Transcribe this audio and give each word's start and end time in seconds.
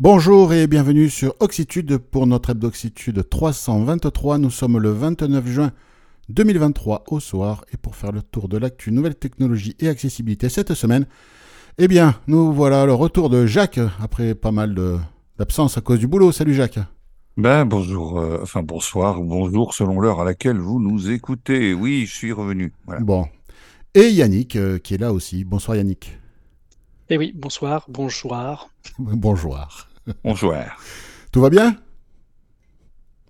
Bonjour 0.00 0.54
et 0.54 0.66
bienvenue 0.66 1.10
sur 1.10 1.34
Oxitude 1.40 1.98
pour 1.98 2.26
notre 2.26 2.48
hebdoxitude 2.48 3.28
323. 3.28 4.38
Nous 4.38 4.48
sommes 4.48 4.78
le 4.78 4.92
29 4.92 5.46
juin 5.46 5.72
2023 6.30 7.04
au 7.08 7.20
soir 7.20 7.66
et 7.70 7.76
pour 7.76 7.96
faire 7.96 8.10
le 8.10 8.22
tour 8.22 8.48
de 8.48 8.56
l'actu 8.56 8.92
nouvelles 8.92 9.16
technologies 9.16 9.76
et 9.78 9.88
accessibilité 9.88 10.48
cette 10.48 10.72
semaine, 10.72 11.04
eh 11.76 11.86
bien, 11.86 12.14
nous 12.28 12.50
voilà 12.50 12.86
le 12.86 12.94
retour 12.94 13.28
de 13.28 13.44
Jacques 13.44 13.78
après 14.00 14.34
pas 14.34 14.52
mal 14.52 14.74
d'absence 15.38 15.76
à 15.76 15.82
cause 15.82 15.98
du 15.98 16.06
boulot. 16.06 16.32
Salut 16.32 16.54
Jacques. 16.54 16.78
Ben 17.36 17.66
bonjour, 17.66 18.20
euh, 18.20 18.38
enfin 18.42 18.62
bonsoir 18.62 19.20
ou 19.20 19.24
bonjour 19.24 19.74
selon 19.74 20.00
l'heure 20.00 20.22
à 20.22 20.24
laquelle 20.24 20.56
vous 20.56 20.80
nous 20.80 21.10
écoutez. 21.10 21.74
Oui, 21.74 22.06
je 22.06 22.14
suis 22.14 22.32
revenu. 22.32 22.72
Bon. 23.00 23.26
Et 23.92 24.08
Yannick 24.08 24.56
euh, 24.56 24.78
qui 24.78 24.94
est 24.94 24.98
là 24.98 25.12
aussi. 25.12 25.44
Bonsoir 25.44 25.76
Yannick. 25.76 26.18
Eh 27.10 27.18
oui, 27.18 27.34
bonsoir, 27.36 27.84
bonjour. 27.90 28.70
bonjour. 28.98 29.89
Bonjour. 30.24 30.54
Tout 31.32 31.40
va 31.40 31.50
bien? 31.50 31.76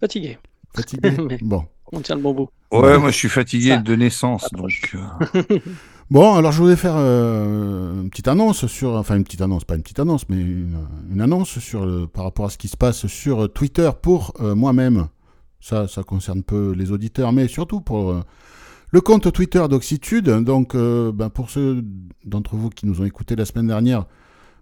Fatigué. 0.01 0.39
Fatigué? 0.75 1.39
Bon. 1.43 1.65
On 1.93 2.01
tient 2.01 2.15
le 2.15 2.23
bon 2.23 2.33
bout. 2.33 2.49
Ouais, 2.71 2.99
moi 2.99 3.11
je 3.11 3.17
suis 3.17 3.29
fatigué 3.29 3.79
de 3.79 3.97
naissance, 3.97 4.47
donc. 4.53 4.95
Euh. 4.95 5.59
bon, 6.11 6.37
alors 6.37 6.53
je 6.53 6.63
voulais 6.63 6.77
faire 6.77 6.95
euh, 6.97 8.03
une 8.03 8.11
petite 8.11 8.29
annonce 8.29 8.67
sur, 8.67 8.95
enfin 8.95 9.17
une 9.17 9.25
petite 9.25 9.41
annonce, 9.41 9.65
pas 9.65 9.75
une 9.75 9.83
petite 9.83 9.99
annonce, 9.99 10.29
mais 10.29 10.37
une, 10.37 11.21
annonce 11.21 11.59
sur 11.59 12.09
par 12.13 12.23
rapport 12.23 12.47
à 12.47 12.51
ce 12.51 12.59
qui 12.59 12.69
se 12.69 12.77
passe 12.77 13.09
sur 13.09 13.53
Twitter 13.53 13.91
pour 14.01 14.35
euh, 14.41 14.55
moi-même. 14.55 15.09
Ça, 15.59 15.89
ça 15.89 16.05
concerne 16.05 16.45
peu 16.45 16.73
les 16.77 16.93
auditeurs, 16.93 17.33
mais 17.33 17.49
surtout 17.49 17.81
pour 17.81 18.15
le 18.91 19.01
compte 19.01 19.31
Twitter 19.33 19.67
d'Oxitude. 19.69 20.31
Donc, 20.31 20.75
ben, 20.75 21.29
pour 21.29 21.51
ceux 21.51 21.85
d'entre 22.25 22.57
vous 22.57 22.71
qui 22.71 22.87
nous 22.87 23.03
ont 23.03 23.05
écoutés 23.05 23.37
la 23.37 23.45
semaine 23.45 23.67
dernière, 23.67 24.07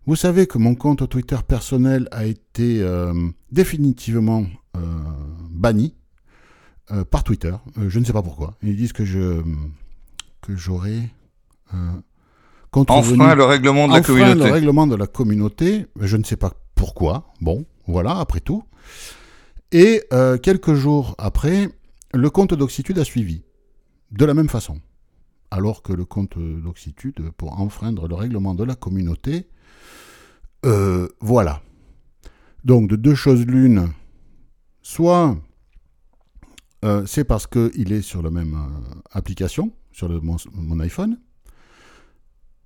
vous 0.09 0.17
savez 0.17 0.47
que 0.47 0.57
mon 0.57 0.75
compte 0.75 1.07
Twitter 1.07 1.37
personnel 1.47 2.09
a 2.13 2.25
été 2.25 2.81
euh, 2.81 3.13
définitivement 3.53 4.47
euh, 4.75 4.81
banni 5.51 5.97
euh, 6.91 7.05
par 7.05 7.23
Twitter. 7.23 7.53
je 7.77 7.99
ne 7.99 8.07
sais 8.07 8.15
pas 8.15 8.23
pourquoi. 8.23 8.57
Ils 8.63 8.75
disent 8.75 8.95
que 8.95 9.05
je 9.05 9.43
que 10.41 10.57
j'aurais 10.57 11.11
enfreint 12.73 13.35
le 13.35 13.45
règlement 13.45 13.87
de 13.87 13.93
la 13.93 14.01
communauté. 14.01 14.35
le 14.47 14.51
règlement 14.51 14.87
de 14.87 14.97
la 14.97 15.07
communauté. 15.07 15.85
Je 16.01 16.17
ne 16.17 16.25
sais 16.25 16.37
pas 16.37 16.55
pourquoi. 16.75 17.27
Bon, 17.43 17.67
voilà, 17.87 18.17
après 18.17 18.41
tout. 18.41 18.65
Et 19.73 20.05
quelques 20.43 20.73
jours 20.73 21.17
après, 21.19 21.69
le 22.15 22.31
compte 22.31 22.55
d'Oxitude 22.55 22.99
a 22.99 23.05
suivi. 23.05 23.43
De 24.11 24.25
la 24.25 24.33
même 24.33 24.49
façon. 24.49 24.81
Alors 25.51 25.83
que 25.83 25.93
le 25.93 26.07
compte 26.07 26.39
d'Oxitude, 26.39 27.31
pour 27.37 27.61
enfreindre 27.61 28.09
le 28.09 28.15
règlement 28.15 28.55
de 28.55 28.65
la 28.65 28.75
communauté, 28.75 29.49
euh, 30.65 31.09
voilà. 31.21 31.63
Donc 32.65 32.89
de 32.89 32.97
deux 32.97 33.15
choses 33.15 33.47
l'une, 33.47 33.93
soit 34.83 35.37
euh, 36.85 37.07
c'est 37.07 37.25
parce 37.25 37.47
qu'il 37.47 37.93
est 37.93 38.03
sur 38.03 38.23
la 38.23 38.31
même 38.31 38.55
euh, 38.55 39.01
application, 39.13 39.73
sur 39.93 40.09
mon, 40.23 40.81
iPhone, 40.81 41.19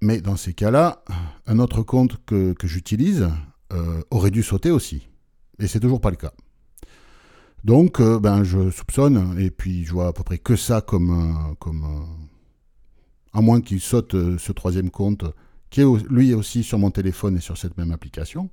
mais 0.01 0.21
dans 0.21 0.37
ces 0.37 0.55
cas-là, 0.55 1.05
un 1.47 1.59
autre 1.59 1.83
compte 1.83 2.25
que, 2.25 2.55
j'utilise 2.65 3.29
aurait 4.11 4.31
dû 4.31 4.43
sauter 4.43 4.71
aussi. 4.71 5.09
Et 5.59 5.67
c'est 5.67 5.81
toujours 5.81 6.01
pas 6.01 6.11
le 6.11 6.17
cas. 6.17 6.33
Donc, 7.65 8.03
ben, 8.03 8.45
je 8.45 8.71
soupçonne, 8.71 9.39
et 9.39 9.51
puis 9.51 9.85
je 9.85 9.93
vois 9.93 10.09
à 10.09 10.13
peu 10.13 10.23
près 10.25 10.39
que 10.39 10.57
ça 10.57 10.81
comme. 10.81 11.57
comme 11.59 12.07
à 13.33 13.41
moins 13.41 13.63
qu'il 13.63 13.81
saute 13.81 14.15
ce 14.37 14.53
troisième 14.53 14.91
compte 14.91 15.25
qui 15.73 15.81
est 15.81 16.11
lui 16.11 16.35
aussi 16.35 16.63
sur 16.63 16.79
mon 16.79 16.91
téléphone 16.91 17.39
et 17.39 17.41
sur 17.41 17.57
cette 17.57 17.79
même 17.79 17.91
application, 17.93 18.51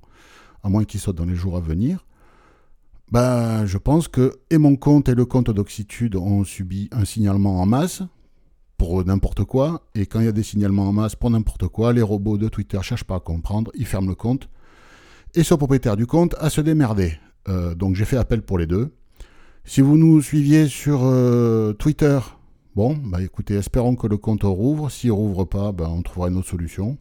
à 0.64 0.70
moins 0.70 0.84
qu'il 0.84 0.98
soit 0.98 1.12
dans 1.12 1.26
les 1.26 1.36
jours 1.36 1.56
à 1.56 1.60
venir, 1.60 2.06
ben, 3.12 3.66
je 3.66 3.76
pense 3.76 4.08
que 4.08 4.32
et 4.50 4.56
mon 4.56 4.74
compte 4.76 5.08
et 5.08 5.14
le 5.14 5.26
compte 5.26 5.50
d'Oxitude 5.50 6.16
ont 6.16 6.44
subi 6.44 6.88
un 6.92 7.04
signalement 7.04 7.60
en 7.60 7.66
masse 7.66 8.02
pour 8.78 9.04
n'importe 9.04 9.44
quoi, 9.44 9.82
et 9.94 10.06
quand 10.06 10.20
il 10.20 10.26
y 10.26 10.28
a 10.28 10.32
des 10.32 10.42
signalements 10.42 10.88
en 10.88 10.92
masse 10.92 11.14
pour 11.14 11.30
n'importe 11.30 11.68
quoi, 11.68 11.92
les 11.92 12.00
robots 12.00 12.38
de 12.38 12.48
Twitter 12.48 12.78
cherchent 12.82 13.04
pas 13.04 13.16
à 13.16 13.20
comprendre, 13.20 13.70
ils 13.74 13.84
ferment 13.84 14.08
le 14.08 14.14
compte, 14.14 14.48
et 15.34 15.42
ce 15.42 15.52
propriétaire 15.52 15.96
du 15.96 16.06
compte 16.06 16.34
à 16.38 16.48
se 16.48 16.62
démerder. 16.62 17.18
Euh, 17.48 17.74
donc 17.74 17.96
j'ai 17.96 18.06
fait 18.06 18.16
appel 18.16 18.40
pour 18.40 18.56
les 18.56 18.66
deux. 18.66 18.94
Si 19.64 19.82
vous 19.82 19.98
nous 19.98 20.22
suiviez 20.22 20.68
sur 20.68 21.00
euh, 21.02 21.74
Twitter, 21.74 22.18
bon, 22.74 22.96
bah 22.96 23.20
écoutez, 23.20 23.56
espérons 23.56 23.94
que 23.94 24.06
le 24.06 24.16
compte 24.16 24.44
rouvre. 24.44 24.90
S'il 24.90 25.12
rouvre 25.12 25.44
pas, 25.44 25.72
ben, 25.72 25.86
on 25.86 26.00
trouvera 26.00 26.28
une 26.28 26.38
autre 26.38 26.48
solution. 26.48 26.96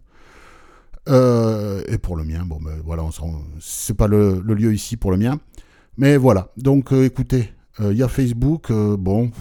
Euh, 1.07 1.81
et 1.87 1.97
pour 1.97 2.15
le 2.15 2.23
mien, 2.23 2.43
bon, 2.45 2.59
ben 2.61 2.81
voilà, 2.83 3.03
c'est 3.59 3.95
pas 3.95 4.07
le, 4.07 4.41
lieu 4.41 4.73
ici 4.73 4.97
pour 4.97 5.11
le 5.11 5.17
mien. 5.17 5.39
Mais 5.97 6.17
voilà, 6.17 6.49
donc 6.57 6.93
euh, 6.93 7.05
écoutez, 7.05 7.51
euh, 7.79 7.91
il 7.91 7.97
y 7.97 8.03
a 8.03 8.07
Facebook, 8.07 8.71
bon, 8.71 9.31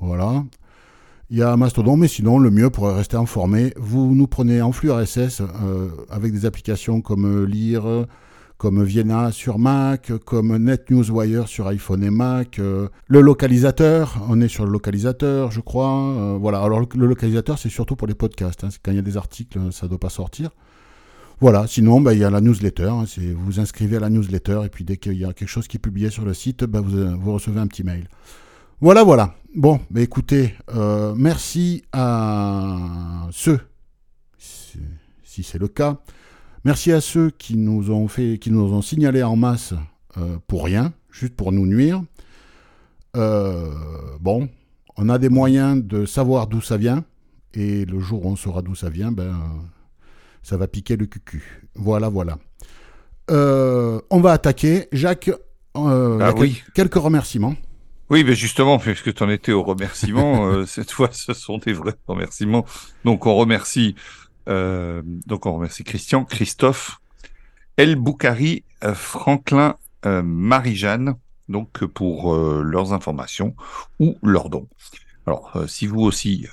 voilà. 0.00 0.44
Il 1.30 1.38
y 1.38 1.42
a 1.42 1.56
Mastodon, 1.56 1.96
mais 1.96 2.08
sinon, 2.08 2.38
le 2.38 2.50
mieux 2.50 2.70
pour 2.70 2.88
rester 2.88 3.16
informé, 3.16 3.72
vous 3.76 4.14
nous 4.14 4.26
prenez 4.26 4.62
en 4.62 4.72
flux 4.72 4.90
RSS 4.90 5.42
avec 6.10 6.32
des 6.32 6.46
applications 6.46 7.00
comme 7.00 7.44
Lire, 7.44 8.06
comme 8.58 8.82
Vienna 8.84 9.32
sur 9.32 9.58
Mac, 9.58 10.12
comme 10.24 10.56
NetNewsWire 10.56 11.48
sur 11.48 11.66
iPhone 11.66 12.04
et 12.04 12.10
Mac, 12.10 12.58
euh, 12.58 12.88
le 13.08 13.20
localisateur, 13.20 14.16
on 14.28 14.40
est 14.40 14.48
sur 14.48 14.64
le 14.64 14.70
localisateur, 14.70 15.50
je 15.50 15.60
crois. 15.60 15.90
Euh, 15.90 16.38
voilà, 16.40 16.62
alors 16.62 16.80
le, 16.80 17.06
localisateur, 17.06 17.58
c'est 17.58 17.68
surtout 17.68 17.96
pour 17.96 18.06
les 18.06 18.14
podcasts. 18.14 18.64
Hein. 18.64 18.68
Quand 18.82 18.92
il 18.92 18.96
y 18.96 19.00
a 19.00 19.02
des 19.02 19.16
articles, 19.16 19.58
ça 19.72 19.86
ne 19.86 19.90
doit 19.90 19.98
pas 19.98 20.08
sortir. 20.08 20.50
Voilà, 21.40 21.66
sinon, 21.66 22.00
bah, 22.00 22.14
il 22.14 22.20
y 22.20 22.24
a 22.24 22.30
la 22.30 22.40
newsletter. 22.40 22.88
Hein. 22.88 23.04
vous 23.18 23.44
vous 23.44 23.60
inscrivez 23.60 23.96
à 23.96 24.00
la 24.00 24.08
newsletter 24.08 24.60
et 24.64 24.68
puis 24.68 24.84
dès 24.84 24.96
qu'il 24.96 25.18
y 25.18 25.24
a 25.24 25.32
quelque 25.32 25.48
chose 25.48 25.66
qui 25.66 25.76
est 25.76 25.80
publié 25.80 26.10
sur 26.10 26.24
le 26.24 26.32
site, 26.32 26.64
bah, 26.64 26.80
vous, 26.80 27.32
recevez 27.32 27.60
un 27.60 27.66
petit 27.66 27.82
mail. 27.82 28.08
Voilà, 28.80 29.02
voilà. 29.02 29.34
Bon, 29.54 29.80
bah, 29.90 30.00
écoutez, 30.00 30.54
euh, 30.74 31.14
merci 31.16 31.82
à 31.92 33.26
ceux, 33.32 33.60
si 34.38 35.42
c'est 35.42 35.58
le 35.58 35.68
cas, 35.68 35.98
Merci 36.64 36.92
à 36.92 37.02
ceux 37.02 37.30
qui 37.30 37.56
nous 37.56 37.90
ont 37.90 38.08
fait, 38.08 38.38
qui 38.38 38.50
nous 38.50 38.72
ont 38.72 38.80
signalé 38.80 39.22
en 39.22 39.36
masse 39.36 39.74
euh, 40.16 40.38
pour 40.46 40.64
rien, 40.64 40.94
juste 41.10 41.34
pour 41.34 41.52
nous 41.52 41.66
nuire. 41.66 42.02
Euh, 43.16 43.70
bon, 44.18 44.48
on 44.96 45.10
a 45.10 45.18
des 45.18 45.28
moyens 45.28 45.84
de 45.84 46.06
savoir 46.06 46.46
d'où 46.46 46.62
ça 46.62 46.78
vient, 46.78 47.04
et 47.52 47.84
le 47.84 48.00
jour 48.00 48.24
où 48.24 48.30
on 48.30 48.36
saura 48.36 48.62
d'où 48.62 48.74
ça 48.74 48.88
vient, 48.88 49.12
ben, 49.12 49.38
ça 50.42 50.56
va 50.56 50.66
piquer 50.66 50.96
le 50.96 51.04
cucu. 51.04 51.62
Voilà, 51.74 52.08
voilà. 52.08 52.38
Euh, 53.30 54.00
on 54.08 54.20
va 54.20 54.32
attaquer. 54.32 54.88
Jacques, 54.90 55.30
ah 55.74 56.32
oui. 56.38 56.62
quelques 56.74 56.94
remerciements. 56.94 57.56
Oui, 58.08 58.24
mais 58.24 58.34
justement, 58.34 58.78
puisque 58.78 59.12
tu 59.12 59.22
en 59.22 59.28
étais 59.28 59.52
aux 59.52 59.62
remerciements, 59.62 60.64
cette 60.66 60.90
fois, 60.90 61.10
ce 61.12 61.34
sont 61.34 61.58
des 61.58 61.74
vrais 61.74 61.94
remerciements. 62.06 62.64
Donc, 63.04 63.26
on 63.26 63.34
remercie 63.34 63.96
euh, 64.48 65.02
donc 65.04 65.46
on 65.46 65.54
remercie 65.54 65.84
Christian, 65.84 66.24
Christophe, 66.24 67.00
El 67.76 67.96
Boukari, 67.96 68.64
euh, 68.84 68.94
Franklin, 68.94 69.76
euh, 70.06 70.22
Marie-Jeanne, 70.22 71.14
donc 71.48 71.84
pour 71.84 72.34
leurs 72.34 72.94
informations 72.94 73.54
ou 73.98 74.16
leurs 74.22 74.48
dons. 74.48 74.66
Alors, 75.26 75.62
si 75.66 75.86
vous 75.86 76.00
aussi, 76.00 76.46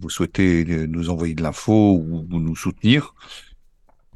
vous 0.00 0.10
souhaitez 0.10 0.86
nous 0.88 1.08
envoyer 1.08 1.34
de 1.34 1.42
l'info 1.42 1.94
ou, 1.94 2.26
nous 2.30 2.54
soutenir, 2.54 3.14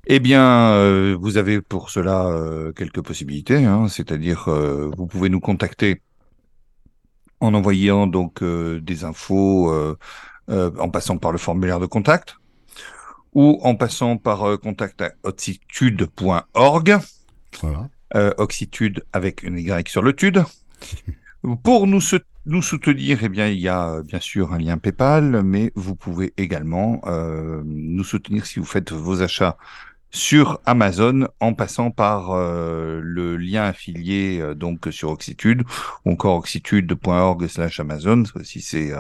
eh 0.07 0.21
bien, 0.21 1.15
vous 1.15 1.39
avez 1.39 1.63
pour 1.63 1.89
cela 1.89 2.31
quelques 2.77 3.01
possibilités. 3.01 3.65
Hein, 3.65 3.89
C'est-à-dire, 3.89 4.51
vous 4.51 5.07
pouvez 5.07 5.31
nous 5.31 5.41
contacter 5.41 6.03
en 7.41 7.55
envoyant 7.55 8.07
donc 8.07 8.45
des 8.45 9.05
infos 9.05 9.73
en 10.49 10.89
passant 10.91 11.17
par 11.17 11.33
le 11.33 11.39
formulaire 11.39 11.81
de 11.81 11.87
contact 11.87 12.40
ou 13.35 13.59
en 13.63 13.75
passant 13.75 14.17
par 14.17 14.43
euh, 14.45 14.57
contact 14.57 15.03
à 15.03 15.13
oxitude.org. 15.23 16.99
Voilà. 17.63 17.89
Euh, 18.17 18.33
oxitude 18.39 19.05
avec 19.13 19.43
une 19.43 19.59
Y 19.59 19.89
sur 19.89 20.03
le 20.03 20.15
tude. 20.15 20.45
Pour 21.63 21.87
nous, 21.87 22.01
nous 22.47 22.63
soutenir, 22.63 23.21
eh 23.23 23.29
bien, 23.29 23.49
il 23.49 23.61
y 23.61 23.69
a 23.69 24.03
bien 24.03 24.21
sûr 24.21 24.53
un 24.53 24.59
lien 24.59 24.79
PayPal, 24.79 25.43
mais 25.43 25.73
vous 25.75 25.95
pouvez 25.95 26.33
également 26.37 27.01
euh, 27.07 27.63
nous 27.65 28.05
soutenir 28.05 28.47
si 28.47 28.59
vous 28.59 28.65
faites 28.65 28.93
vos 28.93 29.23
achats 29.23 29.57
sur 30.11 30.61
Amazon 30.67 31.29
en 31.39 31.55
passant 31.55 31.91
par 31.91 32.33
euh, 32.33 33.01
le 33.03 33.37
lien 33.37 33.65
affilié 33.65 34.41
euh, 34.41 34.55
donc 34.55 34.89
sur 34.91 35.11
Oxitude 35.11 35.63
ou 36.05 36.13
encore 36.13 36.37
oxitude.org 36.37 37.47
slash 37.47 37.79
Amazon 37.79 38.25
si 38.43 38.61
c'est 38.61 38.93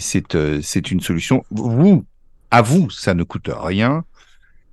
c'est 0.00 0.62
c'est 0.62 0.90
une 0.90 1.00
solution. 1.00 1.44
Vous 1.50 2.04
à 2.50 2.62
vous, 2.62 2.90
ça 2.90 3.14
ne 3.14 3.22
coûte 3.22 3.50
rien. 3.52 4.04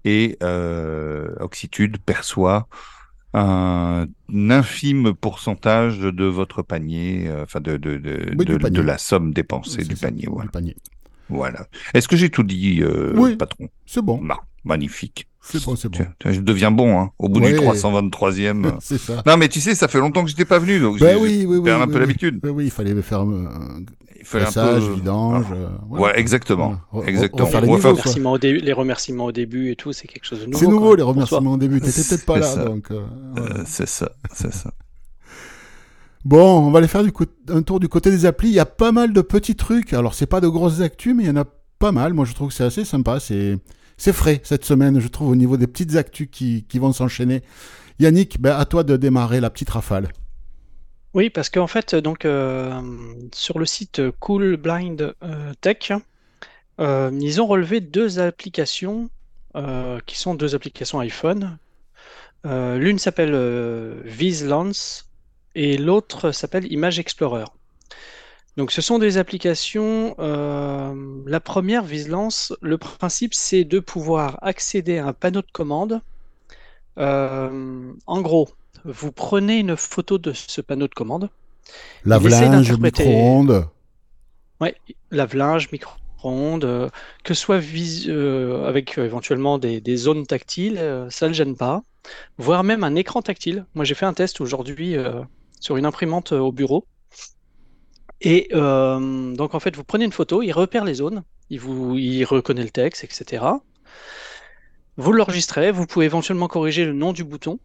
Et 0.03 0.37
euh, 0.43 1.35
Oxitude 1.39 1.97
perçoit 1.97 2.67
un 3.33 4.07
infime 4.31 5.13
pourcentage 5.13 5.99
de 5.99 6.25
votre 6.25 6.61
panier, 6.61 7.27
euh, 7.27 7.43
enfin 7.43 7.59
de, 7.59 7.75
de, 7.75 7.97
de, 7.97 8.81
la 8.81 8.97
somme 8.97 9.33
dépensée 9.33 9.83
du 9.83 9.95
panier, 9.95 10.29
voilà. 11.27 11.65
Est-ce 11.93 12.07
que 12.07 12.15
j'ai 12.15 12.29
tout 12.29 12.43
dit, 12.43 12.81
euh, 12.81 13.13
oui, 13.15 13.35
patron? 13.35 13.67
C'est 13.85 14.01
bon. 14.01 14.21
Magnifique. 14.65 15.27
C'est 15.41 15.63
bon, 15.63 15.75
c'est 15.75 15.89
bon. 15.89 15.97
Tu- 15.99 16.05
tu- 16.19 16.33
Je 16.33 16.41
deviens 16.41 16.71
bon, 16.71 16.99
hein, 16.99 17.11
au 17.19 17.29
bout 17.29 17.39
Ouais. 17.39 17.53
du 17.53 17.59
323e. 17.59 18.73
C'est 18.81 18.97
ça. 18.97 19.21
non, 19.27 19.37
mais 19.37 19.47
tu 19.47 19.61
sais, 19.61 19.75
ça 19.75 19.87
fait 19.87 19.99
longtemps 19.99 20.23
que 20.23 20.29
j'étais 20.29 20.43
pas 20.45 20.57
venu, 20.57 20.79
donc 20.79 20.99
Ben 20.99 21.15
j'ai- 21.15 21.21
oui, 21.21 21.45
oui, 21.47 21.57
oui. 21.57 21.63
perds 21.63 21.81
un 21.81 21.85
oui, 21.85 21.87
peu 21.87 21.93
oui. 21.93 21.99
l'habitude. 21.99 22.39
Oui, 22.43 22.49
oui, 22.49 22.63
il 22.65 22.71
fallait 22.71 22.99
faire 23.03 23.19
un 23.21 23.45
Il 24.19 24.25
fallait 24.25 24.43
un 24.43 24.47
passage, 24.47 24.83
peu... 24.85 24.93
vidange. 24.95 25.45
Ah. 25.51 25.53
euh, 25.55 25.67
Ouais, 25.99 26.19
exactement. 26.19 26.77
Re- 26.91 27.05
Exactement. 27.07 27.45
refaire 27.45 27.61
les 27.61 27.67
On 27.67 27.71
va 27.73 27.77
niveaux, 27.77 27.81
faire- 27.81 27.91
quoi. 27.93 28.01
Remerciements 28.01 28.31
au 28.31 28.37
dé- 28.39 28.59
les 28.59 28.73
remerciements 28.73 29.25
au 29.25 29.31
début 29.31 29.69
et 29.69 29.75
tout, 29.75 29.93
c'est 29.93 30.07
quelque 30.07 30.25
chose 30.25 30.39
de 30.39 30.45
nouveau. 30.47 30.57
C'est 30.57 30.67
nouveau 30.67 30.95
les 30.95 31.03
remerciements 31.03 31.51
au 31.53 31.57
début. 31.57 31.79
T'étais 31.79 32.01
peut-être 32.01 32.25
pas 32.25 32.39
là, 32.39 32.47
ça. 32.47 32.65
donc. 32.65 32.89
euh. 32.89 33.01
Euh, 33.37 33.63
c'est 33.67 33.87
ça, 33.87 34.11
c'est 34.33 34.51
ça. 34.51 34.71
Bon, 36.23 36.57
on 36.67 36.71
va 36.71 36.79
aller 36.79 36.87
faire 36.87 37.03
du 37.03 37.11
un 37.49 37.61
tour 37.61 37.79
du 37.79 37.87
côté 37.87 38.09
des 38.09 38.25
applis. 38.25 38.47
Il 38.49 38.55
y 38.55 38.59
a 38.59 38.65
pas 38.65 38.91
mal 38.91 39.13
de 39.13 39.21
petits 39.21 39.55
trucs. 39.55 39.93
Alors, 39.93 40.15
c'est 40.15 40.25
pas 40.25 40.41
de 40.41 40.47
grosses 40.47 40.81
actus, 40.81 41.13
mais 41.15 41.23
il 41.23 41.27
y 41.27 41.29
en 41.29 41.35
a 41.35 41.45
pas 41.77 41.91
mal. 41.91 42.13
Moi, 42.13 42.25
je 42.25 42.33
trouve 42.33 42.47
que 42.47 42.53
c'est 42.55 42.63
assez 42.63 42.83
sympa. 42.83 43.19
C'est, 43.19 43.59
c'est 43.97 44.13
frais 44.13 44.41
cette 44.43 44.65
semaine, 44.65 44.99
je 44.99 45.07
trouve, 45.07 45.29
au 45.29 45.35
niveau 45.35 45.57
des 45.57 45.67
petites 45.67 45.95
actus 45.95 46.27
qui, 46.31 46.65
vont 46.75 46.93
s'enchaîner. 46.93 47.41
Yannick, 47.99 48.41
ben, 48.41 48.57
à 48.57 48.65
toi 48.65 48.83
de 48.83 48.97
démarrer 48.97 49.39
la 49.39 49.49
petite 49.49 49.69
rafale. 49.69 50.09
Oui, 51.13 51.29
parce 51.29 51.49
qu'en 51.49 51.67
fait, 51.67 51.95
donc 51.95 52.25
euh, 52.25 52.81
sur 53.33 53.57
le 53.57 53.65
site 53.65 54.01
Cool 54.19 54.57
Blind 54.57 55.15
euh, 55.23 55.53
Tech, 55.61 55.93
euh, 56.81 57.09
ils 57.21 57.41
ont 57.41 57.47
relevé 57.47 57.79
deux 57.79 58.19
applications 58.19 59.09
qui 60.05 60.19
sont 60.19 60.35
deux 60.35 60.53
applications 60.53 60.99
iPhone. 60.99 61.57
L'une 62.43 62.99
s'appelle 62.99 63.33
VizLens 64.03 65.05
et 65.55 65.77
l'autre 65.77 66.33
s'appelle 66.33 66.69
Image 66.69 66.99
Explorer. 66.99 67.45
Donc, 68.57 68.71
ce 68.71 68.81
sont 68.81 68.99
des 68.99 69.17
applications. 69.17 70.15
euh, 70.19 70.93
la 71.25 71.39
première, 71.39 71.83
VizLens, 71.83 72.53
le 72.61 72.77
principe, 72.77 73.33
c'est 73.33 73.65
de 73.65 73.79
pouvoir 73.79 74.39
accéder 74.41 74.97
à 74.97 75.07
un 75.07 75.13
panneau 75.13 75.41
de 75.41 75.51
commande. 75.51 75.99
Euh, 76.97 77.91
en 78.07 78.21
gros, 78.21 78.49
vous 78.85 79.11
prenez 79.11 79.59
une 79.59 79.75
photo 79.75 80.17
de 80.17 80.31
ce 80.31 80.61
panneau 80.61 80.87
de 80.87 80.93
commande. 80.93 81.29
Lave-linge, 82.05 82.71
micro-ondes. 83.03 83.67
Lave-linge, 85.11 85.69
micro-ondes, 85.71 86.63
euh, 86.65 86.89
que 87.23 87.33
ce 87.33 87.41
soit 87.41 87.59
vis- 87.59 88.09
avec 88.09 88.97
éventuellement 88.97 89.57
des, 89.57 89.81
des 89.81 89.97
zones 89.97 90.25
tactiles, 90.25 90.79
ça 91.09 91.27
ne 91.27 91.33
gêne 91.33 91.55
pas. 91.57 91.81
Voire 92.37 92.63
même 92.63 92.83
un 92.85 92.95
écran 92.95 93.21
tactile. 93.21 93.65
Moi, 93.73 93.83
j'ai 93.83 93.95
fait 93.95 94.05
un 94.05 94.13
test 94.13 94.39
aujourd'hui 94.39 94.95
sur 95.59 95.75
une 95.75 95.85
imprimante 95.85 96.31
au 96.31 96.51
bureau. 96.53 96.85
Et 98.21 98.47
euh, 98.53 99.33
donc, 99.35 99.55
en 99.55 99.59
fait, 99.59 99.75
vous 99.75 99.83
prenez 99.83 100.05
une 100.05 100.11
photo, 100.11 100.41
il 100.41 100.51
repère 100.51 100.85
les 100.85 100.95
zones, 100.95 101.23
il, 101.49 101.59
vous, 101.59 101.95
il 101.97 102.23
reconnaît 102.25 102.63
le 102.63 102.69
texte, 102.69 103.03
etc. 103.03 103.43
Vous 104.97 105.11
l'enregistrez, 105.13 105.71
vous 105.71 105.85
pouvez 105.87 106.05
éventuellement 106.05 106.47
corriger 106.47 106.85
le 106.85 106.93
nom 106.93 107.13
du 107.13 107.23
bouton. 107.23 107.59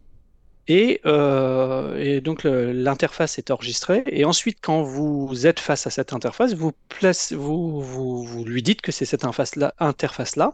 Et, 0.67 1.01
euh, 1.05 2.21
donc 2.21 2.43
l'interface 2.43 3.37
est 3.39 3.51
enregistrée. 3.51 4.03
Et 4.07 4.25
ensuite, 4.25 4.59
quand 4.61 4.83
vous 4.83 5.47
êtes 5.47 5.59
face 5.59 5.87
à 5.87 5.89
cette 5.89 6.13
interface, 6.13 6.53
vous, 6.53 6.73
placez- 6.89 7.35
vous, 7.35 7.81
vous, 7.81 8.23
vous 8.23 8.45
lui 8.45 8.63
dites 8.63 8.81
que 8.81 8.91
c'est 8.91 9.05
cette 9.05 9.23
interface-là, 9.25 9.73
interface-là. 9.79 10.53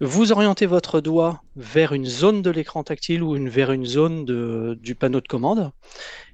Vous 0.00 0.30
orientez 0.32 0.66
votre 0.66 1.00
doigt 1.00 1.42
vers 1.56 1.92
une 1.92 2.06
zone 2.06 2.40
de 2.42 2.50
l'écran 2.50 2.84
tactile 2.84 3.22
ou 3.22 3.34
une, 3.36 3.48
vers 3.48 3.72
une 3.72 3.84
zone 3.84 4.24
de- 4.24 4.78
du 4.80 4.94
panneau 4.94 5.20
de 5.20 5.26
commande. 5.26 5.72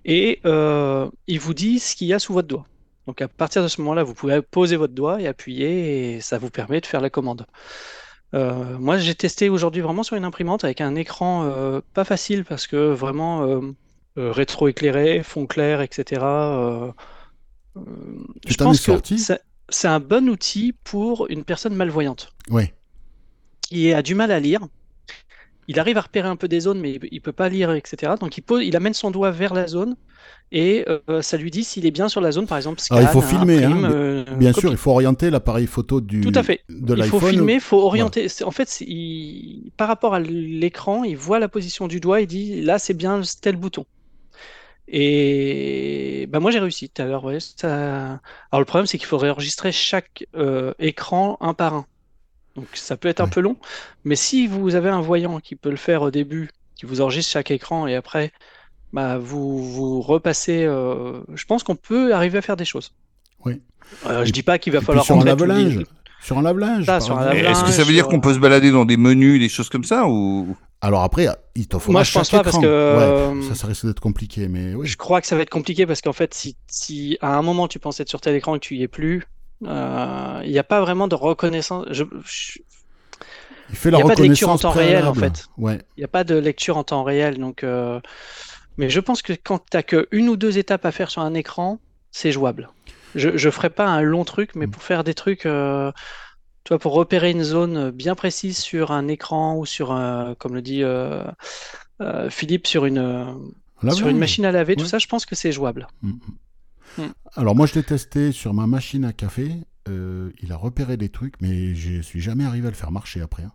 Et 0.04 0.40
euh, 0.44 1.08
il 1.26 1.40
vous 1.40 1.54
dit 1.54 1.78
ce 1.78 1.96
qu'il 1.96 2.06
y 2.08 2.12
a 2.12 2.18
sous 2.18 2.32
votre 2.34 2.48
doigt. 2.48 2.66
Donc 3.06 3.22
à 3.22 3.28
partir 3.28 3.62
de 3.62 3.68
ce 3.68 3.80
moment-là, 3.80 4.02
vous 4.02 4.14
pouvez 4.14 4.42
poser 4.42 4.76
votre 4.76 4.92
doigt 4.94 5.20
et 5.20 5.26
appuyer 5.26 6.14
et 6.16 6.20
ça 6.20 6.38
vous 6.38 6.50
permet 6.50 6.80
de 6.80 6.86
faire 6.86 7.00
la 7.00 7.10
commande. 7.10 7.46
Euh, 8.34 8.76
moi, 8.78 8.98
j'ai 8.98 9.14
testé 9.14 9.48
aujourd'hui 9.48 9.80
vraiment 9.80 10.02
sur 10.02 10.16
une 10.16 10.24
imprimante 10.24 10.64
avec 10.64 10.80
un 10.80 10.94
écran 10.94 11.44
euh, 11.44 11.80
pas 11.94 12.04
facile 12.04 12.44
parce 12.44 12.66
que 12.66 12.92
vraiment 12.92 13.60
rétro-éclairé, 14.16 15.22
fond 15.22 15.46
clair, 15.46 15.80
etc. 15.80 16.20
je 18.46 18.54
pense 18.56 18.80
que 18.80 18.92
c'est 19.70 19.88
un 19.88 20.00
bon 20.00 20.28
outil 20.28 20.72
pour 20.84 21.26
une 21.30 21.44
personne 21.44 21.74
malvoyante 21.74 22.32
Oui. 22.50 22.64
Qui 23.74 23.92
a 23.92 24.02
du 24.02 24.14
mal 24.14 24.30
à 24.30 24.40
lire. 24.40 24.60
Il 25.66 25.80
arrive 25.80 25.96
à 25.96 26.02
repérer 26.02 26.28
un 26.28 26.36
peu 26.36 26.46
des 26.46 26.60
zones, 26.60 26.78
mais 26.80 26.98
il 27.10 27.14
ne 27.14 27.20
peut 27.20 27.32
pas 27.32 27.48
lire, 27.48 27.72
etc. 27.72 28.12
Donc 28.20 28.36
il, 28.36 28.42
pose, 28.42 28.62
il 28.64 28.76
amène 28.76 28.92
son 28.94 29.10
doigt 29.10 29.30
vers 29.30 29.54
la 29.54 29.66
zone 29.66 29.96
et 30.52 30.84
euh, 30.88 31.22
ça 31.22 31.38
lui 31.38 31.50
dit 31.50 31.64
s'il 31.64 31.86
est 31.86 31.90
bien 31.90 32.08
sur 32.08 32.20
la 32.20 32.32
zone, 32.32 32.46
par 32.46 32.58
exemple. 32.58 32.82
Alors, 32.90 33.02
il 33.02 33.08
faut 33.08 33.22
filmer, 33.22 33.64
imprime, 33.64 33.84
hein, 33.86 33.90
euh, 33.92 34.24
Bien 34.36 34.50
copie. 34.50 34.60
sûr, 34.60 34.70
il 34.72 34.76
faut 34.76 34.90
orienter 34.90 35.30
l'appareil 35.30 35.66
photo 35.66 36.02
du, 36.02 36.20
Tout 36.20 36.32
à 36.34 36.42
fait. 36.42 36.60
de 36.68 36.94
Il 36.96 37.04
faut 37.04 37.18
filmer, 37.18 37.54
il 37.54 37.60
faut 37.60 37.80
orienter. 37.80 38.26
En 38.44 38.50
fait, 38.50 38.82
il- 38.82 39.70
par 39.78 39.88
rapport 39.88 40.14
à 40.14 40.20
l'écran, 40.20 41.02
il 41.04 41.16
voit 41.16 41.38
la 41.38 41.48
position 41.48 41.88
du 41.88 41.98
doigt 41.98 42.20
et 42.20 42.26
dit 42.26 42.60
là, 42.60 42.78
c'est 42.78 42.94
bien 42.94 43.22
tel 43.40 43.56
bouton. 43.56 43.86
Et 44.86 46.26
bah, 46.28 46.40
moi, 46.40 46.50
j'ai 46.50 46.58
réussi 46.58 46.90
tout 46.90 47.02
à 47.02 47.06
l'heure. 47.06 47.24
ouais, 47.24 47.38
ça- 47.40 48.20
Alors, 48.50 48.60
le 48.60 48.64
problème, 48.64 48.86
c'est 48.86 48.98
qu'il 48.98 49.06
faudrait 49.06 49.30
enregistrer 49.30 49.72
chaque 49.72 50.26
euh, 50.36 50.74
écran 50.78 51.38
un 51.40 51.54
par 51.54 51.74
un. 51.74 51.86
Donc, 52.56 52.66
ça 52.74 52.96
peut 52.96 53.08
être 53.08 53.20
un 53.20 53.24
Ouais. 53.24 53.30
peu 53.30 53.40
long. 53.40 53.56
Mais 54.04 54.16
si 54.16 54.46
vous 54.46 54.74
avez 54.74 54.88
un 54.88 55.00
voyant 55.00 55.40
qui 55.40 55.56
peut 55.56 55.70
le 55.70 55.76
faire 55.76 56.02
au 56.02 56.10
début, 56.10 56.50
qui 56.76 56.86
vous 56.86 57.00
enregistre 57.00 57.32
chaque 57.32 57.50
écran 57.50 57.86
et 57.86 57.94
après, 57.96 58.32
bah, 58.92 59.18
vous, 59.18 59.62
vous 59.72 60.00
repassez. 60.00 60.64
euh, 60.64 61.20
Je 61.34 61.44
pense 61.46 61.62
qu'on 61.64 61.76
peut 61.76 62.14
arriver 62.14 62.38
à 62.38 62.42
faire 62.42 62.56
des 62.56 62.64
choses. 62.64 62.92
Oui. 63.44 63.60
Euh, 64.06 64.24
je 64.24 64.30
dis 64.32 64.42
pas 64.42 64.58
qu'il 64.58 64.72
va 64.72 64.80
falloir 64.80 65.04
sur 65.04 65.14
un 65.16 65.18
tous 65.18 65.24
les- 65.24 65.30
lave-linge. 65.30 65.84
Sur 66.20 66.38
un 66.38 66.46
un 66.46 66.58
exemple. 66.60 67.36
Et 67.36 67.40
Est-ce 67.40 67.64
que 67.64 67.70
ça 67.70 67.84
veut 67.84 67.92
dire 67.92 68.06
qu'on 68.08 68.20
peut 68.20 68.32
se 68.32 68.38
balader 68.38 68.70
dans 68.70 68.86
des 68.86 68.96
menus, 68.96 69.38
des 69.40 69.48
choses 69.50 69.68
comme 69.68 69.84
ça 69.84 70.06
ou? 70.08 70.56
Alors 70.80 71.02
après, 71.02 71.26
il 71.54 71.66
t'en 71.68 71.78
faut 71.78 71.92
Moi, 71.92 72.02
je 72.02 72.12
pense 72.12 72.30
pas 72.30 72.42
parce 72.42 72.56
que, 72.58 72.62
Ouais, 72.64 72.66
euh, 72.68 73.42
ça, 73.42 73.54
ça 73.54 73.66
risque 73.66 73.84
d'être 73.86 74.00
compliqué, 74.00 74.48
mais 74.48 74.74
oui. 74.74 74.86
Je 74.86 74.96
crois 74.96 75.20
que 75.20 75.26
ça 75.26 75.36
va 75.36 75.42
être 75.42 75.50
compliqué 75.50 75.86
parce 75.86 76.00
qu'en 76.00 76.12
fait, 76.14 76.32
si, 76.32 76.56
si 76.66 77.18
à 77.20 77.36
un 77.36 77.42
moment 77.42 77.68
tu 77.68 77.78
penses 77.78 78.00
être 78.00 78.08
sur 78.08 78.20
tel 78.22 78.34
écran 78.36 78.54
et 78.54 78.58
que 78.58 78.64
tu 78.64 78.76
y 78.76 78.82
es 78.82 78.88
plus, 78.88 79.24
euh, 79.66 80.40
il 80.44 80.50
n'y 80.50 80.58
a 80.58 80.64
pas 80.64 80.80
vraiment 80.80 81.08
de 81.08 81.14
reconnaissance. 81.14 81.86
je- 81.90 82.04
je- 82.24 82.58
Il 83.70 83.76
fait 83.76 83.90
la 83.90 83.98
y 83.98 84.02
a 84.02 84.06
pas 84.06 84.14
de 84.14 84.22
lecture 84.22 84.50
en 84.50 84.58
temps 84.58 84.70
réel, 84.70 85.06
en 85.06 85.14
fait. 85.14 85.46
Ouais. 85.56 85.80
Il 85.96 86.00
n'y 86.00 86.04
a 86.04 86.08
pas 86.08 86.24
de 86.24 86.34
lecture 86.36 86.76
en 86.76 86.84
temps 86.84 87.02
réel. 87.02 87.38
Donc, 87.38 87.64
euh, 87.64 88.00
Mais 88.76 88.90
je 88.90 88.98
pense 88.98 89.22
que 89.22 89.32
quand 89.32 89.58
tu 89.58 89.64
n'as 89.76 89.82
qu'une 89.84 90.28
ou 90.28 90.36
deux 90.36 90.58
étapes 90.58 90.84
à 90.84 90.90
faire 90.90 91.08
sur 91.08 91.22
un 91.22 91.32
écran, 91.34 91.78
c'est 92.10 92.32
jouable. 92.32 92.68
Je 93.14 93.28
ne 93.30 93.50
ferai 93.52 93.70
pas 93.70 93.86
un 93.86 94.00
long 94.02 94.24
truc, 94.24 94.50
mais 94.56 94.66
Mm. 94.66 94.70
pour 94.72 94.82
faire 94.82 95.04
des 95.04 95.14
trucs, 95.14 95.46
euh, 95.46 95.92
tu 96.64 96.70
vois, 96.70 96.80
pour 96.80 96.92
repérer 96.94 97.30
une 97.30 97.44
zone 97.44 97.90
bien 97.92 98.16
précise 98.16 98.58
sur 98.58 98.90
un 98.90 99.06
écran 99.06 99.56
ou 99.56 99.64
sur, 99.64 99.92
un- 99.92 100.34
comme 100.40 100.54
le 100.56 100.62
dit 100.62 100.82
euh, 100.82 101.22
euh, 102.00 102.28
Philippe, 102.30 102.66
sur 102.66 102.84
une, 102.84 102.98
euh, 102.98 103.90
sur 103.92 104.08
une 104.08 104.18
machine 104.18 104.44
à 104.44 104.50
laver, 104.50 104.74
tout 104.74 104.86
ça, 104.86 104.98
je 104.98 105.06
pense 105.06 105.24
que 105.24 105.36
c'est 105.36 105.52
jouable. 105.52 105.86
Mm. 106.02 106.12
Mm. 106.98 107.02
Alors 107.36 107.54
moi, 107.54 107.66
je 107.66 107.74
l'ai 107.74 107.82
testé 107.82 108.32
sur 108.32 108.54
ma 108.54 108.66
machine 108.66 109.04
à 109.04 109.12
café. 109.12 109.50
euh, 109.88 110.30
il 110.40 110.50
a 110.52 110.56
repéré 110.56 110.96
des 110.96 111.08
trucs, 111.10 111.34
mais 111.40 111.74
je 111.74 112.00
suis 112.00 112.20
jamais 112.20 112.44
arrivé 112.44 112.66
à 112.68 112.70
le 112.70 112.76
faire 112.76 112.90
marcher 112.90 113.20
après. 113.20 113.42
hein. 113.42 113.52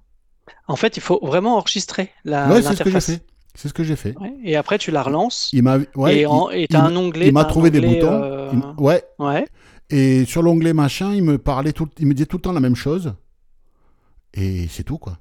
En 0.67 0.75
fait, 0.75 0.98
il 0.98 1.01
faut 1.01 1.19
vraiment 1.24 1.58
enregistrer 1.58 2.12
la, 2.24 2.48
ouais, 2.50 2.62
c'est 2.62 2.75
ce 2.75 2.84
que 2.84 2.89
j'ai 2.89 2.96
l'interface. 2.96 3.05
fait. 3.08 3.25
C'est 3.55 3.67
ce 3.67 3.74
que 3.74 3.84
j'ai 3.84 3.96
fait. 3.96 4.15
Ouais, 4.19 4.34
Et 4.43 4.55
après, 4.55 4.77
tu 4.77 4.91
la 4.91 5.01
relances. 5.01 5.50
Il 5.53 5.63
m'a, 5.63 5.77
ouais, 5.96 6.19
et 6.19 6.25
en- 6.27 6.50
et 6.51 6.62
il 6.63 6.67
t'as 6.67 6.81
m'a- 6.84 6.88
un 6.89 6.96
onglet. 6.96 7.27
il 7.27 7.34
m'a 7.34 7.46
trouvé 7.46 7.72
des 7.72 7.81
boutons. 7.81 8.12
euh, 8.12 8.51
Il 8.53 8.84
ouais. 8.84 9.03
Ouais. 9.17 9.48
Et 9.89 10.25
sur 10.25 10.43
l'onglet 10.43 10.74
machin, 10.74 11.13
il 11.15 11.24
me 11.24 11.38
parlait 11.39 11.74
tout, 11.74 11.89
il 11.98 12.05
me 12.05 12.13
disait 12.13 12.27
tout 12.27 12.38
le 12.38 12.41
temps 12.43 12.51
la 12.53 12.60
même 12.60 12.75
chose. 12.75 13.15
Et 14.36 14.67
c'est 14.67 14.84
tout 14.84 14.98
quoi. 15.00 15.17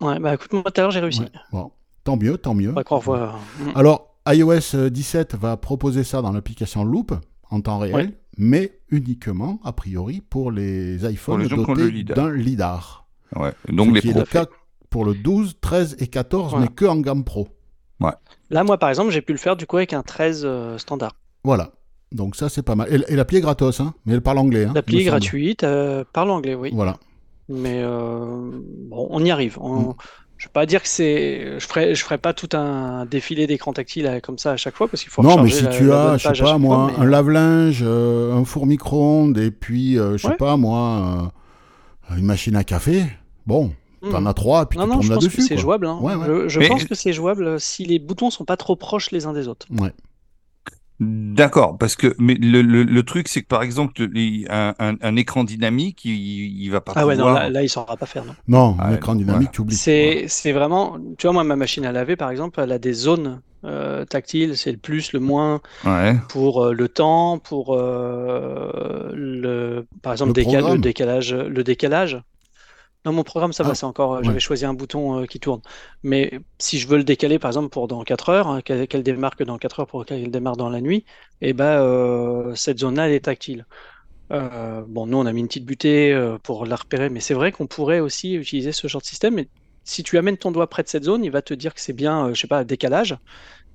Ouais, 0.00 0.18
bah 0.20 0.34
écoute, 0.34 0.52
moi 0.52 0.62
tout 0.64 0.72
à 0.76 0.82
l'heure 0.82 0.90
j'ai 0.92 1.00
réussi. 1.00 1.22
Ouais. 1.22 1.30
Bon, 1.52 1.72
tant 2.04 2.16
mieux, 2.16 2.38
tant 2.38 2.54
mieux. 2.54 2.70
On 2.70 2.74
va 2.74 2.84
croire 2.84 3.00
voir. 3.00 3.38
Alors, 3.74 4.15
iOS 4.26 4.88
17 4.90 5.34
va 5.36 5.56
proposer 5.56 6.04
ça 6.04 6.22
dans 6.22 6.32
l'application 6.32 6.84
Loop 6.84 7.12
en 7.50 7.60
temps 7.60 7.78
réel, 7.78 7.94
Ouais. 7.94 8.18
mais 8.38 8.78
uniquement, 8.90 9.60
a 9.64 9.72
priori, 9.72 10.20
pour 10.20 10.50
les 10.50 11.04
iPhones 11.10 11.42
les 11.42 11.48
dotés 11.48 11.90
lidar. 11.90 12.16
d'un 12.16 12.32
lidar. 12.32 13.06
Ouais. 13.36 13.52
Donc 13.68 13.88
Ce 13.90 13.94
les 13.94 14.00
qui 14.00 14.08
est 14.10 14.14
le 14.14 14.24
cas 14.24 14.46
pour 14.90 15.04
le 15.04 15.14
12, 15.14 15.56
13 15.60 15.96
et 16.00 16.06
14, 16.08 16.50
Voilà. 16.52 16.66
mais 16.66 16.74
que 16.74 16.84
en 16.84 16.96
gamme 16.96 17.24
pro. 17.24 17.48
Là, 18.50 18.62
moi 18.62 18.78
par 18.78 18.88
exemple, 18.90 19.10
j'ai 19.10 19.22
pu 19.22 19.32
le 19.32 19.38
faire 19.38 19.56
du 19.56 19.66
coup 19.66 19.76
avec 19.78 19.92
un 19.92 20.02
13 20.02 20.42
euh, 20.44 20.78
standard. 20.78 21.16
Voilà. 21.44 21.72
Donc 22.12 22.36
ça, 22.36 22.48
c'est 22.48 22.62
pas 22.62 22.76
mal. 22.76 22.88
Et, 22.92 23.12
et 23.12 23.16
l'appli 23.16 23.38
est 23.38 23.40
gratos, 23.40 23.80
hein, 23.80 23.94
mais 24.04 24.14
elle 24.14 24.20
parle 24.22 24.38
anglais. 24.38 24.64
Hein, 24.66 24.72
L'appli 24.74 25.00
est 25.00 25.04
gratuite, 25.04 25.64
euh, 25.64 26.04
parle 26.12 26.30
anglais, 26.30 26.54
oui. 26.54 26.70
Voilà. 26.72 26.98
Mais 27.48 27.80
euh, 27.82 28.50
bon, 28.88 29.08
on 29.10 29.24
y 29.24 29.30
arrive. 29.30 29.58
On- 29.60 29.94
Je 30.38 30.46
vais 30.46 30.52
pas 30.52 30.66
dire 30.66 30.82
que 30.82 30.88
c'est. 30.88 31.58
Je 31.58 31.66
ferai, 31.66 31.94
je 31.94 32.04
ferai 32.04 32.18
pas 32.18 32.34
tout 32.34 32.48
un 32.54 33.06
défilé 33.06 33.46
d'écran 33.46 33.72
tactile 33.72 34.06
euh, 34.06 34.20
comme 34.20 34.36
ça 34.38 34.52
à 34.52 34.56
chaque 34.56 34.76
fois 34.76 34.86
parce 34.86 35.02
qu'il 35.02 35.10
faut 35.10 35.22
Non, 35.22 35.42
mais 35.42 35.48
si 35.50 35.64
la- 35.64 35.70
tu 35.70 35.90
as, 35.92 36.18
je 36.18 36.28
sais 36.34 36.42
pas 36.42 36.58
moi, 36.58 36.88
fois, 36.90 36.98
mais- 36.98 37.04
un 37.06 37.08
lave-linge, 37.08 37.80
euh, 37.82 38.34
un 38.34 38.44
four 38.44 38.66
micro-ondes, 38.66 39.38
et 39.38 39.50
puis, 39.50 39.98
euh, 39.98 40.18
je 40.18 40.22
sais 40.22 40.28
Ouais. 40.28 40.36
pas 40.36 40.56
moi, 40.58 41.30
euh, 42.10 42.16
une 42.18 42.26
machine 42.26 42.54
à 42.54 42.64
café, 42.64 43.04
bon, 43.46 43.72
Mm. 44.02 44.10
t'en 44.10 44.26
as 44.26 44.34
trois, 44.34 44.62
et 44.64 44.66
puis 44.66 44.78
Non, 44.78 44.84
tu 44.84 44.90
non, 44.90 45.00
je 45.00 45.06
tournes 45.08 45.14
pense 45.20 45.24
que 45.28 45.30
là-dessus. 45.38 45.48
c'est 45.48 45.56
jouable. 45.56 45.86
hein. 45.86 45.98
Ouais, 46.02 46.14
ouais. 46.14 46.26
Je, 46.26 46.48
je 46.48 46.58
Mais- 46.60 46.68
pense 46.68 46.84
que 46.84 46.94
c'est 46.94 47.14
jouable 47.14 47.58
si 47.58 47.84
les 47.86 47.98
boutons 47.98 48.28
sont 48.30 48.44
pas 48.44 48.58
trop 48.58 48.76
proches 48.76 49.10
les 49.12 49.24
uns 49.26 49.32
des 49.32 49.48
autres. 49.48 49.66
Ouais. 49.78 49.92
D'accord, 50.98 51.76
parce 51.76 51.94
que 51.94 52.14
mais 52.18 52.34
le, 52.34 52.62
le, 52.62 52.82
le 52.82 53.02
truc 53.02 53.28
c'est 53.28 53.42
que 53.42 53.46
par 53.46 53.62
exemple 53.62 54.00
un, 54.48 54.74
un, 54.78 54.94
un 55.00 55.16
écran 55.16 55.44
dynamique, 55.44 56.04
il, 56.06 56.12
il 56.62 56.70
va 56.70 56.80
pas 56.80 56.92
Ah 56.94 57.06
ouais, 57.06 57.16
non, 57.16 57.24
pouvoir. 57.24 57.34
là, 57.34 57.50
là, 57.50 57.62
il 57.62 57.68
saura 57.68 57.96
pas 57.96 58.06
faire, 58.06 58.24
non. 58.24 58.34
Non, 58.48 58.76
Ah, 58.78 58.90
l'écran 58.92 59.12
non, 59.12 59.18
dynamique, 59.18 59.48
voilà. 59.48 59.52
tu 59.52 59.60
oublies. 59.60 59.76
C'est, 59.76 60.26
c'est 60.28 60.52
vraiment, 60.52 60.98
tu 61.18 61.26
vois, 61.26 61.32
moi, 61.34 61.44
ma 61.44 61.56
machine 61.56 61.84
à 61.84 61.92
laver, 61.92 62.16
par 62.16 62.30
exemple, 62.30 62.60
elle 62.60 62.72
a 62.72 62.78
des 62.78 62.94
zones 62.94 63.42
euh, 63.64 64.04
tactiles, 64.06 64.56
c'est 64.56 64.72
le 64.72 64.78
plus, 64.78 65.12
le 65.12 65.20
moins 65.20 65.60
Ouais. 65.84 66.16
pour 66.28 66.64
euh, 66.66 66.72
le 66.72 66.88
temps, 66.88 67.38
pour 67.38 67.74
euh, 67.74 69.12
le, 69.14 69.86
par 70.02 70.12
exemple, 70.12 70.30
Le 70.30 70.78
décalage, 70.78 71.34
le 71.34 71.64
décalage. 71.64 72.22
Non, 73.06 73.12
mon 73.12 73.22
programme, 73.22 73.52
ça 73.52 73.62
va, 73.62 73.70
Ah, 73.70 73.74
c'est 73.76 73.86
encore, 73.86 74.14
euh, 74.14 74.18
ouais. 74.18 74.24
j'avais 74.24 74.40
choisi 74.40 74.64
un 74.66 74.74
bouton 74.74 75.20
euh, 75.22 75.26
qui 75.26 75.38
tourne. 75.38 75.60
Mais 76.02 76.40
si 76.58 76.78
je 76.80 76.88
veux 76.88 76.96
le 76.98 77.04
décaler, 77.04 77.38
par 77.38 77.50
exemple, 77.50 77.68
pour 77.68 77.86
dans 77.86 78.02
4 78.02 78.28
heures, 78.30 78.48
hein, 78.48 78.60
qu'elle, 78.62 79.02
démarre 79.04 79.36
que 79.36 79.44
dans 79.44 79.58
4 79.58 79.80
heures 79.80 79.86
pour 79.86 80.04
qu'elle 80.04 80.28
démarre 80.30 80.56
dans 80.56 80.68
la 80.68 80.80
nuit, 80.80 81.04
et 81.40 81.52
ben, 81.52 81.64
euh, 81.80 82.54
cette 82.56 82.80
zone-là, 82.80 83.06
elle 83.08 83.14
est 83.14 83.20
tactile. 83.26 83.64
Euh, 84.32 84.82
bon, 84.88 85.06
nous, 85.06 85.16
on 85.18 85.24
a 85.24 85.32
mis 85.32 85.38
une 85.40 85.46
petite 85.46 85.64
butée 85.64 86.18
pour 86.42 86.66
la 86.66 86.74
repérer, 86.74 87.08
mais 87.08 87.20
c'est 87.20 87.34
vrai 87.34 87.52
qu'on 87.52 87.68
pourrait 87.68 88.00
aussi 88.00 88.34
utiliser 88.34 88.72
ce 88.72 88.88
genre 88.88 89.00
de 89.00 89.06
système. 89.06 89.34
Mais 89.36 89.48
si 89.84 90.02
tu 90.02 90.18
amènes 90.18 90.36
ton 90.36 90.50
doigt 90.50 90.68
près 90.68 90.82
de 90.82 90.88
cette 90.88 91.04
zone, 91.04 91.24
il 91.24 91.30
va 91.30 91.42
te 91.42 91.54
dire 91.54 91.74
que 91.74 91.80
c'est 91.80 91.92
bien, 91.92 92.34
je 92.34 92.40
sais 92.40 92.48
pas, 92.48 92.64
décalage. 92.64 93.16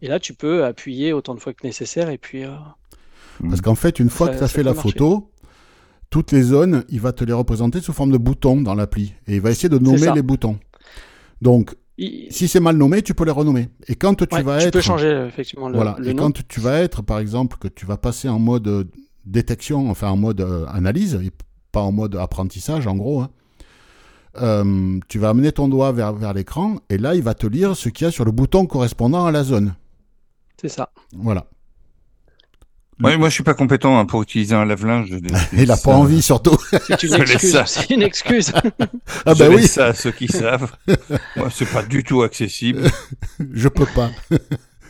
Et 0.01 0.09
là, 0.09 0.19
tu 0.19 0.33
peux 0.33 0.65
appuyer 0.65 1.13
autant 1.13 1.35
de 1.35 1.39
fois 1.39 1.53
que 1.53 1.65
nécessaire. 1.65 2.09
Et 2.09 2.17
puis, 2.17 2.43
Parce 3.47 3.61
qu'en 3.61 3.75
fait, 3.75 3.97
une 3.99 4.09
fois 4.09 4.27
Ça- 4.27 4.33
que 4.33 4.37
tu 4.39 4.43
as 4.43 4.47
fait 4.49 4.63
la 4.63 4.73
marcher. 4.73 4.89
photo, 4.89 5.30
toutes 6.11 6.31
les 6.31 6.43
zones, 6.43 6.83
il 6.89 6.99
va 7.01 7.11
te 7.13 7.23
les 7.23 7.33
représenter 7.33 7.81
sous 7.81 7.93
forme 7.93 8.11
de 8.11 8.17
boutons 8.19 8.61
dans 8.61 8.75
l'appli. 8.75 9.15
Et 9.27 9.35
il 9.37 9.41
va 9.41 9.49
essayer 9.49 9.69
de 9.69 9.79
nommer 9.79 10.11
les 10.13 10.21
boutons. 10.21 10.59
Donc, 11.41 11.73
il- 11.97 12.27
si 12.31 12.47
c'est 12.47 12.59
mal 12.59 12.77
nommé, 12.77 13.01
tu 13.01 13.13
peux 13.15 13.25
les 13.25 13.31
renommer. 13.31 13.69
Et 13.87 13.95
quand 13.95 14.13
tu 14.15 14.25
ouais, 14.35 14.43
vas 14.43 14.59
tu 14.59 14.67
être. 14.67 14.73
peux 14.73 14.81
changer 14.81 15.09
effectivement 15.27 15.69
le, 15.69 15.75
voilà. 15.75 15.95
le 15.97 16.09
Et 16.09 16.13
nom. 16.13 16.23
quand 16.25 16.47
tu 16.47 16.59
vas 16.59 16.79
être, 16.79 17.01
par 17.01 17.17
exemple, 17.19 17.57
que 17.57 17.67
tu 17.67 17.85
vas 17.87 17.97
passer 17.97 18.29
en 18.29 18.37
mode 18.39 18.67
euh, 18.67 18.83
détection, 19.25 19.89
enfin 19.89 20.09
en 20.09 20.17
mode 20.17 20.41
euh, 20.41 20.65
analyse, 20.67 21.15
et 21.23 21.31
pas 21.71 21.81
en 21.81 21.91
mode 21.91 22.15
apprentissage, 22.17 22.85
en 22.87 22.95
gros, 22.95 23.21
hein, 23.21 23.29
euh, 24.41 24.99
tu 25.07 25.19
vas 25.19 25.29
amener 25.29 25.51
ton 25.51 25.67
doigt 25.67 25.91
vers, 25.93 26.13
vers 26.13 26.33
l'écran, 26.33 26.75
et 26.89 26.97
là, 26.97 27.15
il 27.15 27.21
va 27.23 27.33
te 27.33 27.47
lire 27.47 27.75
ce 27.75 27.89
qu'il 27.89 28.05
y 28.05 28.07
a 28.07 28.11
sur 28.11 28.25
le 28.25 28.31
bouton 28.31 28.65
correspondant 28.65 29.25
à 29.25 29.31
la 29.31 29.43
zone. 29.43 29.75
C'est 30.59 30.69
ça. 30.69 30.89
Voilà. 31.15 31.47
Ouais, 33.03 33.17
moi 33.17 33.29
je 33.29 33.33
suis 33.33 33.43
pas 33.43 33.53
compétent 33.53 33.97
hein, 33.99 34.05
pour 34.05 34.21
utiliser 34.21 34.55
un 34.55 34.65
lave-linge. 34.65 35.07
je 35.09 35.17
Il 35.61 35.67
n'a 35.67 35.77
pas 35.77 35.93
envie, 35.93 36.21
surtout. 36.21 36.57
C'est 36.87 37.03
une 37.03 37.09
Je 37.11 37.17
laisse 37.17 37.31
excuse. 37.33 37.51
ça. 37.51 37.65
C'est 37.65 37.89
une 37.89 38.01
excuse. 38.03 38.51
ah 39.25 39.33
je 39.33 39.39
ben 39.39 39.49
laisse 39.51 39.61
oui, 39.61 39.67
ça 39.67 39.85
à 39.87 39.93
ceux 39.93 40.11
qui 40.11 40.27
savent. 40.27 40.71
Moi 41.35 41.49
c'est 41.53 41.69
pas 41.71 41.83
du 41.83 42.03
tout 42.03 42.21
accessible. 42.23 42.83
je 43.53 43.67
peux 43.67 43.85
pas. 43.85 44.09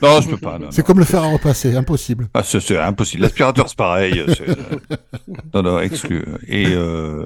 Non, 0.01 0.20
je 0.20 0.30
peux 0.30 0.38
pas. 0.38 0.58
C'est 0.72 0.84
comme 0.84 0.98
le 1.00 1.06
faire 1.06 1.24
à 1.24 1.27
repasser, 1.27 1.75
impossible. 1.75 2.27
Ah, 2.34 2.41
c'est 2.44 2.77
impossible. 2.77 3.22
L'aspirateur 3.24 3.70
c'est 3.70 3.77
pareil. 3.77 4.25
Non, 5.53 5.62
non, 5.62 5.80
exclu. 5.80 6.25
Et, 6.48 6.65
euh, 6.70 7.25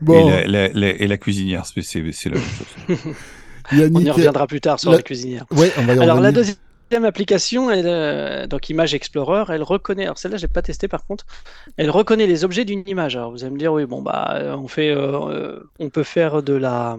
Bon, 0.00 0.28
et, 0.28 0.46
la, 0.46 0.68
la- 0.68 0.68
la- 0.74 0.88
et 1.02 1.06
la 1.08 1.16
cuisinière, 1.16 1.64
c'est 1.66 1.82
la 1.96 2.02
même 2.02 2.12
chose. 2.14 2.98
Yannick. 3.72 3.96
On 3.96 4.00
y 4.00 4.10
reviendra 4.10 4.46
plus 4.46 4.60
tard 4.60 4.78
sur 4.78 4.90
La- 4.92 4.98
la 4.98 5.02
cuisinière. 5.02 5.44
Ouais, 5.50 5.72
on 5.76 5.82
va 5.82 5.94
y 5.94 5.96
Alors 5.96 6.06
la 6.06 6.12
revenir. 6.14 6.32
deuxième 6.34 6.56
application, 7.04 7.70
elle, 7.70 7.86
euh, 7.86 8.46
donc 8.46 8.68
Image 8.70 8.94
Explorer, 8.94 9.44
elle 9.54 9.62
reconnaît. 9.62 10.04
Alors 10.04 10.18
celle-là, 10.18 10.36
j'ai 10.38 10.48
pas 10.48 10.62
testé 10.62 10.88
par 10.88 11.04
contre. 11.06 11.26
Elle 11.76 11.90
reconnaît 11.90 12.26
les 12.26 12.44
objets 12.44 12.64
d'une 12.64 12.82
image. 12.86 13.16
Alors 13.16 13.30
vous 13.30 13.44
allez 13.44 13.52
me 13.52 13.58
dire, 13.58 13.72
oui, 13.72 13.84
bon 13.86 14.02
bah, 14.02 14.32
euh, 14.34 14.56
on 14.56 14.68
fait, 14.68 14.90
euh, 14.90 15.60
on 15.78 15.90
peut 15.90 16.02
faire 16.02 16.42
de 16.42 16.54
la, 16.54 16.96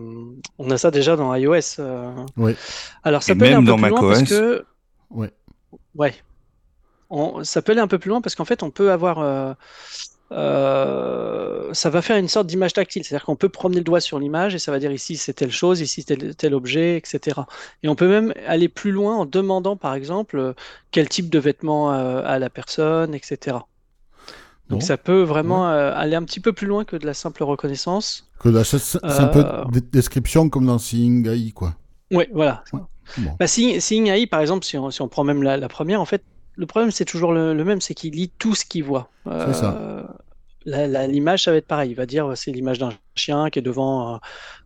on 0.60 0.72
a 0.72 0.78
ça 0.78 0.92
déjà 0.92 1.16
dans 1.16 1.34
iOS. 1.36 1.80
euh. 1.80 2.12
Oui. 2.38 2.56
Alors 3.04 3.24
ça 3.24 3.34
Et 3.34 3.36
peut 3.36 3.46
aller 3.46 3.56
même 3.56 3.64
un 3.64 3.66
peu 3.66 3.72
dans 3.72 3.78
plus 3.78 3.90
loin 3.90 4.02
parce 4.02 4.24
que, 4.24 4.66
Ouais. 5.10 5.32
ouais, 5.96 6.14
On- 7.10 7.44
ça 7.44 7.62
peut 7.62 7.72
aller 7.72 7.82
un 7.82 7.88
peu 7.88 7.98
plus 8.00 8.10
loin 8.10 8.22
parce 8.22 8.36
qu'en 8.36 8.46
fait, 8.46 8.62
on 8.64 8.70
peut 8.72 8.92
avoir, 8.92 9.20
euh, 10.32 11.74
ça 11.74 11.90
va 11.90 12.02
faire 12.02 12.18
une 12.18 12.28
sorte 12.28 12.48
d'image 12.48 12.74
tactile. 12.74 13.04
C'est-à-dire 13.04 13.26
qu'on 13.26 13.36
peut 13.36 13.50
promener 13.50 13.80
le 13.80 13.84
doigt 13.84 14.00
sur 14.02 14.20
l'image 14.20 14.56
et 14.56 14.60
ça 14.60 14.72
va 14.72 14.80
dire 14.80 14.92
ici 14.92 15.18
c'est 15.18 15.34
telle 15.34 15.52
chose, 15.52 15.82
ici 15.82 16.04
tel, 16.06 16.36
tel 16.36 16.54
objet, 16.54 16.98
etc. 16.98 17.48
Et 17.84 17.90
on 17.90 17.96
peut 17.96 18.08
même 18.08 18.34
aller 18.48 18.70
plus 18.70 18.92
loin 18.92 19.16
en 19.18 19.26
demandant, 19.26 19.76
par 19.78 19.94
exemple, 19.96 20.38
euh, 20.38 20.54
quel 20.92 21.10
type 21.10 21.30
de 21.30 21.40
vêtements 21.40 21.94
euh, 21.94 22.22
a 22.26 22.40
la 22.40 22.50
personne, 22.50 23.14
etc. 23.14 23.58
Donc 24.70 24.82
Bon. 24.82 24.86
ça 24.86 24.98
peut 24.98 25.22
vraiment 25.24 25.70
euh, 25.70 25.92
aller 25.96 26.16
un 26.16 26.24
petit 26.24 26.40
peu 26.40 26.54
plus 26.54 26.68
loin 26.68 26.86
que 26.86 26.96
de 26.96 27.06
la 27.06 27.14
simple 27.16 27.44
reconnaissance. 27.44 28.30
Que 28.40 28.50
la- 28.50 28.64
c'est 28.64 28.78
c'est 28.80 29.04
un 29.04 29.28
peu 29.28 29.44
Euh, 29.46 29.66
de 29.66 29.80
description 29.80 30.50
comme 30.50 30.68
dans 30.68 30.78
Seeing 30.78 31.28
AI, 31.28 31.52
quoi. 31.52 31.76
Oui, 32.12 32.26
voilà. 32.32 32.64
Ouais. 32.74 32.82
Bon. 33.18 33.32
Bah, 33.40 33.48
Seeing, 33.48 33.80
Seeing 33.80 34.08
AI, 34.10 34.28
par 34.28 34.42
exemple, 34.42 34.66
si 34.66 34.78
on, 34.78 34.92
si 34.92 35.02
on 35.02 35.08
prend 35.08 35.24
même 35.24 35.42
la, 35.44 35.58
la 35.58 35.68
première, 35.70 36.02
en 36.02 36.06
fait, 36.06 36.24
le 36.60 36.66
problème 36.66 36.92
c'est 36.92 37.06
toujours 37.06 37.32
le, 37.34 37.54
le 37.54 37.64
même, 37.64 37.82
c'est 37.82 37.94
qu'il 37.96 38.14
lit 38.14 38.32
tout 38.38 38.54
ce 38.56 38.66
qu'il 38.66 38.84
voit. 38.84 39.10
C'est 39.26 39.54
ça. 39.54 39.78
Euh, 39.80 40.04
L'image, 40.66 41.44
ça 41.44 41.52
va 41.52 41.58
être 41.58 41.66
pareil. 41.68 41.90
Il 41.90 41.96
va 41.96 42.06
dire 42.06 42.32
c'est 42.36 42.52
l'image 42.52 42.78
d'un 42.80 42.92
chien 43.16 43.50
qui 43.50 43.60
est 43.60 43.62
devant 43.64 44.16
euh, 44.16 44.18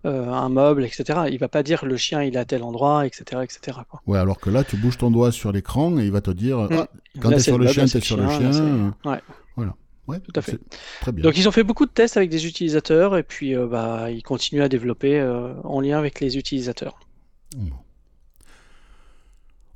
euh, 0.07 0.27
un 0.27 0.49
meuble, 0.49 0.83
etc. 0.83 1.21
Il 1.31 1.37
va 1.37 1.47
pas 1.47 1.61
dire 1.63 1.85
le 1.85 1.95
chien 1.97 2.23
il 2.23 2.35
est 2.35 2.39
à 2.39 2.45
tel 2.45 2.63
endroit, 2.63 3.05
etc., 3.05 3.41
etc. 3.43 3.77
quoi. 3.89 4.01
Ouais, 4.07 4.17
alors 4.17 4.39
que 4.39 4.49
là, 4.49 4.63
tu 4.63 4.75
bouges 4.75 4.97
ton 4.97 5.11
doigt 5.11 5.31
sur 5.31 5.51
l'écran 5.51 5.97
et 5.99 6.05
il 6.05 6.11
va 6.11 6.19
te 6.21 6.31
dire 6.31 6.57
Mm. 6.57 6.69
ah, 6.79 6.87
quand 7.21 7.29
Là, 7.29 7.37
t'es 7.37 7.43
c'est 7.43 7.51
sur 7.51 7.57
le 7.59 7.65
meuble, 7.65 7.73
chien, 7.73 7.83
là, 7.83 7.87
t'es 7.89 7.99
c'est 7.99 8.05
sur 8.05 8.17
le 8.17 8.23
là, 8.23 8.29
chien. 8.37 8.51
euh, 8.53 8.89
Ouais. 9.11 9.19
Voilà. 9.55 9.75
Ouais, 10.07 10.19
Tout 10.19 10.33
à 10.35 10.41
fait. 10.41 10.59
Très 11.01 11.11
bien. 11.13 11.23
Donc 11.23 11.37
ils 11.37 11.47
ont 11.47 11.51
fait 11.51 11.63
beaucoup 11.63 11.85
de 11.85 11.91
tests 11.91 12.17
avec 12.17 12.29
des 12.29 12.47
utilisateurs 12.47 13.15
et 13.15 13.23
puis 13.23 13.55
euh, 13.55 13.67
bah, 13.67 14.09
ils 14.11 14.23
continuent 14.23 14.63
à 14.63 14.67
développer 14.69 15.19
euh, 15.19 15.53
en 15.63 15.79
lien 15.79 15.97
avec 15.99 16.19
les 16.19 16.37
utilisateurs. 16.37 16.99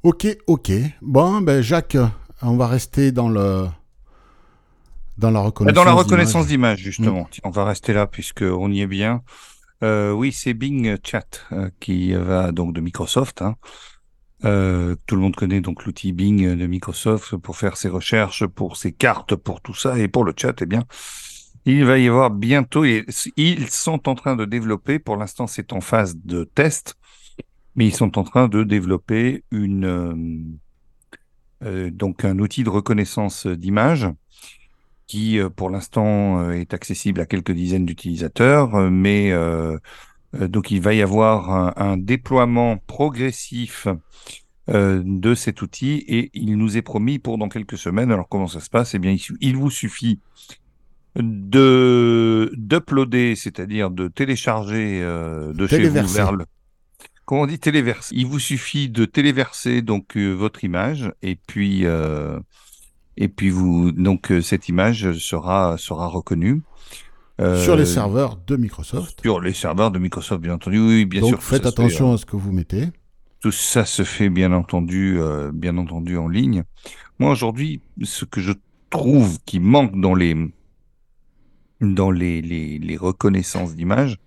Ok, 0.08 0.26
ok. 0.48 0.72
Bon, 1.02 1.42
ben 1.42 1.62
Jacques, 1.62 1.98
on 2.42 2.56
va 2.56 2.68
rester 2.68 3.12
dans 3.12 3.28
le 3.28 3.68
dans 5.18 5.32
la 5.32 5.42
reconnaissance. 5.42 5.76
Dans 5.76 5.84
la 5.84 5.92
reconnaissance 5.92 6.48
d'image, 6.48 6.80
justement. 6.80 7.24
Mm. 7.24 7.40
On 7.44 7.50
va 7.50 7.66
rester 7.66 7.92
là 7.92 8.08
puisqu'on 8.08 8.72
y 8.72 8.80
est 8.80 8.88
bien. 8.88 9.22
Euh, 9.84 10.14
oui, 10.14 10.32
c'est 10.32 10.54
Bing 10.54 10.96
Chat 11.04 11.42
euh, 11.52 11.70
qui 11.82 12.14
va 12.14 12.54
donc 12.54 12.74
de 12.74 12.80
Microsoft. 12.80 13.42
hein. 13.42 13.58
Euh, 14.46 14.96
tout 15.08 15.18
le 15.18 15.22
monde 15.22 15.36
connaît 15.36 15.60
donc 15.60 15.84
l'outil 15.84 16.14
Bing 16.14 16.56
de 16.56 16.68
Microsoft 16.68 17.36
pour 17.36 17.58
faire 17.58 17.76
ses 17.76 17.90
recherches, 17.90 18.48
pour 18.48 18.78
ses 18.78 18.94
cartes, 18.94 19.36
pour 19.36 19.60
tout 19.60 19.76
ça 19.76 20.00
et 20.00 20.08
pour 20.08 20.24
le 20.24 20.32
chat. 20.38 20.56
Eh 20.62 20.66
bien, 20.66 20.86
il 21.66 21.84
va 21.84 22.00
y 22.00 22.08
avoir 22.08 22.32
bientôt. 22.32 22.86
Ils 22.86 23.70
sont 23.70 24.08
en 24.08 24.16
train 24.16 24.38
de 24.38 24.46
développer. 24.46 25.00
Pour 25.00 25.18
l'instant, 25.18 25.48
c'est 25.48 25.74
en 25.74 25.82
phase 25.82 26.16
de 26.16 26.46
test, 26.46 26.96
mais 27.78 27.86
ils 27.86 27.96
sont 27.96 28.18
en 28.18 28.24
train 28.24 28.50
de 28.50 28.64
développer 28.64 29.44
une 29.52 29.86
euh, 29.86 30.14
euh, 31.64 31.90
donc 31.92 32.26
un 32.26 32.38
outil 32.40 32.64
de 32.64 32.70
reconnaissance 32.70 33.48
d'image 33.48 34.08
qui, 35.06 35.40
euh, 35.40 35.50
pour 35.50 35.70
l'instant, 35.70 36.52
est 36.52 36.74
accessible 36.74 37.22
à 37.22 37.26
quelques 37.26 37.54
dizaines 37.54 37.86
d'utilisateurs, 37.86 38.76
mais 38.92 39.32
donc 40.34 40.72
il 40.72 40.82
va 40.82 40.94
y 40.94 41.02
avoir 41.02 41.80
un, 41.80 41.98
déploiement 41.98 42.78
progressif 42.88 43.88
de 44.68 45.34
cet 45.34 45.62
outil 45.62 46.04
et 46.08 46.30
il 46.34 46.58
nous 46.58 46.76
est 46.76 46.82
promis 46.82 47.20
pour 47.20 47.38
dans 47.38 47.48
quelques 47.48 47.78
semaines. 47.78 48.12
Alors 48.12 48.28
comment 48.28 48.48
ça 48.48 48.60
se 48.60 48.70
passe? 48.70 48.96
Eh 48.96 49.00
bien, 49.00 49.16
il, 49.40 49.56
vous 49.56 49.70
suffit 49.70 50.20
de 51.16 52.52
d'uploader, 52.58 53.36
c'est-à-dire 53.36 53.90
de 53.90 54.10
télécharger 54.10 55.00
de 55.02 55.68
chez 55.68 55.88
vous 55.88 56.08
vers 56.08 56.34
le 56.34 56.46
comment 57.28 57.44
on 57.44 57.48
dit 57.48 57.60
téléverser? 57.60 58.16
Il 58.18 58.26
vous 58.28 58.40
suffit 58.40 58.90
de 58.90 59.06
téléverser 59.06 59.84
donc 59.84 60.18
euh, 60.18 60.34
votre 60.34 60.64
image 60.64 61.14
et 61.22 61.36
puis 61.36 61.86
euh, 61.86 62.40
et 63.18 63.30
puis 63.30 63.50
vous 63.52 63.92
donc 63.92 64.32
euh, 64.32 64.42
cette 64.42 64.70
image 64.70 65.14
sera 65.20 65.78
sera 65.78 66.08
reconnue 66.08 66.64
Euh, 67.40 67.64
sur 67.64 67.76
les 67.76 67.86
serveurs 67.86 68.38
de 68.48 68.56
Microsoft. 68.58 69.22
sur 69.22 69.40
les 69.40 69.54
serveurs 69.54 69.92
de 69.92 70.00
Microsoft 70.00 70.42
bien 70.42 70.56
entendu. 70.56 70.80
Oui, 70.80 71.06
bien 71.06 71.22
Donc 71.22 71.30
sûr. 71.32 71.40
tout 71.40 71.46
faites 71.46 71.64
fait, 71.64 71.68
attention 71.68 72.12
euh, 72.12 72.16
à 72.16 72.18
ce 72.18 72.26
que 72.26 72.36
vous 72.36 72.52
mettez. 72.52 72.90
tout 73.42 73.52
ça 73.52 73.86
se 73.86 74.04
fait 74.04 74.30
bien 74.30 74.52
entendu, 74.54 75.18
euh, 75.20 75.52
bien 75.54 75.78
entendu 75.78 76.18
en 76.18 76.28
ligne. 76.28 76.64
Moi 77.20 77.32
aujourd'hui, 77.32 77.82
ce 78.04 78.26
que 78.26 78.42
je 78.42 78.54
trouve 78.90 79.38
qui 79.46 79.60
manque 79.60 80.00
dans 80.00 80.16
les 80.16 80.36
dans 81.82 82.12
les 82.12 82.42
les, 82.42 82.80
les 82.80 82.98
reconnaissances 82.98 83.76
d'images, 83.76 84.18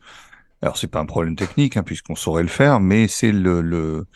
alors 0.62 0.76
c'est 0.76 0.88
pas 0.88 1.00
un 1.00 1.06
problème 1.06 1.36
technique 1.36 1.76
hein, 1.76 1.82
puisqu'on 1.82 2.14
saurait 2.16 2.42
le 2.42 2.48
faire, 2.48 2.80
mais 2.80 3.08
c'est 3.08 3.32
le, 3.32 3.60
le 3.62 4.06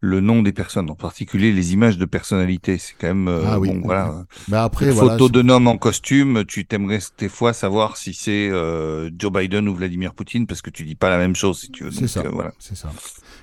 le 0.00 0.20
nom 0.20 0.42
des 0.42 0.52
personnes, 0.52 0.90
en 0.90 0.94
particulier 0.94 1.50
les 1.50 1.72
images 1.72 1.96
de 1.96 2.04
personnalité. 2.04 2.76
C'est 2.76 2.92
quand 3.00 3.06
même 3.06 3.26
euh, 3.26 3.42
Ah 3.46 3.58
oui. 3.58 3.70
bon 3.70 3.80
voilà. 3.82 4.26
Mais 4.48 4.58
après, 4.58 4.90
voilà. 4.90 5.12
photo 5.12 5.30
d'un 5.30 5.48
homme 5.48 5.66
en 5.66 5.78
costume, 5.78 6.44
tu 6.46 6.66
t'aimerais 6.66 6.98
des 7.16 7.30
fois 7.30 7.54
savoir 7.54 7.96
si 7.96 8.12
c'est 8.12 8.50
euh, 8.50 9.08
Joe 9.18 9.32
Biden 9.32 9.66
ou 9.66 9.74
Vladimir 9.74 10.12
Poutine 10.12 10.46
parce 10.46 10.60
que 10.60 10.68
tu 10.68 10.84
dis 10.84 10.94
pas 10.94 11.08
la 11.08 11.16
même 11.16 11.34
chose 11.34 11.60
si 11.60 11.70
tu 11.70 11.84
veux. 11.84 11.90
C'est 11.90 12.06
ça. 12.06 12.20
euh, 12.20 12.28
voilà. 12.30 12.52
C'est 12.58 12.76
ça. 12.76 12.90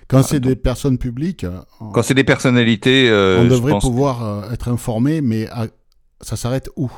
Quand 0.08 0.22
c'est 0.22 0.39
des 0.39 0.55
personnes 0.55 1.00
publiques, 1.00 1.48
on, 1.79 1.89
Quand 1.91 2.03
c'est 2.03 2.13
des 2.13 2.24
personnalités, 2.24 3.10
on 3.10 3.46
devrait 3.48 3.79
pouvoir 3.79 4.53
être 4.53 4.67
informé, 4.67 5.22
mais 5.22 5.48
à- 5.50 5.65
ça 6.22 6.36
s'arrête 6.36 6.70
où? 6.75 6.91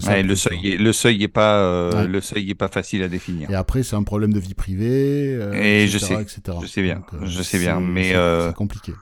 Ça 0.00 0.10
Ouais, 0.10 0.22
la 0.22 0.28
le 0.28 0.34
seuil, 0.36 0.68
est, 0.72 0.76
le 0.76 0.92
seuil 0.92 1.22
est 1.22 1.28
pas, 1.28 1.56
euh, 1.58 1.92
Ouais. 1.92 2.06
le 2.08 2.20
seuil 2.20 2.50
est 2.50 2.54
pas 2.54 2.68
facile 2.68 3.02
à 3.02 3.08
définir. 3.08 3.50
Et 3.50 3.54
après, 3.54 3.82
c'est 3.82 3.96
un 3.96 4.02
problème 4.02 4.32
de 4.32 4.40
vie 4.40 4.54
privée. 4.54 5.34
euh, 5.34 5.52
Et 5.54 5.86
je 5.88 5.96
etc., 5.98 6.14
sais, 6.16 6.22
etc. 6.22 6.58
je 6.62 6.66
sais 6.66 6.82
bien, 6.82 6.96
Donc, 6.96 7.22
euh, 7.22 7.26
je 7.26 7.42
sais 7.42 7.58
bien, 7.58 7.80
mais, 7.80 8.12
c'est- 8.12 8.54
compliqué. 8.54 8.92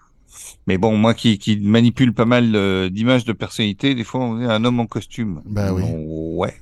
Mais 0.66 0.76
bon, 0.78 0.96
moi 0.96 1.14
qui, 1.14 1.38
qui 1.38 1.58
manipule 1.58 2.12
pas 2.12 2.26
mal 2.26 2.52
d'images 2.90 3.24
de 3.24 3.32
personnalité, 3.32 3.94
des 3.94 4.04
fois 4.04 4.20
on 4.20 4.40
est 4.40 4.46
un 4.46 4.64
homme 4.64 4.80
en 4.80 4.86
costume. 4.86 5.40
Bah 5.46 5.72
oui. 5.72 5.82
Ouais. 5.86 6.54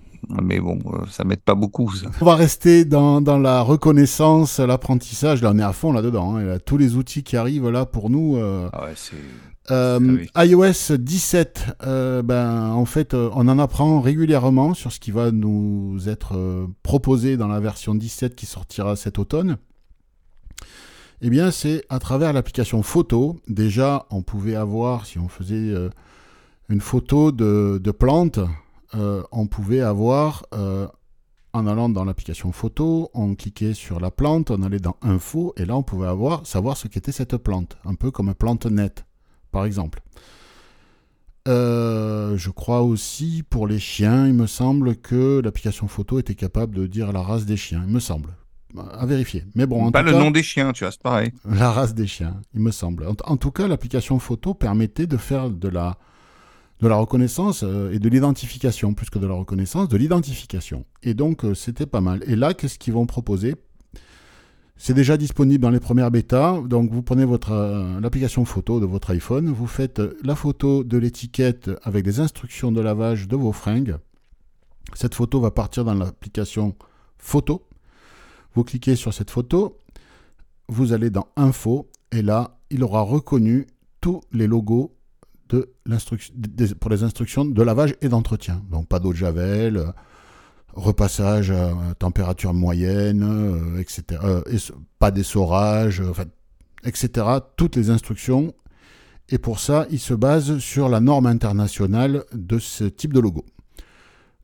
Mais 0.42 0.58
bon, 0.58 0.78
ça 1.08 1.22
m'aide 1.24 1.40
pas 1.40 1.54
beaucoup, 1.54 1.92
ça. 1.94 2.08
On 2.20 2.24
va 2.24 2.34
rester 2.34 2.84
dans, 2.84 3.20
dans 3.20 3.38
la 3.38 3.60
reconnaissance, 3.60 4.58
l'apprentissage. 4.58 5.40
Là, 5.40 5.52
on 5.54 5.58
est 5.58 5.62
à 5.62 5.72
fond 5.72 5.92
là-dedans. 5.92 6.36
hein. 6.36 6.58
Tous 6.64 6.78
les 6.78 6.96
outils 6.96 7.22
qui 7.22 7.36
arrivent 7.36 7.68
là 7.70 7.86
pour 7.86 8.10
nous. 8.10 8.36
euh, 8.36 8.68
Ah 8.72 8.84
ouais, 8.86 8.92
c'est. 8.96 9.14
Euh, 9.70 10.24
Ah 10.34 10.46
iOS 10.46 10.96
17, 10.98 11.76
euh, 11.84 12.22
ben, 12.22 12.70
en 12.70 12.84
fait, 12.84 13.14
euh, 13.14 13.30
on 13.34 13.48
en 13.48 13.58
apprend 13.58 14.00
régulièrement 14.00 14.74
sur 14.74 14.92
ce 14.92 15.00
qui 15.00 15.10
va 15.10 15.30
nous 15.30 16.08
être 16.08 16.68
proposé 16.82 17.36
dans 17.36 17.48
la 17.48 17.60
version 17.60 17.94
17 17.94 18.36
qui 18.36 18.46
sortira 18.46 18.96
cet 18.96 19.18
automne. 19.18 19.58
Eh 21.22 21.30
bien, 21.30 21.50
c'est 21.50 21.84
à 21.88 21.98
travers 21.98 22.32
l'application 22.32 22.82
photo. 22.82 23.40
Déjà, 23.48 24.06
on 24.10 24.22
pouvait 24.22 24.54
avoir, 24.54 25.06
si 25.06 25.18
on 25.18 25.28
faisait 25.28 25.74
une 26.68 26.80
photo 26.80 27.32
de, 27.32 27.80
de 27.82 27.90
plantes, 27.90 28.38
euh, 28.94 29.22
on 29.32 29.46
pouvait 29.46 29.80
avoir, 29.80 30.44
en 30.52 31.66
allant 31.66 31.88
dans 31.88 32.04
l'application 32.04 32.52
photo, 32.52 33.10
on 33.14 33.34
cliquait 33.34 33.72
sur 33.72 33.98
la 33.98 34.10
plante, 34.10 34.50
on 34.50 34.62
allait 34.62 34.78
dans 34.78 34.96
info, 35.00 35.54
et 35.56 35.64
là, 35.64 35.74
on 35.74 35.82
pouvait 35.82 36.06
avoir, 36.06 36.46
savoir 36.46 36.76
ce 36.76 36.86
qu'était 36.86 37.12
cette 37.12 37.38
plante, 37.38 37.78
un 37.86 37.94
peu 37.94 38.10
comme 38.10 38.34
plante 38.34 38.66
net 38.66 39.05
par 39.56 39.64
exemple. 39.64 40.02
Euh, 41.48 42.36
je 42.36 42.50
crois 42.50 42.82
aussi 42.82 43.42
pour 43.48 43.66
les 43.66 43.78
chiens, 43.78 44.26
il 44.26 44.34
me 44.34 44.46
semble 44.46 44.96
que 44.96 45.40
l'application 45.42 45.88
photo 45.88 46.18
était 46.18 46.34
capable 46.34 46.76
de 46.76 46.86
dire 46.86 47.10
la 47.10 47.22
race 47.22 47.46
des 47.46 47.56
chiens, 47.56 47.82
il 47.86 47.94
me 47.94 48.00
semble. 48.00 48.36
À 48.92 49.06
vérifier. 49.06 49.44
Mais 49.54 49.64
bon, 49.64 49.86
en 49.86 49.90
pas 49.90 50.00
tout 50.00 50.08
le 50.08 50.12
cas, 50.12 50.18
nom 50.18 50.30
des 50.30 50.42
chiens, 50.42 50.74
tu 50.74 50.84
vois, 50.84 50.92
c'est 50.92 51.00
pareil. 51.00 51.32
la 51.46 51.72
race 51.72 51.94
des 51.94 52.06
chiens, 52.06 52.38
il 52.52 52.60
me 52.60 52.70
semble. 52.70 53.06
En, 53.06 53.14
en 53.24 53.38
tout 53.38 53.50
cas, 53.50 53.66
l'application 53.66 54.18
photo 54.18 54.52
permettait 54.52 55.06
de 55.06 55.16
faire 55.16 55.48
de 55.48 55.68
la, 55.68 55.96
de 56.80 56.88
la 56.88 56.96
reconnaissance 56.96 57.62
euh, 57.62 57.92
et 57.92 57.98
de 57.98 58.08
l'identification, 58.10 58.92
plus 58.92 59.08
que 59.08 59.18
de 59.18 59.26
la 59.26 59.32
reconnaissance, 59.32 59.88
de 59.88 59.96
l'identification. 59.96 60.84
Et 61.02 61.14
donc, 61.14 61.46
euh, 61.46 61.54
c'était 61.54 61.86
pas 61.86 62.02
mal. 62.02 62.22
Et 62.26 62.36
là, 62.36 62.52
qu'est-ce 62.52 62.78
qu'ils 62.78 62.92
vont 62.92 63.06
proposer 63.06 63.54
c'est 64.76 64.94
déjà 64.94 65.16
disponible 65.16 65.62
dans 65.62 65.70
les 65.70 65.80
premières 65.80 66.10
bêtas. 66.10 66.60
Donc, 66.62 66.90
vous 66.90 67.02
prenez 67.02 67.24
votre 67.24 67.52
euh, 67.52 68.00
l'application 68.00 68.44
photo 68.44 68.80
de 68.80 68.86
votre 68.86 69.10
iPhone, 69.10 69.48
vous 69.48 69.66
faites 69.66 70.00
la 70.22 70.34
photo 70.34 70.84
de 70.84 70.98
l'étiquette 70.98 71.70
avec 71.82 72.04
des 72.04 72.20
instructions 72.20 72.72
de 72.72 72.80
lavage 72.80 73.28
de 73.28 73.36
vos 73.36 73.52
fringues. 73.52 73.96
Cette 74.94 75.14
photo 75.14 75.40
va 75.40 75.50
partir 75.50 75.84
dans 75.84 75.94
l'application 75.94 76.76
photo. 77.18 77.66
Vous 78.54 78.64
cliquez 78.64 78.96
sur 78.96 79.12
cette 79.12 79.30
photo, 79.30 79.78
vous 80.68 80.92
allez 80.92 81.10
dans 81.10 81.28
Info, 81.36 81.90
et 82.12 82.22
là, 82.22 82.58
il 82.70 82.82
aura 82.82 83.02
reconnu 83.02 83.66
tous 84.00 84.20
les 84.32 84.46
logos 84.46 84.92
pour 85.48 86.90
les 86.90 87.02
instructions 87.02 87.44
de 87.44 87.62
lavage 87.62 87.94
et 88.00 88.08
d'entretien. 88.08 88.62
Donc, 88.70 88.88
pas 88.88 88.98
d'eau 88.98 89.12
de 89.12 89.16
javel, 89.16 89.92
repassage 90.76 91.50
à 91.50 91.72
température 91.98 92.54
moyenne, 92.54 93.22
euh, 93.24 93.80
etc. 93.80 94.02
euh, 94.22 94.42
pas 94.98 95.10
d'essorage, 95.10 96.00
euh, 96.00 96.10
enfin, 96.10 96.24
etc. 96.84 97.26
Toutes 97.56 97.74
les 97.76 97.90
instructions. 97.90 98.54
Et 99.28 99.38
pour 99.38 99.58
ça, 99.58 99.86
il 99.90 99.98
se 99.98 100.14
base 100.14 100.58
sur 100.58 100.88
la 100.88 101.00
norme 101.00 101.26
internationale 101.26 102.24
de 102.32 102.58
ce 102.60 102.84
type 102.84 103.12
de 103.12 103.18
logo. 103.20 103.44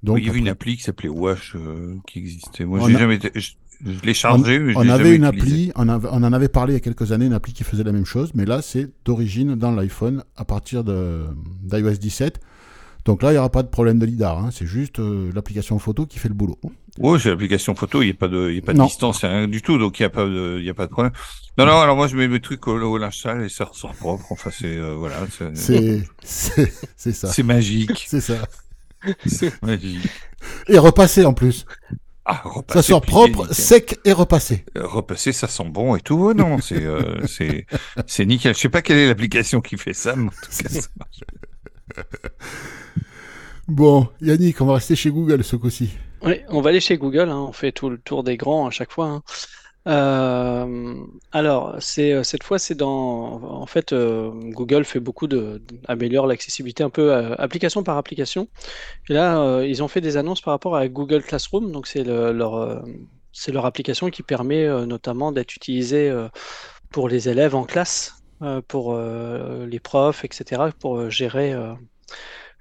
Donc, 0.02 0.18
il 0.18 0.26
y 0.26 0.30
avait 0.30 0.40
une 0.40 0.48
appli 0.48 0.76
qui 0.76 0.82
s'appelait 0.82 1.08
Wash 1.08 1.54
euh, 1.54 1.94
qui 2.08 2.18
existait. 2.18 2.64
Moi, 2.64 2.80
j'ai 2.88 2.96
a- 2.96 2.98
jamais 2.98 3.14
été- 3.14 3.30
je, 3.38 3.52
je 3.84 4.00
l'ai 4.04 4.14
chargé, 4.14 4.58
mais 4.58 4.72
je 4.72 4.78
on 4.78 4.88
avait 4.88 5.14
une 5.14 5.24
utilisé. 5.24 5.70
appli, 5.70 5.72
on, 5.76 5.88
en 5.88 6.32
avait 6.32 6.48
parlé 6.48 6.72
il 6.72 6.76
y 6.76 6.78
a 6.78 6.80
quelques 6.80 7.12
années, 7.12 7.26
une 7.26 7.32
appli 7.34 7.52
qui 7.52 7.62
faisait 7.62 7.84
la 7.84 7.92
même 7.92 8.04
chose, 8.06 8.32
mais 8.34 8.44
là 8.44 8.62
c'est 8.62 8.90
d'origine 9.04 9.54
dans 9.54 9.70
l'iPhone 9.70 10.24
à 10.36 10.44
partir 10.44 10.82
de- 10.82 11.26
d'iOS 11.62 11.92
17. 11.98 12.40
Donc 13.04 13.22
là, 13.22 13.30
il 13.30 13.32
n'y 13.34 13.38
aura 13.38 13.50
pas 13.50 13.62
de 13.62 13.68
problème 13.68 13.98
de 13.98 14.06
LIDAR, 14.06 14.38
hein, 14.38 14.50
c'est 14.52 14.66
juste 14.66 15.00
euh, 15.00 15.30
l'application 15.34 15.78
photo 15.78 16.06
qui 16.06 16.18
fait 16.18 16.28
le 16.28 16.34
boulot. 16.34 16.58
Ouais, 16.98 17.18
c'est 17.18 17.30
l'application 17.30 17.74
photo, 17.74 18.02
il 18.02 18.06
n'y 18.06 18.10
a 18.12 18.14
pas 18.14 18.28
de, 18.28 18.50
y 18.52 18.58
a 18.58 18.62
pas 18.62 18.74
de 18.74 18.82
distance, 18.82 19.22
il 19.22 19.26
y 19.26 19.28
a 19.28 19.32
rien 19.32 19.48
du 19.48 19.60
tout, 19.62 19.78
donc 19.78 19.98
il 19.98 20.02
n'y 20.02 20.06
a 20.06 20.10
pas 20.10 20.24
de, 20.24 20.60
y 20.62 20.68
a 20.70 20.74
pas 20.74 20.86
de 20.86 20.90
problème. 20.92 21.12
Non, 21.58 21.66
non, 21.66 21.80
alors 21.80 21.96
moi 21.96 22.06
je 22.06 22.16
mets 22.16 22.28
mes 22.28 22.40
trucs 22.40 22.66
au, 22.68 22.78
au 22.80 22.98
linge 22.98 23.18
sale 23.20 23.42
et 23.42 23.48
ça 23.48 23.64
ressort 23.64 23.94
propre. 23.94 24.24
Enfin, 24.30 24.50
c'est, 24.52 24.76
euh, 24.76 24.94
voilà, 24.94 25.16
c'est, 25.54 26.02
ça. 26.22 27.32
c'est 27.32 27.42
magique. 27.42 28.04
C'est 28.08 28.20
ça. 28.20 28.36
C'est 29.26 29.60
magique. 29.62 30.06
Et 30.68 30.78
repassé 30.78 31.24
en 31.24 31.34
plus. 31.34 31.66
Ah, 32.24 32.40
Ça 32.44 32.48
repasser, 32.50 32.88
sort 32.92 33.00
puis 33.00 33.10
propre, 33.10 33.40
nickel. 33.40 33.54
sec 33.54 33.98
et 34.04 34.12
repassé. 34.12 34.64
Euh, 34.78 34.86
Repasser, 34.86 35.32
ça 35.32 35.48
sent 35.48 35.64
bon 35.70 35.96
et 35.96 36.00
tout. 36.00 36.14
Ouais, 36.14 36.34
non, 36.34 36.60
c'est, 36.60 36.84
euh, 36.84 37.20
c'est, 37.26 37.66
c'est 38.06 38.24
nickel. 38.26 38.54
Je 38.54 38.60
sais 38.60 38.68
pas 38.68 38.80
quelle 38.80 38.98
est 38.98 39.08
l'application 39.08 39.60
qui 39.60 39.76
fait 39.76 39.92
ça, 39.92 40.14
mais 40.14 40.28
en 40.28 40.30
tout 40.30 40.62
cas, 40.62 40.68
ça 40.80 40.88
marche. 40.98 41.20
Bon, 43.72 44.06
Yannick, 44.20 44.60
on 44.60 44.66
va 44.66 44.74
rester 44.74 44.94
chez 44.94 45.10
Google 45.10 45.42
ce 45.42 45.56
coup-ci. 45.56 45.88
Oui, 46.22 46.40
on 46.50 46.60
va 46.60 46.68
aller 46.68 46.80
chez 46.80 46.98
Google, 46.98 47.30
hein, 47.30 47.46
on 47.48 47.52
fait 47.52 47.72
tout 47.72 47.88
le 47.88 47.96
tour 47.96 48.22
des 48.22 48.36
grands 48.36 48.66
à 48.66 48.70
chaque 48.70 48.92
fois. 48.92 49.06
hein. 49.06 49.22
Euh, 49.88 50.94
alors, 51.32 51.76
euh, 51.98 52.22
cette 52.22 52.42
fois, 52.44 52.58
c'est 52.58 52.74
dans. 52.74 53.42
En 53.42 53.64
fait, 53.66 53.94
euh, 53.94 54.30
Google 54.50 54.84
fait 54.84 55.00
beaucoup 55.00 55.26
de, 55.26 55.62
améliore 55.88 56.26
l'accessibilité 56.26 56.84
un 56.84 56.90
peu 56.90 57.14
application 57.38 57.82
par 57.82 57.96
application. 57.96 58.46
Et 59.08 59.14
là, 59.14 59.62
ils 59.64 59.82
ont 59.82 59.88
fait 59.88 60.02
des 60.02 60.18
annonces 60.18 60.42
par 60.42 60.52
rapport 60.52 60.76
à 60.76 60.86
Google 60.88 61.22
Classroom. 61.22 61.72
Donc, 61.72 61.86
c'est 61.86 62.04
le- 62.04 62.32
leur, 62.32 62.84
c'est 63.32 63.52
leur 63.52 63.64
application 63.64 64.10
qui 64.10 64.22
permet 64.22 64.68
notamment 64.86 65.32
d'être 65.32 65.56
utilisée 65.56 66.14
pour 66.90 67.08
les 67.08 67.28
élèves 67.30 67.54
en 67.54 67.64
classe, 67.64 68.14
pour 68.68 68.96
les 68.98 69.80
profs, 69.80 70.24
etc., 70.24 70.70
pour 70.78 71.10
gérer. 71.10 71.54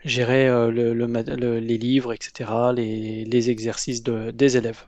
Euh, 0.05 0.09
gérer 0.09 0.47
euh, 0.47 1.59
les 1.59 1.77
livres, 1.77 2.13
etc., 2.13 2.73
les, 2.73 3.49
exercices 3.49 4.03
de- 4.03 4.31
des 4.31 4.57
élèves. 4.57 4.85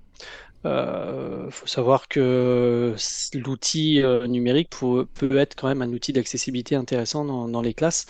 Il 0.65 1.51
faut 1.51 1.67
savoir 1.67 2.07
que 2.07 2.95
l'outil 3.33 4.01
euh, 4.01 4.27
numérique 4.27 4.69
peut, 4.69 5.07
être 5.37 5.55
quand 5.55 5.67
même 5.67 5.81
un 5.81 5.91
outil 5.91 6.13
d'accessibilité 6.13 6.75
intéressant 6.75 7.25
dans, 7.25 7.61
les 7.61 7.73
classes. 7.73 8.05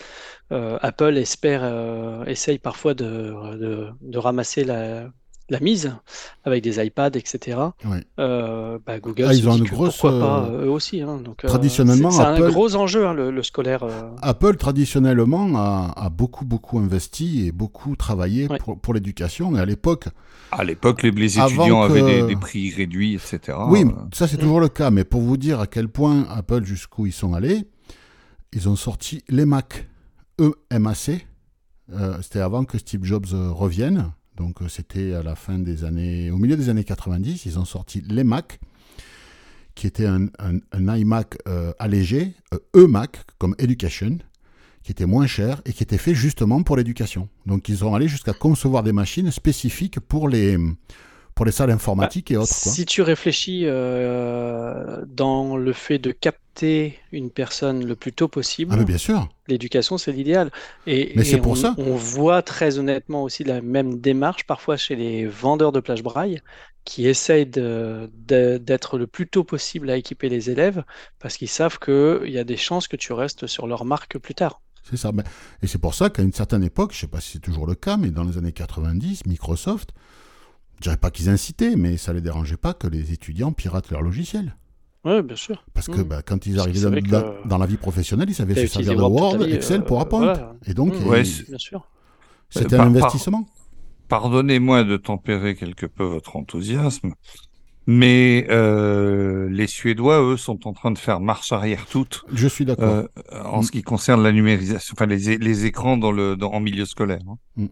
Euh, 0.52 0.78
Apple 0.82 1.16
espère, 1.16 1.62
euh, 1.64 2.24
essaye 2.26 2.58
parfois 2.58 2.94
de 2.94 4.18
ramasser 4.18 4.64
la, 4.64 5.10
la 5.50 5.60
mise 5.60 5.92
avec 6.44 6.62
des 6.64 6.82
iPads, 6.84 7.10
etc. 7.16 7.58
Ouais. 7.84 8.02
Euh, 8.18 8.78
bah, 8.86 8.98
Google 8.98 9.26
Ah, 9.28 9.34
ils 9.34 9.46
ont 9.48 9.56
une 9.56 9.64
grosse, 9.64 9.98
pourquoi 9.98 10.18
pas 10.18 10.46
euh, 10.48 10.64
eux 10.66 10.70
aussi. 10.70 11.02
hein. 11.02 11.18
Donc, 11.22 11.44
euh, 11.44 11.48
traditionnellement, 11.48 12.10
c'est 12.10 12.18
c'est 12.18 12.22
un 12.24 12.34
Apple- 12.34 12.50
gros 12.50 12.76
enjeu, 12.76 13.06
hein, 13.06 13.12
le, 13.12 13.30
le 13.30 13.42
scolaire. 13.42 13.82
euh. 13.82 14.10
Apple, 14.22 14.56
traditionnellement, 14.56 15.50
a, 15.56 15.92
a 15.96 16.08
beaucoup, 16.08 16.44
beaucoup 16.46 16.78
investi 16.78 17.46
et 17.46 17.52
beaucoup 17.52 17.94
travaillé 17.96 18.48
Ouais. 18.48 18.58
pour, 18.58 18.78
pour 18.80 18.94
l'éducation. 18.94 19.54
Et 19.56 19.60
à 19.60 19.66
l'époque, 19.66 20.06
À 20.50 20.64
l'époque, 20.64 21.02
les, 21.02 21.10
les 21.10 21.38
étudiants 21.38 21.82
avaient 21.82 22.02
des, 22.02 22.22
des 22.26 22.36
prix 22.36 22.70
réduits, 22.70 23.14
etc. 23.14 23.58
oui, 23.68 23.84
ça 24.14 24.26
c'est 24.26 24.38
toujours 24.38 24.60
le 24.60 24.68
cas. 24.68 24.90
Mais 24.90 25.04
pour 25.04 25.20
vous 25.20 25.36
dire 25.36 25.60
à 25.60 25.66
quel 25.66 25.88
point 25.88 26.26
Apple, 26.30 26.64
jusqu'où 26.64 27.04
ils 27.06 27.12
sont 27.12 27.34
allés, 27.34 27.66
ils 28.52 28.68
ont 28.68 28.76
sorti 28.76 29.22
les 29.28 29.44
Mac, 29.44 29.88
E-M-A-C. 30.40 31.26
Euh, 31.92 32.16
C'était 32.22 32.40
avant 32.40 32.64
que 32.64 32.78
Steve 32.78 33.04
Jobs 33.04 33.26
revienne. 33.32 34.12
Donc 34.36 34.62
euh, 34.62 34.68
c'était 34.68 35.14
à 35.14 35.22
la 35.22 35.34
fin 35.34 35.58
des 35.58 35.84
années, 35.84 36.30
au 36.30 36.38
milieu 36.38 36.56
des 36.56 36.68
années 36.68 36.84
90, 36.84 37.46
ils 37.46 37.58
ont 37.58 37.64
sorti 37.64 38.02
les 38.08 38.24
Mac, 38.24 38.58
qui 39.74 39.86
était 39.86 40.06
un 40.06 40.28
iMac 40.72 41.36
euh, 41.48 41.72
allégé, 41.78 42.34
euh, 42.52 42.58
E-Mac, 42.76 43.24
comme 43.38 43.54
Education, 43.58 44.18
qui 44.82 44.92
était 44.92 45.06
moins 45.06 45.26
cher 45.26 45.62
et 45.64 45.72
qui 45.72 45.82
était 45.82 45.98
fait 45.98 46.14
justement 46.14 46.62
pour 46.62 46.76
l'éducation. 46.76 47.28
Donc 47.46 47.68
ils 47.68 47.78
sont 47.78 47.94
allés 47.94 48.08
jusqu'à 48.08 48.32
concevoir 48.32 48.82
des 48.82 48.92
machines 48.92 49.30
spécifiques 49.30 49.98
pour 49.98 50.28
les, 50.28 50.58
pour 51.34 51.44
les 51.46 51.52
salles 51.52 51.70
informatiques 51.70 52.30
et 52.30 52.36
autres. 52.36 52.48
quoi. 52.62 52.72
Si 52.72 52.86
tu 52.86 53.02
réfléchis 53.02 53.62
euh, 53.64 55.04
dans 55.06 55.56
le 55.56 55.72
fait 55.72 55.98
de 55.98 56.12
capter 56.12 56.98
une 57.12 57.30
personne 57.30 57.84
le 57.84 57.96
plus 57.96 58.12
tôt 58.12 58.28
possible, 58.28 58.70
Ah 58.72 58.76
mais 58.76 58.84
bien 58.84 58.98
sûr. 58.98 59.28
l'éducation 59.48 59.98
c'est 59.98 60.12
l'idéal. 60.12 60.50
Et, 60.86 61.12
Mais 61.16 61.24
c'est 61.24 61.38
pour 61.38 61.52
on, 61.52 61.56
ça. 61.56 61.74
on 61.78 61.96
voit 61.96 62.42
très 62.42 62.78
honnêtement 62.78 63.24
aussi 63.24 63.42
la 63.44 63.60
même 63.60 63.98
démarche 64.00 64.44
parfois 64.46 64.76
chez 64.76 64.94
les 64.96 65.26
vendeurs 65.26 65.72
de 65.72 65.80
plage 65.80 66.02
braille 66.02 66.40
qui 66.84 67.06
essayent 67.08 67.46
d'être 67.46 68.98
le 68.98 69.06
plus 69.06 69.26
tôt 69.26 69.42
possible 69.44 69.90
à 69.90 69.96
équiper 69.96 70.28
les 70.28 70.50
élèves 70.50 70.84
parce 71.18 71.36
qu'ils 71.36 71.48
savent 71.48 71.78
qu'il 71.78 72.30
y 72.30 72.38
a 72.38 72.44
des 72.44 72.56
chances 72.56 72.88
que 72.88 72.96
tu 72.96 73.12
restes 73.12 73.46
sur 73.46 73.66
leur 73.66 73.84
marque 73.84 74.18
plus 74.18 74.34
tard. 74.34 74.60
C'est 74.88 74.98
ça. 74.98 75.10
Et 75.62 75.66
c'est 75.66 75.78
pour 75.78 75.94
ça 75.94 76.10
qu'à 76.10 76.22
une 76.22 76.32
certaine 76.32 76.62
époque, 76.62 76.92
je 76.92 76.98
ne 76.98 77.00
sais 77.02 77.06
pas 77.06 77.20
si 77.20 77.32
c'est 77.32 77.38
toujours 77.38 77.66
le 77.66 77.74
cas, 77.74 77.96
mais 77.96 78.10
dans 78.10 78.22
les 78.22 78.36
années 78.36 78.52
90, 78.52 79.24
Microsoft, 79.26 79.90
je 80.76 80.82
dirais 80.82 80.96
pas 80.96 81.10
qu'ils 81.10 81.28
incitaient, 81.28 81.76
mais 81.76 81.96
ça 81.96 82.12
les 82.12 82.20
dérangeait 82.20 82.56
pas 82.56 82.74
que 82.74 82.86
les 82.86 83.12
étudiants 83.12 83.52
piratent 83.52 83.90
leur 83.90 84.02
logiciel. 84.02 84.56
Oui, 85.04 85.22
bien 85.22 85.36
sûr. 85.36 85.64
Parce 85.74 85.86
que 85.88 86.00
Mm. 86.00 86.04
ben, 86.04 86.22
quand 86.24 86.46
ils 86.46 86.58
arrivaient 86.58 86.72
qu'ils 86.72 86.82
dans, 86.82 86.88
savaient 86.88 87.00
dans- 87.02 87.42
que- 87.42 87.48
dans 87.48 87.58
la 87.58 87.66
vie 87.66 87.76
professionnelle, 87.76 88.30
ils 88.30 88.34
savaient 88.34 88.54
se 88.54 88.66
servir 88.72 88.96
de 88.96 89.02
Word 89.02 89.42
Excel, 89.44 89.80
euh, 89.82 89.84
PowerPoint. 89.84 90.20
voilà. 90.32 90.54
Et 90.66 90.72
donc, 90.74 90.94
Mm. 90.98 91.06
Ouais, 91.08 91.20
ils- 91.20 91.26
c'est- 91.26 91.48
Bien 91.48 91.58
sûr. 91.58 91.86
c'était 92.48 92.76
par- 92.76 92.86
un 92.86 92.92
par- 92.92 93.02
investissement. 93.04 93.46
Pardonnez-moi 94.08 94.84
de 94.84 94.96
tempérer 94.96 95.54
quelque 95.56 95.86
peu 95.86 96.04
votre 96.04 96.36
enthousiasme, 96.36 97.12
Mais 97.86 98.46
euh, 98.50 99.48
les 99.50 99.66
Suédois, 99.66 100.22
eux, 100.22 100.36
sont 100.38 100.66
en 100.66 100.72
train 100.72 100.90
de 100.90 100.98
faire 100.98 101.20
marche 101.20 101.52
arrière 101.52 101.84
toute 101.90 102.24
Je 102.32 102.48
suis 102.48 102.64
d'accord. 102.64 102.88
euh, 102.88 103.06
en 103.44 103.62
ce 103.62 103.70
qui 103.70 103.82
concerne 103.82 104.22
la 104.22 104.32
numérisation, 104.32 104.94
enfin 104.96 105.06
les, 105.06 105.66
écrans 105.66 105.96
dans 105.98 106.12
le 106.12 106.34
dans, 106.36 106.50
en 106.52 106.60
milieu 106.60 106.86
scolaire. 106.86 107.20
hein. 107.58 107.66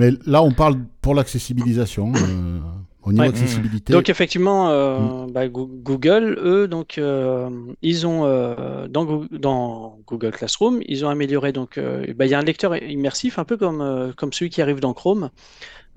Mais 0.00 0.10
là, 0.26 0.42
on 0.42 0.50
parle 0.52 0.76
pour 1.00 1.14
l'accessibilisation. 1.14 2.12
euh, 2.16 2.58
au 3.06 3.12
niveau 3.12 3.22
Ouais. 3.24 3.28
accessibilité. 3.28 3.92
Donc 3.92 4.08
effectivement, 4.08 4.70
euh, 4.70 5.26
bah, 5.30 5.46
Goo- 5.46 5.68
Google, 5.70 6.38
eux, 6.42 6.66
donc 6.66 6.96
euh, 6.96 7.50
ils 7.82 8.06
ont 8.06 8.24
euh, 8.24 8.88
dans, 8.88 9.04
Goo- 9.04 9.28
dans 9.30 9.98
Google 10.06 10.30
Classroom, 10.30 10.80
ils 10.86 11.04
ont 11.04 11.10
amélioré 11.10 11.52
donc 11.52 11.76
euh, 11.76 12.06
bah, 12.16 12.24
il 12.24 12.30
y 12.30 12.34
a 12.34 12.38
un 12.38 12.42
lecteur 12.44 12.74
immersif 12.82 13.38
un 13.38 13.44
peu 13.44 13.58
comme 13.58 13.82
euh, 13.82 14.12
comme 14.16 14.32
celui 14.32 14.48
qui 14.50 14.62
arrive 14.62 14.80
dans 14.80 14.94
Chrome. 14.94 15.28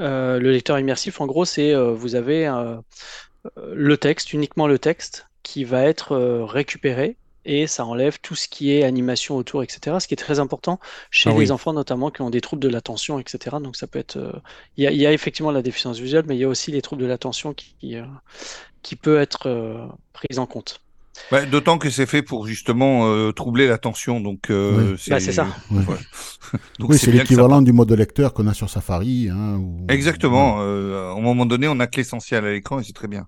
Euh, 0.01 0.37
le 0.37 0.51
lecteur 0.51 0.77
immersif, 0.79 1.21
en 1.21 1.27
gros, 1.27 1.45
c'est 1.45 1.73
euh, 1.73 1.93
vous 1.93 2.15
avez 2.15 2.45
le 3.55 3.97
texte, 3.97 4.33
uniquement 4.33 4.67
le 4.67 4.79
texte, 4.79 5.27
qui 5.43 5.63
va 5.63 5.83
être 5.83 6.11
euh, 6.11 6.45
récupéré 6.45 7.17
et 7.47 7.65
ça 7.65 7.85
enlève 7.85 8.19
tout 8.19 8.35
ce 8.35 8.47
qui 8.49 8.73
est 8.73 8.83
animation 8.83 9.37
autour, 9.37 9.63
etc. 9.63 9.97
Ce 9.99 10.07
qui 10.07 10.13
est 10.13 10.17
très 10.17 10.39
important 10.39 10.79
chez 11.09 11.29
Ah 11.33 11.39
les 11.39 11.51
enfants 11.51 11.73
notamment 11.73 12.11
qui 12.11 12.21
ont 12.21 12.29
des 12.29 12.41
troubles 12.41 12.61
de 12.61 12.67
l'attention, 12.67 13.17
etc. 13.19 13.57
Donc 13.61 13.77
ça 13.77 13.87
peut 13.87 13.99
être, 13.99 14.17
euh, 14.17 14.33
il 14.75 14.83
y 14.83 14.87
a, 14.87 14.91
il 14.91 14.99
y 14.99 15.05
a 15.05 15.13
effectivement 15.13 15.51
la 15.51 15.61
déficience 15.61 15.97
visuelle, 15.97 16.25
mais 16.27 16.35
il 16.35 16.39
y 16.39 16.43
a 16.43 16.49
aussi 16.49 16.71
les 16.71 16.81
troubles 16.81 17.01
de 17.01 17.07
l'attention 17.07 17.53
qui, 17.53 17.75
qui, 17.79 17.95
euh, 17.95 18.03
qui 18.83 18.97
peut 18.97 19.17
être 19.17 19.47
euh, 19.47 19.87
prise 20.11 20.37
en 20.37 20.45
compte. 20.45 20.81
Bah, 21.31 21.45
D'autant 21.45 21.77
que 21.77 21.89
c'est 21.89 22.05
fait 22.05 22.21
pour 22.21 22.47
justement 22.47 23.07
euh, 23.07 23.31
troubler 23.31 23.67
l'attention, 23.67 24.19
donc 24.21 24.49
euh, 24.49 24.95
Bah, 25.09 25.19
c'est 25.19 25.31
ça. 25.31 25.47
Ouais. 25.71 25.79
Ouais. 25.85 25.95
Donc 26.79 26.89
oui, 26.91 26.97
c'est 26.97 27.07
ça 27.07 27.11
l'équivalent 27.11 27.61
du 27.61 27.73
mode 27.73 27.91
lecteur 27.91 28.33
qu'on 28.33 28.47
a 28.47 28.53
sur 28.53 28.69
Safari. 28.69 29.29
Hein, 29.29 29.57
ou- 29.57 29.85
Exactement. 29.89 30.57
Euh, 30.61 31.09
à 31.09 31.17
un 31.17 31.21
moment 31.21 31.45
donné, 31.45 31.67
on 31.67 31.79
a 31.79 31.87
que 31.87 31.97
l'essentiel 31.97 32.45
à 32.45 32.51
l'écran 32.53 32.79
et 32.79 32.83
c'est 32.83 32.93
très 32.93 33.07
bien. 33.07 33.27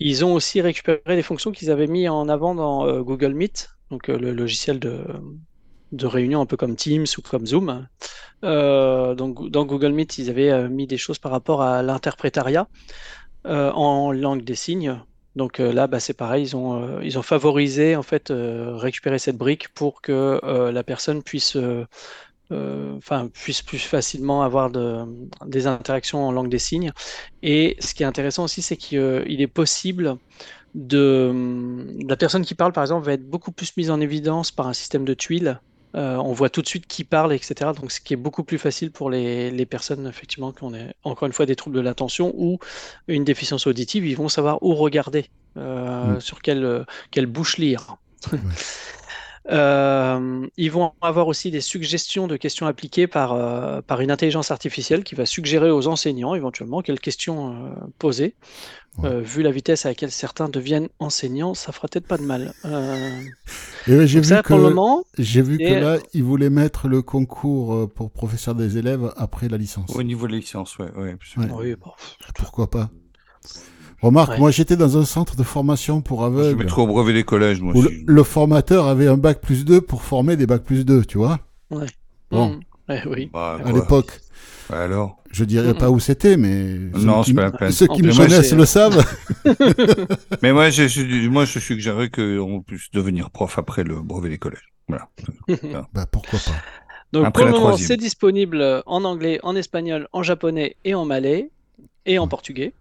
Ils 0.00 0.24
ont 0.24 0.34
aussi 0.34 0.60
récupéré 0.60 1.00
des 1.16 1.22
fonctions 1.22 1.52
qu'ils 1.52 1.70
avaient 1.70 1.86
mis 1.86 2.08
en 2.08 2.28
avant 2.28 2.54
dans 2.54 2.86
euh, 2.86 3.02
Google 3.02 3.34
Meet, 3.34 3.70
donc 3.90 4.08
euh, 4.10 4.18
le 4.18 4.32
logiciel 4.32 4.80
de, 4.80 4.98
de 5.92 6.06
réunion 6.06 6.40
un 6.40 6.46
peu 6.46 6.56
comme 6.56 6.74
Teams 6.76 7.06
ou 7.18 7.22
comme 7.22 7.46
Zoom. 7.46 7.86
Euh, 8.44 9.14
donc, 9.14 9.48
dans 9.48 9.64
Google 9.64 9.92
Meet, 9.92 10.18
ils 10.18 10.28
avaient 10.28 10.50
euh, 10.50 10.68
mis 10.68 10.86
des 10.88 10.98
choses 10.98 11.18
par 11.20 11.30
rapport 11.30 11.62
à 11.62 11.82
l'interprétariat 11.82 12.66
euh, 13.46 13.70
en 13.72 14.10
langue 14.12 14.42
des 14.42 14.56
signes. 14.56 15.00
Donc 15.36 15.60
euh, 15.60 15.72
là, 15.72 15.86
bah, 15.86 16.00
c'est 16.00 16.14
pareil, 16.14 16.44
ils 16.44 16.56
ont, 16.56 16.82
euh, 16.98 17.04
ils 17.04 17.18
ont 17.18 17.22
favorisé 17.22 17.96
en 17.96 18.02
fait 18.02 18.30
euh, 18.30 18.76
récupérer 18.76 19.18
cette 19.18 19.36
brique 19.38 19.68
pour 19.74 20.02
que 20.02 20.40
la 20.70 20.84
personne 20.84 21.22
puisse, 21.22 21.56
plus 23.62 23.78
facilement 23.78 24.42
avoir 24.42 24.70
de- 24.70 25.04
des 25.46 25.66
interactions 25.66 26.24
en 26.26 26.32
langue 26.32 26.48
des 26.50 26.58
signes. 26.58 26.92
Et 27.42 27.76
ce 27.80 27.94
qui 27.94 28.02
est 28.02 28.06
intéressant 28.06 28.44
aussi, 28.44 28.62
c'est 28.62 28.76
qu'il 28.76 29.24
il 29.26 29.40
est 29.40 29.46
possible 29.48 30.16
de 30.74 31.86
la 32.08 32.16
personne 32.16 32.44
qui 32.44 32.54
parle, 32.56 32.72
par 32.72 32.84
exemple, 32.84 33.06
va 33.06 33.14
être 33.14 33.28
beaucoup 33.28 33.52
plus 33.52 33.76
mise 33.78 33.90
en 33.90 34.00
évidence 34.00 34.52
par 34.52 34.68
un 34.68 34.74
système 34.74 35.04
de 35.04 35.14
tuiles. 35.14 35.60
Euh, 35.94 36.16
on 36.16 36.32
voit 36.32 36.48
tout 36.50 36.62
de 36.62 36.66
suite 36.68 36.86
qui 36.86 37.04
parle, 37.04 37.32
etc. 37.34 37.72
Donc, 37.74 37.92
ce 37.92 38.00
qui 38.00 38.14
est 38.14 38.16
beaucoup 38.16 38.44
plus 38.44 38.58
facile 38.58 38.90
pour 38.90 39.10
les, 39.10 39.50
les 39.50 39.66
personnes, 39.66 40.06
effectivement, 40.06 40.52
qui 40.52 40.64
ont 40.64 40.70
des- 40.70 40.86
encore 41.04 41.26
une 41.26 41.32
fois 41.34 41.44
des 41.46 41.56
troubles 41.56 41.76
de 41.76 41.82
l'attention 41.82 42.32
ou 42.36 42.58
une 43.08 43.24
déficience 43.24 43.66
auditive, 43.66 44.06
ils 44.06 44.16
vont 44.16 44.28
savoir 44.30 44.62
où 44.62 44.74
regarder, 44.74 45.26
euh, 45.58 46.16
Mm. 46.16 46.20
sur 46.20 46.40
quelle, 46.40 46.64
euh, 46.64 46.84
quelle 47.10 47.26
bouche 47.26 47.58
lire. 47.58 47.96
Euh, 49.50 50.46
ils 50.56 50.70
vont 50.70 50.92
avoir 51.00 51.26
aussi 51.26 51.50
des 51.50 51.60
suggestions 51.60 52.28
de 52.28 52.36
questions 52.36 52.66
appliquées 52.66 53.06
par, 53.08 53.32
euh, 53.32 53.80
par 53.80 54.00
une 54.00 54.10
intelligence 54.10 54.50
artificielle 54.50 55.02
qui 55.02 55.14
va 55.14 55.26
suggérer 55.26 55.70
aux 55.70 55.88
enseignants 55.88 56.34
éventuellement 56.34 56.80
quelles 56.80 57.00
questions 57.00 57.52
euh, 57.52 57.70
poser. 57.98 58.34
Ouais. 58.98 59.08
Euh, 59.08 59.20
vu 59.20 59.42
la 59.42 59.50
vitesse 59.50 59.86
à 59.86 59.88
laquelle 59.88 60.10
certains 60.10 60.48
deviennent 60.48 60.88
enseignants, 60.98 61.54
ça 61.54 61.72
fera 61.72 61.88
peut-être 61.88 62.06
pas 62.06 62.18
de 62.18 62.24
mal. 62.24 62.52
Euh, 62.66 63.20
ouais, 63.88 64.06
j'ai 64.06 64.20
vu 64.20 64.26
ça, 64.26 64.42
que 64.42 64.48
pour 64.48 64.58
le 64.58 64.64
moment, 64.64 65.02
j'ai 65.18 65.40
vu 65.40 65.56
que 65.58 65.80
là, 65.80 65.98
ils 66.12 66.22
voulaient 66.22 66.50
mettre 66.50 66.88
le 66.88 67.00
concours 67.00 67.90
pour 67.94 68.10
professeur 68.10 68.54
des 68.54 68.76
élèves 68.76 69.12
après 69.16 69.48
la 69.48 69.56
licence. 69.56 69.90
Au 69.96 70.02
niveau 70.02 70.26
de 70.26 70.32
la 70.32 70.38
licence, 70.38 70.78
ouais. 70.78 70.90
ouais, 70.94 71.12
absolument. 71.12 71.56
oui, 71.56 71.74
bon, 71.74 71.90
Pourquoi 72.34 72.68
pas? 72.68 72.90
Remarque, 74.02 74.32
Ouais. 74.32 74.38
moi 74.40 74.50
j'étais 74.50 74.76
dans 74.76 74.98
un 74.98 75.04
centre 75.04 75.36
de 75.36 75.42
formation 75.44 76.00
pour 76.02 76.20
Je 76.22 76.26
aveugles 76.26 76.64
mettrai 76.64 76.82
au 76.82 76.86
brevet 76.88 77.12
des 77.12 77.22
collèges, 77.24 77.60
moi 77.60 77.72
où 77.74 77.82
le, 77.82 77.88
aussi. 77.88 78.04
le 78.06 78.22
formateur 78.24 78.86
avait 78.86 79.06
un 79.06 79.16
bac 79.16 79.40
plus 79.40 79.64
2 79.64 79.80
pour 79.80 80.02
former 80.02 80.36
des 80.36 80.46
bacs 80.46 80.64
plus 80.64 80.84
2, 80.84 81.04
tu 81.04 81.18
vois, 81.18 81.38
Bon. 81.70 82.48
hmm, 82.56 82.60
ouais, 82.88 83.02
oui. 83.06 83.30
Bah, 83.32 83.58
à 83.64 83.70
l'époque. 83.72 84.20
Ouais, 84.70 84.76
alors 84.78 85.18
Je 85.30 85.44
dirais 85.44 85.72
Mm, 85.72 85.78
pas 85.78 85.90
où 85.90 85.98
c'était, 86.00 86.36
mais 86.36 86.74
Non, 86.94 87.22
ceux 87.22 87.24
c'est 87.24 87.30
qui, 87.30 87.34
pas 87.34 87.42
la 87.42 87.50
peine. 87.52 87.70
ceux 87.72 87.86
qui 87.86 88.02
me 88.02 88.12
connaissent 88.16 88.52
le 88.52 88.64
savent. 88.66 89.04
Mais 90.42 90.52
moi, 90.52 90.70
je, 90.70 90.88
je- 90.88 91.28
moi, 91.28 91.44
je 91.44 91.58
suggérerais 91.58 92.10
qu'on 92.10 92.60
puisse 92.62 92.90
devenir 92.92 93.30
prof 93.30 93.58
après 93.58 93.84
le 93.84 94.00
brevet 94.00 94.28
des 94.30 94.38
collèges. 94.38 94.68
Voilà. 94.88 95.08
bah 95.94 96.06
pourquoi 96.10 96.38
pas 96.38 96.52
Donc 97.12 97.26
Après 97.26 97.44
pour 97.44 97.52
le 97.52 97.58
moment, 97.58 97.76
c'est 97.76 97.96
disponible 97.96 98.82
en 98.86 99.04
anglais, 99.04 99.38
en 99.42 99.54
espagnol, 99.56 100.08
en 100.12 100.22
japonais 100.22 100.76
et 100.84 100.94
en 100.94 101.04
malais 101.04 101.50
et 102.04 102.18
en 102.18 102.26
Mm. 102.26 102.28
portugais. 102.28 102.72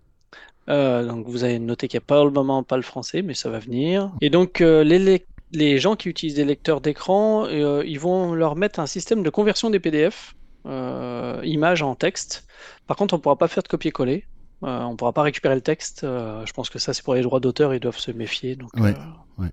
Euh, 0.69 1.05
donc 1.05 1.27
vous 1.27 1.43
avez 1.43 1.59
noté 1.59 1.87
qu'il 1.87 1.97
n'y 1.97 2.03
a 2.03 2.05
pas 2.05 2.23
le 2.23 2.31
moment 2.31 2.63
pas 2.63 2.77
le 2.77 2.83
français, 2.83 3.21
mais 3.21 3.33
ça 3.33 3.49
va 3.49 3.59
venir. 3.59 4.11
Et 4.21 4.29
donc 4.29 4.61
euh, 4.61 4.83
les, 4.83 5.77
gens 5.79 5.95
qui 5.95 6.09
utilisent 6.09 6.35
des 6.35 6.45
lecteurs 6.45 6.81
d'écran, 6.81 7.45
euh, 7.47 7.83
ils 7.85 7.99
vont 7.99 8.33
leur 8.33 8.55
mettre 8.55 8.79
un 8.79 8.85
système 8.85 9.23
de 9.23 9.29
conversion 9.29 9.69
des 9.69 9.79
PDF, 9.79 10.33
images 10.65 11.81
en 11.81 11.95
texte. 11.95 12.45
Par 12.87 12.95
contre, 12.97 13.13
on 13.13 13.17
ne 13.17 13.21
pourra 13.21 13.37
pas 13.37 13.47
faire 13.47 13.63
de 13.63 13.67
copier-coller. 13.67 14.25
On 14.61 14.91
ne 14.91 14.95
pourra 14.95 15.11
pas 15.11 15.23
récupérer 15.23 15.55
le 15.55 15.61
texte. 15.61 16.01
Je 16.03 16.53
pense 16.53 16.69
que 16.69 16.77
ça, 16.77 16.93
c'est 16.93 17.03
pour 17.03 17.15
les 17.15 17.21
droits 17.21 17.39
d'auteur, 17.39 17.73
ils 17.73 17.79
doivent 17.79 17.97
se 17.97 18.11
méfier. 18.11 18.55
Donc, 18.55 18.71
Ouais, 18.75 18.93
ouais. 19.39 19.49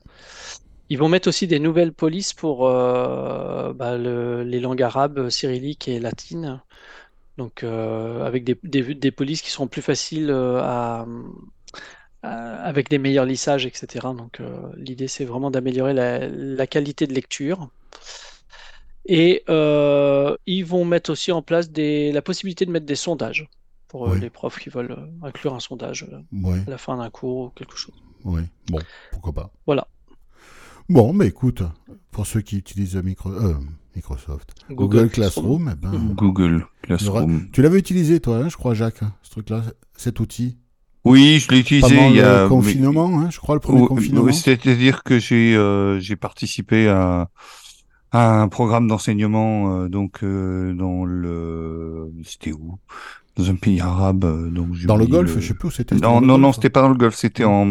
Ils 0.91 0.99
vont 0.99 1.09
mettre 1.09 1.29
aussi 1.29 1.47
des 1.47 1.59
nouvelles 1.59 1.93
polices 1.93 2.35
pour 2.35 2.65
bah, 2.65 3.97
le- 3.97 4.43
les 4.43 4.61
langues 4.61 4.83
arabes, 4.83 5.31
cyrilliques 5.31 5.89
et 5.89 5.99
latines. 5.99 6.61
Donc, 7.39 7.63
euh, 7.63 8.25
avec 8.27 8.45
des, 8.45 8.59
des, 8.65 8.95
des 8.95 9.11
polices 9.13 9.43
qui 9.43 9.51
seront 9.51 9.69
plus 9.69 9.83
faciles 9.83 10.31
euh, 10.31 10.61
à, 10.61 11.07
à- 12.23 12.63
avec 12.63 12.89
des 12.91 12.99
meilleurs 12.99 13.25
lissages, 13.25 13.67
etc. 13.67 14.13
Donc, 14.15 14.41
euh, 14.41 14.61
l'idée, 14.77 15.09
c'est 15.09 15.25
vraiment 15.25 15.51
d'améliorer 15.51 15.95
la, 15.95 16.29
la 16.29 16.67
qualité 16.67 17.07
de 17.07 17.15
lecture. 17.15 17.71
Et 19.07 19.43
euh, 19.49 20.37
ils 20.47 20.65
vont 20.65 20.85
mettre 20.85 21.11
aussi 21.11 21.33
en 21.33 21.41
place 21.43 21.71
des, 21.71 22.13
la 22.13 22.21
possibilité 22.23 22.67
de 22.67 22.71
mettre 22.71 22.85
des 22.87 22.97
sondages 22.97 23.49
pour 23.89 24.15
les 24.15 24.29
profs 24.29 24.59
qui 24.59 24.69
veulent 24.69 24.97
inclure 25.23 25.55
un 25.55 25.61
sondage 25.61 26.07
à 26.67 26.71
la 26.71 26.79
fin 26.79 26.99
d'un 26.99 27.09
cours 27.09 27.47
ou 27.47 27.51
quelque 27.51 27.77
chose. 27.77 27.95
ouais. 28.25 28.43
Bon, 28.67 28.81
pourquoi 29.11 29.33
pas. 29.33 29.51
Voilà. 29.65 29.89
Bon, 30.89 31.13
mais 31.13 31.27
écoute, 31.29 31.63
pour 32.11 32.27
ceux 32.27 32.41
qui 32.41 32.57
utilisent 32.57 32.97
Micro- 32.97 33.31
euh, 33.33 33.55
Microsoft, 33.95 34.55
Google, 34.71 35.09
Classroom, 35.11 35.71
eh 35.73 35.77
ben, 35.77 36.15
Google 36.15 36.65
Classroom. 36.83 37.49
tu 37.53 37.63
l'avais 37.63 37.79
utilisé 37.79 38.21
toi, 38.21 38.39
hein, 38.39 38.49
je 38.49 38.57
crois, 38.57 38.75
Jacques, 38.75 39.01
ce 39.23 39.31
truc-là, 39.31 39.63
cet 39.97 40.21
outil. 40.21 40.57
Oui, 41.05 41.39
je 41.41 41.51
l'ai 41.51 41.61
utilisé 41.61 41.95
Pendant 41.97 42.09
il 42.11 42.17
y 42.17 42.21
a. 42.21 42.45
le 42.45 42.49
confinement, 42.49 43.21
hein, 43.21 43.31
je 43.31 43.39
crois, 43.39 43.55
le 43.55 43.61
premier 43.61 43.83
Oui, 43.83 43.89
confinement. 43.89 44.23
oui, 44.23 44.35
C'est-à-dire 44.35 45.03
que 45.05 45.19
j'ai 45.19 45.55
euh, 45.57 46.01
j'ai 46.01 46.17
participé 46.17 46.89
à, 46.89 47.31
à 48.11 48.41
un 48.41 48.49
programme 48.49 48.89
d'enseignement 48.89 49.81
euh, 49.83 49.89
donc 49.89 50.23
dans 50.25 51.05
le 51.05 52.11
c'était 52.25 52.53
où? 52.53 52.79
Dans 53.37 53.49
un 53.51 53.55
pays 53.55 53.81
arabe 53.81 54.53
donc 54.53 54.77
Dans 54.85 54.97
le 54.97 55.05
oublié 55.05 55.19
golf, 55.19 55.39
je 55.39 55.47
sais 55.49 55.55
plus 55.55 55.69
où 55.69 55.71
c'était. 55.71 55.95
non 55.97 56.21
le 56.21 56.27
non 56.27 56.39
non 56.39 56.49
Golfe, 56.49 56.57
c'était 56.57 56.71
pas 56.71 56.83
dans 56.83 56.89
le 56.89 56.97
golf 56.97 57.15
c'était 57.15 57.45
en 57.45 57.67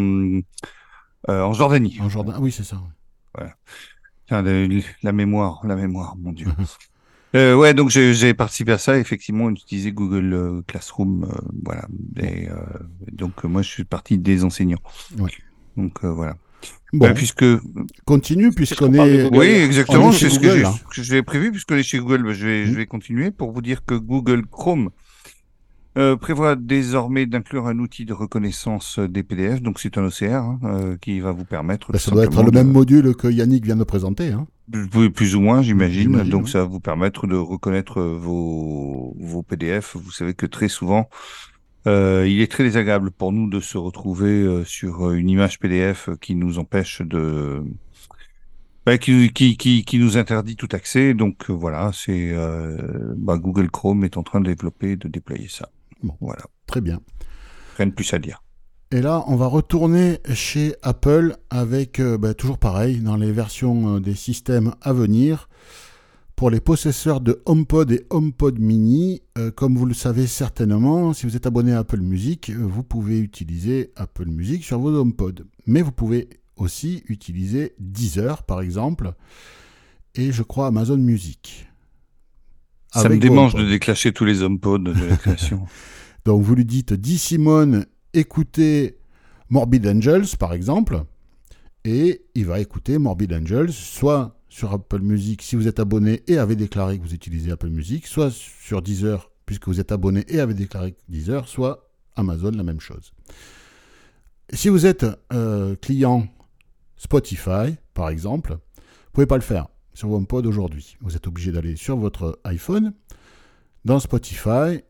euh, 1.30 1.41
en 1.43 1.53
Jordanie 1.53 1.97
En 2.01 2.10
Jordanie. 2.10 2.38
Oui, 2.41 2.51
c'est 2.51 2.63
ça. 2.63 2.82
Tiens, 4.28 4.41
le- 4.41 4.82
la 5.04 5.12
mémoire 5.12 5.62
la 5.65 5.76
mémoire 5.76 6.15
mon 6.17 6.32
dieu 6.34 6.47
Euh, 7.36 7.56
ouais, 7.56 7.73
donc 7.73 7.89
j'ai 7.89 8.34
participé 8.34 8.71
à 8.71 8.78
ça, 8.78 8.97
effectivement, 8.97 9.50
utiliser 9.50 9.91
Google 9.91 10.34
euh, 10.34 10.62
Classroom, 10.65 11.26
euh, 11.26 11.38
voilà. 11.65 11.86
Et, 12.21 12.47
euh, 12.50 12.56
donc 13.12 13.43
moi, 13.43 13.62
je 13.62 13.67
suis 13.69 13.84
partie 13.84 14.17
des 14.17 14.45
enseignants. 14.45 14.80
Ouais. 15.19 15.30
Donc 15.76 16.06
euh, 16.06 16.10
voilà. 16.10 16.38
Bon, 16.93 17.13
puisque 17.13 17.43
continue 18.06 18.52
puisqu'on 18.54 18.93
est. 18.93 19.23
Google. 19.26 19.38
oui, 19.38 19.47
on 19.60 19.65
exactement, 19.65 20.12
c'est 20.13 20.30
ce 20.30 20.39
que 20.39 20.47
Google, 20.47 20.67
j'ai 20.93 21.17
que 21.19 21.26
prévu 21.26 21.52
puisque 21.52 21.71
on 21.71 21.76
est 21.76 21.84
chez 21.84 22.00
Google. 22.00 22.23
bah, 22.23 22.34
Je 22.34 22.47
vais 22.47 22.65
je 22.65 22.71
vais 22.73 22.86
continuer 22.86 23.30
pour 23.30 23.52
vous 23.52 23.62
dire 23.62 23.84
que 23.86 23.93
Google 23.93 24.45
Chrome 24.47 24.89
euh, 25.97 26.15
prévoit 26.15 26.55
désormais 26.55 27.25
d'inclure 27.25 27.67
un 27.67 27.79
outil 27.79 28.05
de 28.05 28.13
reconnaissance 28.13 28.99
des 28.99 29.23
PDF. 29.23 29.62
Donc 29.62 29.79
c'est 29.79 29.97
un 29.97 30.05
OCR 30.05 30.33
hein, 30.33 30.60
euh, 30.63 30.97
qui 30.97 31.19
va 31.19 31.31
vous 31.31 31.45
permettre. 31.45 31.91
Ben, 31.91 31.97
ça 31.97 32.12
doit 32.12 32.25
être 32.25 32.43
le 32.43 32.51
même 32.51 32.67
de- 32.67 32.73
module 32.73 33.15
que 33.15 33.27
Yannick 33.27 33.65
vient 33.65 33.75
de 33.75 33.83
présenter. 33.83 34.31
Hein. 34.31 34.47
Plus 35.13 35.36
ou 35.36 35.41
moins, 35.41 35.62
j'imagine. 35.62 36.23
Donc, 36.23 36.45
oui. 36.45 36.51
ça 36.51 36.60
va 36.60 36.65
vous 36.65 36.81
permettre 36.81 37.25
de 37.25 37.36
reconnaître 37.38 38.01
euh, 38.01 38.17
vos, 38.19 39.15
vos 39.17 39.41
PDF. 39.41 39.95
Vous 39.95 40.12
savez 40.12 40.33
que 40.33 40.45
très 40.45 40.67
souvent, 40.67 41.10
euh, 41.88 42.27
il 42.27 42.41
est 42.41 42.51
très 42.51 42.63
désagréable 42.65 43.12
pour 43.12 43.31
nous 43.31 43.49
de 43.49 43.62
se 43.62 43.77
retrouver 43.77 44.43
euh, 44.43 44.65
sur 44.65 45.12
une 45.12 45.29
image 45.29 45.57
PDF 45.60 46.10
qui 46.19 46.36
nous 46.36 46.60
empêche 46.60 47.01
de, 47.01 47.63
bah, 48.86 48.97
qui, 48.97 49.31
qui, 49.31 49.57
qui, 49.57 49.83
qui 49.83 49.99
nous 49.99 50.17
interdit 50.17 50.55
tout 50.57 50.69
accès. 50.73 51.13
Donc, 51.13 51.49
euh, 51.49 51.53
voilà, 51.53 51.91
c'est 51.93 52.31
euh, 52.33 52.77
bah, 53.17 53.38
Google 53.38 53.69
Chrome 53.69 54.03
est 54.03 54.17
en 54.17 54.23
train 54.23 54.41
de 54.41 54.47
développer, 54.47 54.95
de 54.97 55.07
déployer 55.07 55.47
ça. 55.47 55.69
Bon. 56.03 56.15
Voilà, 56.21 56.43
Très 56.67 56.81
bien. 56.81 56.99
rien 57.77 57.88
de 57.88 57.91
plus 57.93 58.13
à 58.13 58.19
dire. 58.19 58.41
Et 58.91 59.01
là, 59.01 59.23
on 59.27 59.36
va 59.36 59.47
retourner 59.47 60.19
chez 60.33 60.73
Apple 60.81 61.36
avec, 61.49 61.99
euh, 61.99 62.17
bah, 62.17 62.33
toujours 62.33 62.57
pareil, 62.57 62.99
dans 62.99 63.17
les 63.17 63.31
versions 63.33 63.95
euh, 63.95 63.99
des 63.99 64.15
systèmes 64.15 64.73
à 64.81 64.93
venir. 64.93 65.49
Pour 66.38 66.49
les 66.51 66.60
possesseurs 66.62 67.19
de 67.19 67.41
HomePod 67.45 67.91
et 67.91 68.05
HomePod 68.12 68.60
Mini, 68.60 69.23
euh, 69.38 69.51
comme 69.51 69.75
vous 69.75 69.86
le 69.88 69.93
savez 69.95 70.27
certainement, 70.27 71.12
si 71.13 71.25
vous 71.25 71.36
êtes 71.36 71.47
abonné 71.47 71.73
à 71.73 71.79
Apple 71.79 71.99
Music, 71.99 72.51
vous 72.51 72.83
pouvez 72.83 73.19
utiliser 73.19 73.91
Apple 73.95 74.27
Music 74.27 74.63
sur 74.63 74.79
vos 74.79 74.95
HomePod. 74.95 75.45
Mais 75.65 75.81
vous 75.81 75.91
pouvez 75.91 76.29
aussi 76.55 77.03
utiliser 77.07 77.73
Deezer, 77.79 78.43
par 78.43 78.62
exemple, 78.62 79.13
et 80.15 80.31
je 80.31 80.43
crois 80.43 80.67
Amazon 80.67 80.97
Music. 80.97 81.66
Ça 82.91 83.10
me 83.10 83.17
démange 83.17 83.56
de 83.56 83.67
déclencher 83.67 84.12
tous 84.12 84.26
les 84.26 84.41
HomePod 84.41 84.84
de 84.84 85.06
la 85.06 85.17
création. 85.17 85.65
Donc 86.26 86.41
vous 86.41 86.56
lui 86.56 86.65
dites, 86.65 86.93
dis 86.93 87.17
Simone, 87.17 87.86
écoutez 88.13 88.97
Morbid 89.50 89.88
Angels 89.88 90.38
par 90.39 90.54
exemple, 90.54 91.04
et 91.86 92.21
il 92.36 92.45
va 92.45 92.60
écouter 92.60 92.97
Morbid 92.97 93.34
Angels, 93.34 93.71
soit 93.71 94.38
sur 94.50 94.73
Apple 94.73 95.02
Music 95.02 95.41
si 95.41 95.56
vous 95.56 95.67
êtes 95.67 95.80
abonné 95.80 96.23
et 96.28 96.38
avez 96.38 96.56
déclaré 96.56 96.97
que 96.97 97.04
vous 97.04 97.13
utilisez 97.13 97.52
Apple 97.52 97.69
Music, 97.69 98.08
soit 98.08 98.32
sur 98.32 98.82
Deezer 98.82 99.30
puisque 99.45 99.67
vous 99.67 99.80
êtes 99.80 99.91
abonné 99.91 100.26
et 100.28 100.39
avez 100.39 100.54
déclaré 100.54 100.91
que 100.93 101.00
Deezer, 101.08 101.47
soit 101.47 101.89
Amazon, 102.15 102.52
la 102.52 102.63
même 102.63 102.80
chose. 102.80 103.13
Si 104.52 104.69
vous 104.69 104.86
êtes 104.86 105.06
euh, 105.34 105.76
client 105.76 106.28
Spotify 106.97 107.76
par 107.93 108.10
exemple, 108.10 108.54
vous 108.54 109.12
pouvez 109.13 109.28
pas 109.28 109.38
le 109.38 109.41
faire 109.41 109.67
sur 109.97 110.12
HomePod 110.12 110.45
aujourd'hui. 110.45 110.95
Vous 111.01 111.15
êtes 111.15 111.25
obligé 111.25 111.51
d'aller 111.51 111.75
sur 111.75 111.97
votre 111.97 112.39
iPhone, 112.43 112.93
dans 113.83 113.99
Spotify, 113.99 114.83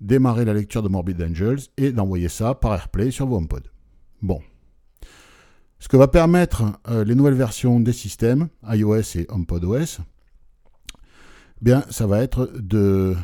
démarrer 0.00 0.46
la 0.46 0.54
lecture 0.54 0.82
de 0.82 0.88
Morbid 0.88 1.20
Angels 1.20 1.58
et 1.76 1.92
d'envoyer 1.92 2.30
ça 2.30 2.54
par 2.54 2.72
AirPlay 2.72 3.10
sur 3.10 3.26
vos 3.26 3.36
HomePod. 3.36 3.70
Bon. 4.22 4.40
Ce 5.78 5.88
que 5.88 5.98
va 5.98 6.08
permettre 6.08 6.62
euh, 6.88 7.04
les 7.04 7.14
nouvelles 7.14 7.34
versions 7.34 7.80
des 7.80 7.92
systèmes 7.92 8.48
iOS 8.66 9.16
et 9.16 9.26
HomePodOS, 9.28 9.98
bien, 11.60 11.84
ça 11.90 12.06
va 12.06 12.22
être 12.22 12.50
de 12.54 13.14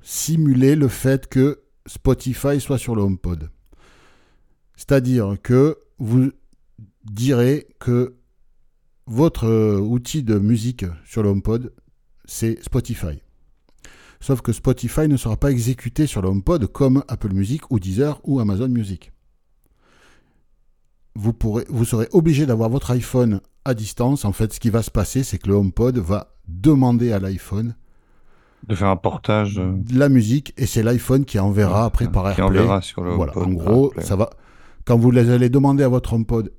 simuler 0.00 0.76
le 0.76 0.88
fait 0.88 1.26
que 1.26 1.60
Spotify 1.84 2.58
soit 2.58 2.78
sur 2.78 2.94
le 2.94 3.02
HomePod. 3.02 3.50
C'est-à-dire 4.76 5.36
que 5.42 5.76
vous 5.98 6.30
direz 7.04 7.66
que 7.78 8.17
votre 9.08 9.46
euh, 9.46 9.78
outil 9.78 10.22
de 10.22 10.38
musique 10.38 10.84
sur 11.04 11.22
le 11.22 11.30
HomePod, 11.30 11.72
c'est 12.24 12.62
Spotify. 12.62 13.22
Sauf 14.20 14.40
que 14.42 14.52
Spotify 14.52 15.08
ne 15.08 15.16
sera 15.16 15.36
pas 15.36 15.50
exécuté 15.50 16.06
sur 16.06 16.22
le 16.22 16.28
HomePod 16.28 16.66
comme 16.66 17.04
Apple 17.08 17.32
Music 17.32 17.70
ou 17.70 17.78
Deezer 17.78 18.20
ou 18.24 18.40
Amazon 18.40 18.68
Music. 18.68 19.12
Vous, 21.14 21.32
pourrez, 21.32 21.64
vous 21.68 21.84
serez 21.84 22.08
obligé 22.12 22.46
d'avoir 22.46 22.68
votre 22.68 22.90
iPhone 22.90 23.40
à 23.64 23.74
distance. 23.74 24.24
En 24.24 24.32
fait, 24.32 24.52
ce 24.52 24.60
qui 24.60 24.70
va 24.70 24.82
se 24.82 24.90
passer, 24.90 25.22
c'est 25.22 25.38
que 25.38 25.48
le 25.48 25.54
HomePod 25.54 25.98
va 25.98 26.34
demander 26.46 27.12
à 27.12 27.18
l'iPhone 27.18 27.74
de 28.66 28.74
faire 28.74 28.88
un 28.88 28.96
portage 28.96 29.58
euh, 29.58 29.72
de 29.72 29.98
la 29.98 30.08
musique 30.08 30.52
et 30.56 30.66
c'est 30.66 30.82
l'iPhone 30.82 31.24
qui 31.24 31.38
enverra 31.38 31.84
après 31.84 32.10
par 32.10 32.34
qui 32.34 32.40
AirPlay. 32.40 32.58
enverra 32.58 32.82
sur 32.82 33.02
le 33.02 33.12
Voilà, 33.12 33.36
HomePod 33.36 33.52
en 33.52 33.56
gros, 33.56 33.92
ça 33.98 34.16
va. 34.16 34.30
Quand 34.84 34.98
vous 34.98 35.12
les 35.12 35.30
allez 35.30 35.48
demander 35.48 35.84
à 35.84 35.88
votre 35.88 36.12
HomePod, 36.14 36.52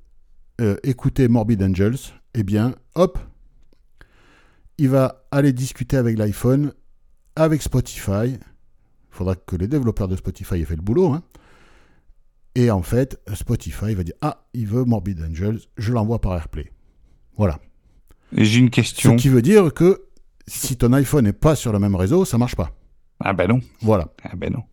euh, 0.62 0.78
écoutez 0.84 1.28
Morbid 1.28 1.62
Angels, 1.62 1.98
eh 2.34 2.44
bien, 2.44 2.76
hop, 2.96 3.18
il 4.78 4.90
va 4.90 5.26
aller 5.32 5.52
discuter 5.54 5.98
avec 5.98 6.18
l'iPhone, 6.18 6.74
avec 7.36 7.62
Spotify. 7.62 8.28
Il 8.34 8.40
faudra 9.12 9.36
que 9.36 9.56
les 9.56 9.68
développeurs 9.68 10.08
de 10.08 10.16
Spotify 10.16 10.56
aient 10.56 10.66
fait 10.66 10.76
le 10.76 10.82
boulot. 10.82 11.14
hein. 11.14 11.24
Et 12.56 12.72
en 12.72 12.82
fait, 12.82 13.20
Spotify 13.34 13.94
va 13.94 14.04
dire 14.04 14.16
Ah, 14.22 14.46
il 14.54 14.68
veut 14.68 14.84
Morbid 14.84 15.22
Angels, 15.22 15.60
je 15.78 15.94
l'envoie 15.94 16.20
par 16.20 16.34
AirPlay. 16.36 16.72
Voilà. 17.38 17.60
Et 18.36 18.46
j'ai 18.46 18.60
une 18.60 18.68
Ce 18.68 18.72
question. 18.72 19.16
qui 19.16 19.30
veut 19.30 19.42
dire 19.42 19.74
que 19.74 20.04
si 20.48 20.78
ton 20.78 20.94
iPhone 20.94 21.26
n'est 21.26 21.34
pas 21.34 21.56
sur 21.56 21.72
le 21.72 21.80
même 21.80 21.96
réseau, 21.96 22.26
ça 22.26 22.38
marche 22.38 22.56
pas. 22.56 22.72
Ah 23.20 23.34
ben 23.34 23.48
non. 23.48 23.60
Voilà. 23.82 24.14
Ah 24.24 24.36
ben 24.36 24.52
non. 24.54 24.64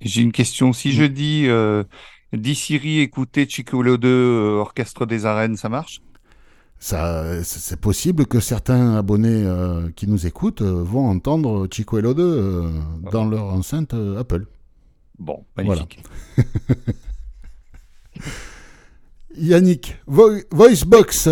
J'ai 0.00 0.22
une 0.22 0.32
question. 0.32 0.72
Si 0.72 0.92
je 0.92 1.04
dis, 1.04 1.46
euh, 1.46 1.84
dis 2.32 2.54
Siri, 2.54 3.00
écoutez 3.00 3.48
Chicolo 3.48 3.96
2, 3.96 4.08
euh, 4.08 4.60
Orchestre 4.60 5.06
des 5.06 5.26
Arènes, 5.26 5.56
ça 5.56 5.68
marche? 5.68 6.00
Ça, 6.86 7.44
c'est 7.44 7.78
possible 7.78 8.26
que 8.26 8.40
certains 8.40 8.96
abonnés 8.96 9.44
euh, 9.46 9.88
qui 9.94 10.08
nous 10.08 10.26
écoutent 10.26 10.62
euh, 10.62 10.82
vont 10.82 11.06
entendre 11.08 11.68
Chico 11.70 11.96
Hello 11.96 12.12
2 12.12 12.22
euh, 12.24 12.70
dans 13.12 13.24
leur 13.24 13.44
enceinte 13.44 13.94
Apple. 14.18 14.46
Bon, 15.16 15.44
magnifique. 15.56 16.02
Yannick, 19.38 19.96
Vo- 20.08 20.40
Voicebox, 20.50 21.28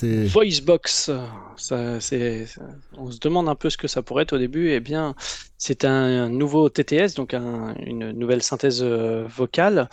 c'est 0.00 0.24
Voicebox, 0.26 1.10
ça, 1.56 2.00
c'est, 2.00 2.46
ça- 2.46 2.60
on 2.96 3.10
se 3.10 3.18
demande 3.18 3.48
un 3.48 3.54
peu 3.54 3.70
ce 3.70 3.76
que 3.76 3.88
ça 3.88 4.02
pourrait 4.02 4.22
être 4.24 4.32
au 4.34 4.38
début. 4.38 4.70
Eh 4.70 4.80
bien, 4.80 5.14
c'est 5.58 5.84
un, 5.84 6.28
nouveau 6.28 6.68
TTS, 6.68 7.14
donc 7.16 7.34
un- 7.34 7.74
une 7.84 8.12
nouvelle 8.12 8.42
synthèse 8.42 8.80
euh, 8.82 9.24
vocale, 9.28 9.88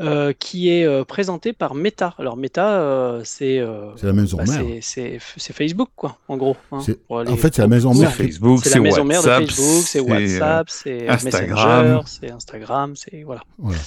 euh, 0.00 0.32
qui 0.38 0.70
est 0.70 0.84
euh, 0.84 1.04
présenté 1.04 1.52
par 1.52 1.74
Meta. 1.74 2.14
Alors 2.18 2.36
Meta, 2.36 2.80
euh, 2.80 3.20
c'est, 3.24 3.58
euh, 3.58 3.90
c'est 3.96 4.06
la 4.06 4.12
maison 4.12 4.36
bah, 4.36 4.44
mère. 4.46 4.60
c'est, 4.60 4.80
c'est- 4.80 5.18
c'est 5.36 5.52
Facebook, 5.52 5.88
quoi, 5.96 6.18
en 6.28 6.36
gros. 6.36 6.56
hein, 6.70 6.78
C'est- 6.80 6.98
aller- 7.10 7.30
En 7.30 7.36
fait, 7.36 7.54
c'est 7.54 7.62
la 7.62 7.68
maison 7.68 7.92
C'est 7.92 8.00
mère. 8.00 8.12
Facebook, 8.14 8.60
c'est 8.62 8.68
c'est 8.70 8.74
la 8.76 8.82
maison 8.82 9.04
mère 9.04 9.22
de 9.22 9.28
Facebook, 9.28 9.82
c'est 9.86 10.00
WhatsApp, 10.00 10.70
c'est 10.70 11.08
Instagram. 11.08 11.86
Messenger, 11.86 12.00
c'est 12.06 12.30
Instagram, 12.30 12.92
c'est 12.96 13.22
voilà. 13.24 13.42
Voilà. 13.58 13.78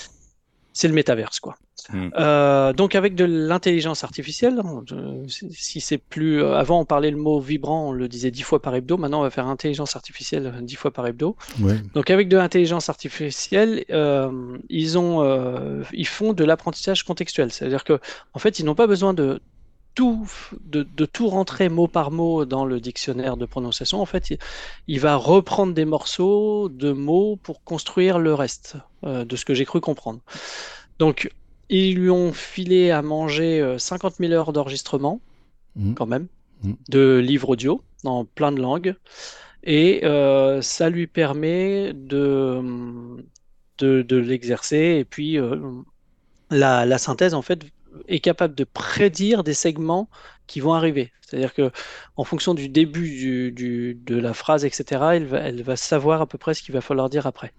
C'est 0.73 0.87
le 0.87 0.93
métaverse, 0.93 1.39
quoi. 1.39 1.55
Hmm. 1.91 2.09
Euh, 2.17 2.73
donc 2.73 2.93
avec 2.93 3.15
de 3.15 3.25
l'intelligence 3.25 4.03
artificielle, 4.03 4.61
euh, 4.91 5.25
si 5.27 5.81
c'est 5.81 5.97
plus... 5.97 6.41
euh, 6.41 6.55
Avant, 6.55 6.79
on 6.79 6.85
parlait 6.85 7.09
le 7.09 7.17
mot 7.17 7.39
vibrant, 7.39 7.89
on 7.89 7.91
le 7.91 8.07
disait 8.07 8.29
dix 8.29 8.43
fois 8.43 8.61
par 8.61 8.75
hebdo. 8.75 8.97
Maintenant, 8.97 9.19
on 9.19 9.23
va 9.23 9.31
faire 9.31 9.47
intelligence 9.47 9.95
artificielle 9.95 10.53
dix 10.61 10.75
fois 10.75 10.91
par 10.91 11.07
hebdo. 11.07 11.35
Ouais. 11.59 11.79
Donc 11.95 12.09
avec 12.11 12.27
de 12.27 12.37
l'intelligence 12.37 12.87
artificielle, 12.89 13.83
euh, 13.89 14.57
ils, 14.69 14.97
ont, 14.99 15.23
euh, 15.23 15.83
ils 15.91 16.07
font 16.07 16.33
de 16.33 16.43
l'apprentissage 16.43 17.03
contextuel. 17.03 17.51
C'est-à-dire 17.51 17.83
que 17.83 17.99
en 18.33 18.39
fait, 18.39 18.59
ils 18.59 18.65
n'ont 18.65 18.75
pas 18.75 18.87
besoin 18.87 19.13
de 19.13 19.41
tout, 19.95 20.29
de, 20.61 20.83
de 20.83 21.05
tout 21.05 21.27
rentrer 21.27 21.69
mot 21.69 21.87
par 21.87 22.11
mot 22.11 22.45
dans 22.45 22.65
le 22.65 22.79
dictionnaire 22.79 23.37
de 23.37 23.45
prononciation. 23.45 24.01
En 24.01 24.05
fait, 24.05 24.31
il, 24.31 24.37
il 24.87 24.99
va 24.99 25.15
reprendre 25.15 25.73
des 25.73 25.85
morceaux 25.85 26.69
de 26.69 26.91
mots 26.91 27.37
pour 27.37 27.63
construire 27.63 28.19
le 28.19 28.33
reste, 28.33 28.77
euh, 29.05 29.25
de 29.25 29.35
ce 29.35 29.45
que 29.45 29.53
j'ai 29.53 29.65
cru 29.65 29.81
comprendre. 29.81 30.21
Donc, 30.99 31.31
ils 31.69 31.95
lui 31.95 32.09
ont 32.09 32.33
filé 32.33 32.91
à 32.91 33.01
manger 33.01 33.61
euh, 33.61 33.77
50 33.77 34.19
000 34.19 34.33
heures 34.33 34.53
d'enregistrement, 34.53 35.21
Mhm. 35.75 35.93
quand 35.95 36.07
même, 36.07 36.27
Mhm. 36.63 36.77
de 36.89 37.17
livres 37.19 37.49
audio 37.49 37.83
dans 38.03 38.25
plein 38.25 38.51
de 38.51 38.61
langues. 38.61 38.95
Et 39.63 40.01
euh, 40.05 40.61
ça 40.61 40.89
lui 40.89 41.07
permet 41.07 41.93
de, 41.93 42.61
de, 43.79 44.01
de 44.01 44.17
l'exercer. 44.17 44.97
Et 44.99 45.05
puis, 45.05 45.37
euh, 45.37 45.57
la, 46.49 46.85
la 46.85 46.97
synthèse, 46.97 47.33
en 47.33 47.41
fait, 47.41 47.65
est 48.07 48.19
capable 48.19 48.55
de 48.55 48.63
prédire 48.63 49.43
des 49.43 49.53
segments 49.53 50.09
qui 50.47 50.59
vont 50.59 50.73
arriver. 50.73 51.11
C'est-à-dire 51.21 51.53
que 51.53 51.71
en 52.17 52.23
fonction 52.23 52.53
du 52.53 52.67
début 52.67 53.51
du, 53.51 53.95
de 53.95 54.17
la 54.17 54.33
phrase, 54.33 54.65
etc., 54.65 55.01
elle 55.13 55.25
va, 55.25 55.39
elle 55.39 55.63
va 55.63 55.75
savoir 55.75 56.21
à 56.21 56.27
peu 56.27 56.37
près 56.37 56.53
ce 56.53 56.61
qu'il 56.61 56.73
va 56.73 56.81
falloir 56.81 57.09
dire 57.09 57.25
après. 57.25 57.53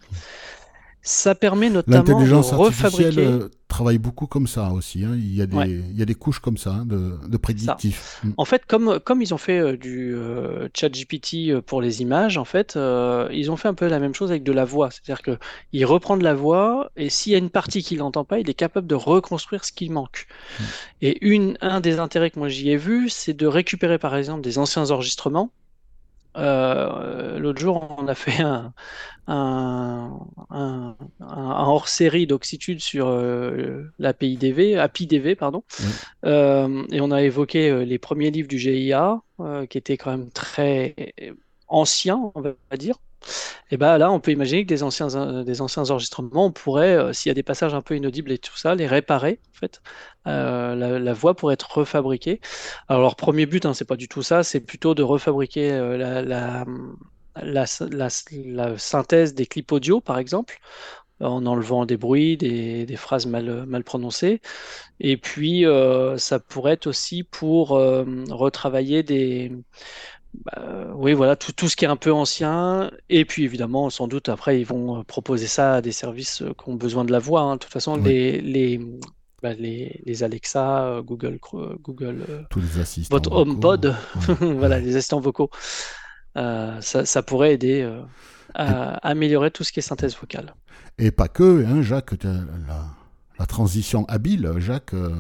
Ça 1.05 1.35
permet 1.35 1.69
notamment 1.69 2.03
de 2.05 2.33
refabriquer. 2.55 3.19
euh, 3.19 3.49
travaille 3.67 3.99
beaucoup 3.99 4.27
comme 4.29 4.47
ça 4.47 4.71
aussi. 4.71 5.05
hein. 5.05 5.15
Il, 5.15 5.35
y 5.35 5.43
a 5.43 5.47
des, 5.47 5.57
Ouais. 5.57 5.69
il 5.69 5.99
y 5.99 6.03
a 6.03 6.05
des 6.05 6.15
couches 6.15 6.39
comme 6.39 6.57
ça 6.57 6.71
hein, 6.71 6.85
de, 6.87 7.15
de 7.27 7.37
prédictifs. 7.37 8.21
Mm. 8.23 8.31
En 8.37 8.45
fait, 8.45 8.65
comme, 8.67 9.01
comme 9.01 9.21
ils 9.21 9.35
ont 9.35 9.39
fait 9.39 9.59
euh, 9.59 9.77
du 9.77 10.15
euh, 10.15 10.69
ChatGPT 10.75 11.49
euh, 11.49 11.61
pour 11.61 11.83
les 11.83 12.03
images, 12.03 12.39
en 12.39 12.45
fait, 12.45 12.77
euh, 12.77 13.29
ils 13.33 13.51
ont 13.51 13.57
fait 13.57 13.67
un 13.69 13.75
peu 13.75 13.89
la 13.89 13.99
même 13.99 14.15
chose 14.15 14.31
avec 14.31 14.45
de 14.45 14.53
la 14.53 14.65
voix. 14.65 14.91
C'est-à-dire 14.91 15.23
que 15.23 15.39
il 15.73 15.85
reprend 15.87 16.17
de 16.17 16.23
la 16.23 16.35
voix 16.35 16.91
et 16.97 17.11
s'il 17.11 17.33
y 17.33 17.35
a 17.35 17.39
une 17.39 17.51
partie 17.51 17.83
qu'il 17.83 17.99
n'entend 17.99 18.25
pas, 18.25 18.39
il 18.39 18.49
est 18.49 18.55
capable 18.55 18.87
de 18.87 18.95
reconstruire 18.95 19.65
ce 19.65 19.73
qui 19.73 19.89
manque. 19.89 20.27
Mm. 20.61 20.63
Et 21.03 21.27
une, 21.27 21.59
un 21.63 21.81
des 21.81 21.99
intérêts 21.99 22.31
que 22.31 22.39
moi 22.39 22.49
j'y 22.49 22.71
ai 22.71 22.77
vu, 22.77 23.09
c'est 23.09 23.35
de 23.35 23.47
récupérer 23.49 23.99
par 23.99 24.15
exemple 24.15 24.43
des 24.43 24.59
anciens 24.59 24.91
enregistrements. 24.91 25.51
Euh, 26.37 27.39
l'autre 27.39 27.61
jour, 27.61 27.95
on 27.99 28.09
a 28.09 28.15
fait 28.15 28.43
un, 28.43 28.73
un, 29.27 30.19
un, 30.51 30.97
un- 31.21 31.27
un 31.29 31.67
hors-série 31.69 32.27
d'Oxitude 32.27 32.81
sur 32.81 33.09
euh, 33.09 33.85
l'API 33.99 34.37
DV, 34.37 34.79
API 34.79 35.07
DV, 35.07 35.37
pardon. 35.37 35.65
Euh, 36.25 36.85
et 36.93 37.01
on 37.01 37.11
a 37.11 37.23
évoqué 37.23 37.71
euh, 37.71 37.85
les 37.85 37.99
premiers 37.99 38.31
livres 38.31 38.49
du 38.49 38.59
GIA, 38.59 39.21
qui 39.71 39.79
étaient 39.79 39.97
quand 39.99 40.13
même 40.13 40.31
très 40.31 40.95
anciens, 41.73 42.33
on 42.37 42.43
va 42.43 42.55
dire. 42.79 42.97
Et 43.71 43.77
ben 43.77 43.99
là, 43.99 44.11
on 44.13 44.21
peut 44.21 44.33
imaginer 44.33 44.63
que 44.65 44.69
des 44.69 44.83
anciens, 44.83 45.09
euh, 45.15 45.45
des 45.45 45.61
anciens 45.63 45.91
enregistrements, 45.91 46.47
on 46.47 46.53
pourrait, 46.53 46.97
euh, 46.97 47.13
s'il 47.13 47.31
y 47.31 47.33
a 47.33 47.35
des 47.35 47.43
passages 47.43 47.75
un 47.75 47.83
peu 47.83 47.97
inaudibles 47.97 48.33
et 48.33 48.39
tout 48.39 48.57
ça, 48.57 48.75
les 48.75 48.87
réparer. 48.87 49.41
En 49.57 49.59
fait, 49.59 49.81
Euh, 50.29 50.75
la, 51.01 51.13
voix 51.15 51.35
pourrait 51.35 51.55
être 51.55 51.79
refabriquée. 51.79 52.41
Alors, 52.89 53.03
leur 53.03 53.17
premier 53.17 53.47
but, 53.47 53.67
hein, 53.67 53.75
c'est 53.75 53.85
pas 53.87 53.97
du 53.97 54.09
tout 54.09 54.23
ça, 54.23 54.45
c'est 54.45 54.61
plutôt 54.61 54.95
de 54.95 55.03
refabriquer 55.03 55.71
la, 55.99 56.23
la- 56.23 56.65
la 57.37 58.79
synthèse 58.79 59.35
des 59.35 59.47
clips 59.47 59.73
audio, 59.73 60.01
par 60.01 60.19
exemple. 60.19 60.59
en 61.21 61.47
enlevant 61.47 61.87
des 61.87 61.97
bruits, 61.97 62.37
des, 62.37 62.87
des 62.87 62.97
phrases 62.97 63.27
mal, 63.27 63.67
mal 63.67 63.85
prononcées. 63.85 64.41
Et 65.01 65.17
puis, 65.19 65.65
ça 66.19 66.41
pourrait 66.41 66.75
être 66.75 66.87
aussi 66.89 67.25
pour 67.25 67.71
retravailler 67.71 69.03
des, 69.05 69.53
bah, 70.35 70.87
oui, 70.95 71.13
voilà, 71.13 71.37
tout, 71.37 71.53
tout, 71.53 71.69
ce 71.69 71.77
qui 71.77 71.85
est 71.85 71.89
un 71.89 71.97
peu 71.97 72.13
ancien. 72.13 72.91
Et 73.09 73.25
puis 73.25 73.45
évidemment, 73.45 73.91
sans 73.91 74.09
doute, 74.09 74.29
après, 74.29 74.61
ils 74.61 74.65
vont 74.67 75.01
euh, 75.01 75.03
proposer 75.05 75.47
ça 75.47 75.75
à 75.77 75.81
des 75.83 75.93
services 75.93 76.43
euh, 76.43 76.53
qui 76.55 76.69
ont 76.71 76.75
besoin 76.75 77.05
de 77.05 77.13
la 77.13 77.19
voix. 77.19 77.43
hein. 77.43 77.55
De 77.55 77.59
toute 77.61 77.73
façon, 77.73 77.97
les, 77.97 78.41
les, 78.41 78.81
bah, 79.43 79.53
les, 79.55 80.01
les 80.07 80.23
Alexa, 80.23 80.85
euh, 80.87 81.03
Google, 81.03 81.39
Google, 81.83 82.47
Tous 82.51 82.61
les 82.61 82.79
assistants 82.81 83.15
votre 83.17 83.31
vocaux. 83.31 83.41
HomePod, 83.51 83.95
Ouais. 84.29 84.35
voilà, 84.59 84.81
les 84.81 84.97
assistants 84.97 85.21
vocaux, 85.21 85.51
euh, 86.39 86.81
ça, 86.81 87.05
ça 87.05 87.23
pourrait 87.23 87.53
aider 87.55 87.83
euh, 87.83 88.01
à 88.55 88.95
améliorer 89.07 89.51
tout 89.51 89.65
ce 89.65 89.73
qui 89.73 89.81
est 89.81 89.83
synthèse 89.83 90.17
vocale. 90.17 90.55
Et 90.99 91.11
pas 91.11 91.29
que, 91.29 91.65
hein, 91.65 91.83
Jacques, 91.83 92.23
la, 92.25 92.85
la 93.39 93.47
transition 93.47 94.05
habile, 94.09 94.51
Jacques. 94.59 94.95
euh, 94.95 95.11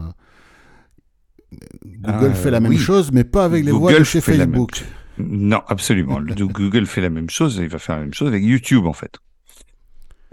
Google 1.85 2.31
Ah, 2.33 2.35
fait 2.35 2.51
la 2.51 2.61
même 2.61 2.70
oui. 2.72 2.79
chose, 2.79 3.12
mais 3.12 3.25
pas 3.25 3.44
avec 3.44 3.64
les 3.64 3.72
voix 3.72 3.92
de 3.92 4.05
chez 4.05 4.20
fait 4.22 4.37
la 4.37 4.46
même 4.46 4.55
Facebook. 4.55 4.85
Non, 5.29 5.63
absolument. 5.69 6.19
Le- 6.19 6.35
Google 6.47 6.87
fait 6.87 7.01
la 7.01 7.11
même 7.11 7.31
chose 7.31 7.59
et 7.61 7.65
il 7.65 7.69
va 7.69 7.79
faire 7.79 7.97
la 7.97 8.03
même 8.03 8.15
chose 8.15 8.29
avec 8.29 8.43
YouTube 8.45 8.87
en 8.87 8.93
fait. 8.93 9.19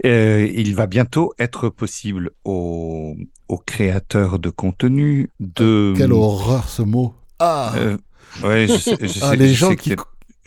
Euh, 0.06 0.50
il 0.54 0.74
va 0.74 0.86
bientôt 0.86 1.34
être 1.38 1.68
possible 1.68 2.30
aux, 2.44 3.14
aux 3.48 3.58
créateurs 3.58 4.38
de 4.38 4.48
contenu 4.48 5.28
de. 5.40 5.92
Quelle 5.96 6.12
horreur 6.14 6.68
ce 6.70 6.80
mot. 6.82 7.14
Ah, 7.38 7.72
Euh, 7.76 7.96
ouais, 8.42 8.66
je 8.66 8.76
sais, 8.78 8.96
je 9.00 9.18
Ah, 9.22 9.30
sais- 9.30 9.36
les 9.36 9.48
je 9.48 9.54
gens 9.54 9.68
sais 9.70 9.76
que 9.76 9.82
qui, 9.82 9.94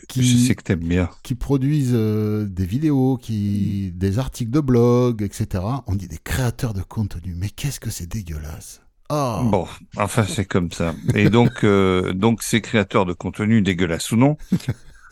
qui, 0.08 0.22
je 0.24 0.36
sais 0.48 0.54
que 0.56 0.62
t'aimes 0.62 0.80
bien. 0.80 1.08
qui 1.22 1.36
produisent 1.36 1.92
euh, 1.94 2.46
des 2.46 2.66
vidéos, 2.66 3.16
qui, 3.16 3.92
des 3.94 4.18
articles 4.18 4.50
de 4.50 4.60
blog, 4.60 5.22
etc. 5.22 5.62
On 5.86 5.94
dit 5.94 6.08
des 6.08 6.18
créateurs 6.22 6.74
de 6.74 6.82
contenu. 6.82 7.34
Mais 7.36 7.48
qu'est-ce 7.48 7.78
que 7.80 7.90
c'est 7.90 8.06
dégueulasse. 8.08 8.80
Ah, 9.16 9.42
Bon, 9.44 9.66
enfin 9.96 10.24
c'est 10.24 10.44
comme 10.44 10.72
ça. 10.72 10.92
Et 11.14 11.30
donc, 11.30 11.62
euh, 11.62 12.12
donc 12.12 12.42
ces 12.42 12.60
créateurs 12.60 13.06
de 13.06 13.12
contenu 13.12 13.62
dégueulasses 13.62 14.10
ou 14.10 14.16
non 14.16 14.36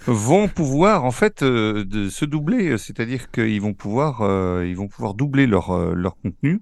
vont 0.07 0.49
pouvoir 0.49 1.05
en 1.05 1.12
fait 1.12 1.45
euh, 1.45 2.11
se 2.11 2.25
doubler, 2.25 2.77
c'est-à-dire 2.79 3.31
qu'ils 3.31 3.61
vont 3.61 3.75
pouvoir, 3.75 4.23
euh, 4.23 4.67
ils 4.67 4.75
vont 4.75 4.88
pouvoir 4.88 5.15
doubler 5.15 5.47
leur 5.47 6.17
contenu 6.21 6.61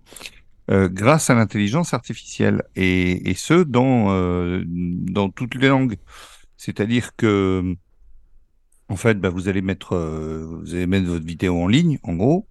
grâce 0.68 1.30
à 1.30 1.34
l'intelligence 1.34 1.94
artificielle 1.94 2.62
et, 2.76 3.32
ce 3.34 3.62
dans 3.62 5.30
toutes 5.30 5.54
les 5.54 5.68
langues. 5.68 5.96
C'est-à-dire 6.58 7.16
que 7.16 7.74
en 8.88 8.96
fait, 8.96 9.18
bah, 9.18 9.30
vous 9.30 9.48
allez 9.48 9.62
mettre 9.62 9.96
vous 9.96 10.74
allez 10.74 10.86
votre 11.00 11.24
vidéo 11.24 11.56
en 11.62 11.68
ligne, 11.68 11.98
en 12.02 12.14
gros. 12.14 12.46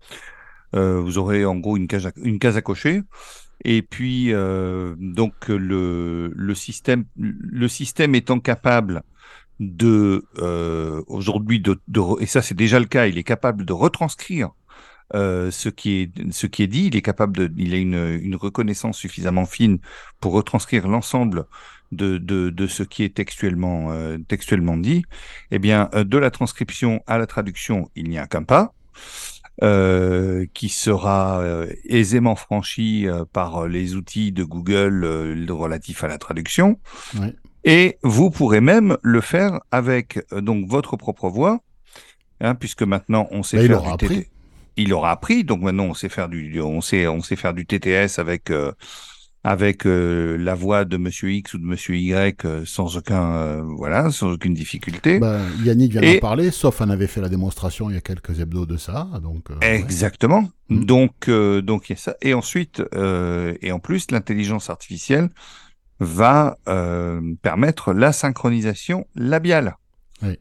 Vous 0.73 1.17
aurez 1.19 1.45
en 1.45 1.57
gros 1.57 1.77
une 1.77 1.87
case 1.87 2.57
à 2.57 2.61
cocher. 2.61 3.03
Et 3.65 3.81
puis 3.81 4.33
euh, 4.33 4.95
donc 4.97 5.49
le, 5.49 6.31
le 6.35 6.55
système 6.55 7.05
le 7.17 7.67
système 7.67 8.15
étant 8.15 8.39
capable 8.39 9.03
de 9.59 10.25
euh, 10.37 11.01
aujourd'hui 11.07 11.59
de, 11.59 11.79
de 11.87 12.01
et 12.21 12.25
ça 12.25 12.41
c'est 12.41 12.55
déjà 12.55 12.79
le 12.79 12.85
cas, 12.85 13.07
il 13.07 13.17
est 13.17 13.23
capable 13.23 13.65
de 13.65 13.73
retranscrire 13.73 14.51
euh, 15.15 15.49
ce 15.51 15.69
qui 15.69 16.01
est 16.01 16.31
ce 16.31 16.47
qui 16.47 16.63
est 16.63 16.67
dit, 16.67 16.85
il 16.85 16.95
est 16.95 17.01
capable 17.01 17.35
de 17.35 17.51
il 17.57 17.73
a 17.73 17.77
une, 17.77 18.19
une 18.21 18.35
reconnaissance 18.35 18.97
suffisamment 18.97 19.45
fine 19.45 19.79
pour 20.19 20.33
retranscrire 20.33 20.87
l'ensemble 20.87 21.45
de, 21.91 22.17
de, 22.19 22.51
de 22.51 22.67
ce 22.67 22.83
qui 22.83 23.03
est 23.03 23.15
textuellement 23.15 23.91
euh, 23.91 24.17
textuellement 24.27 24.77
dit. 24.77 25.03
Eh 25.51 25.59
bien 25.59 25.89
euh, 25.95 26.03
de 26.03 26.17
la 26.17 26.31
transcription 26.31 27.01
à 27.07 27.17
la 27.17 27.27
traduction, 27.27 27.89
il 27.95 28.09
n'y 28.09 28.19
a 28.19 28.27
qu'un 28.27 28.43
pas 28.43 28.73
euh, 29.61 30.45
qui 30.53 30.69
sera 30.69 31.41
euh, 31.41 31.67
aisément 31.85 32.35
franchi 32.35 33.07
euh, 33.07 33.25
par 33.31 33.67
les 33.67 33.95
outils 33.95 34.31
de 34.31 34.43
Google 34.43 35.03
euh, 35.03 35.45
relatifs 35.49 36.03
à 36.03 36.07
la 36.07 36.17
traduction. 36.17 36.79
Ouais. 37.19 37.35
Et 37.65 37.97
vous 38.03 38.29
pourrez 38.29 38.61
même 38.61 38.97
le 39.01 39.21
faire 39.21 39.59
avec 39.71 40.19
euh, 40.31 40.41
donc 40.41 40.67
votre 40.69 40.95
propre 40.95 41.29
voix, 41.29 41.59
hein, 42.39 42.55
puisque 42.55 42.83
maintenant 42.83 43.27
on 43.31 43.43
sait 43.43 43.57
Bah, 43.57 43.63
il 43.63 43.67
faire 43.69 43.77
aura 43.79 43.97
du 43.97 44.05
appris. 44.05 44.27
Il 44.77 44.93
aura 44.93 45.11
appris, 45.11 45.43
donc 45.43 45.61
maintenant 45.61 45.85
on 45.85 45.93
sait 45.93 46.07
faire 46.07 46.29
du, 46.29 46.61
on 46.61 46.79
sait, 46.79 47.05
on 47.07 47.21
sait 47.21 47.35
faire 47.35 47.53
du 47.53 47.65
TTS 47.65 48.17
avec 48.17 48.49
euh, 48.49 48.71
avec 49.49 49.87
euh, 49.87 50.37
la 50.37 50.53
voix 50.53 50.85
de 50.85 50.95
Monsieur 50.97 51.31
X 51.31 51.55
ou 51.55 51.57
de 51.57 51.63
Monsieur 51.65 51.95
Y 51.95 52.45
euh, 52.45 52.61
sans 52.67 52.97
aucun, 52.97 53.31
euh, 53.31 53.61
voilà, 53.63 54.11
sans 54.11 54.31
aucune 54.31 54.53
difficulté. 54.53 55.17
bah, 55.17 55.39
Yannick 55.63 55.93
vient 55.93 56.01
Et- 56.03 56.13
d'en 56.15 56.19
parler, 56.19 56.51
sauf 56.51 56.81
on 56.81 56.89
avait 56.91 57.07
fait 57.07 57.19
la 57.19 57.29
démonstration 57.29 57.89
il 57.89 57.95
y 57.95 57.97
a 57.97 58.01
quelques 58.01 58.39
hebdos 58.39 58.67
de 58.67 58.77
ça. 58.77 59.07
Donc, 59.23 59.49
ouais. 59.49 59.75
Exactement. 59.75 60.47
Mm. 60.69 60.85
Donc, 60.85 61.27
donc 61.29 61.89
il 61.89 61.93
y 61.93 61.95
a 61.95 61.97
ça. 61.97 62.15
Et 62.21 62.35
ensuite, 62.35 62.83
et 63.61 63.71
en 63.71 63.79
plus, 63.79 64.11
l'intelligence 64.11 64.69
artificielle 64.69 65.29
va 65.99 66.59
permettre 67.41 67.93
la 67.93 68.11
synchronisation 68.11 69.07
labiale. 69.15 69.77
Oui. 70.21 70.37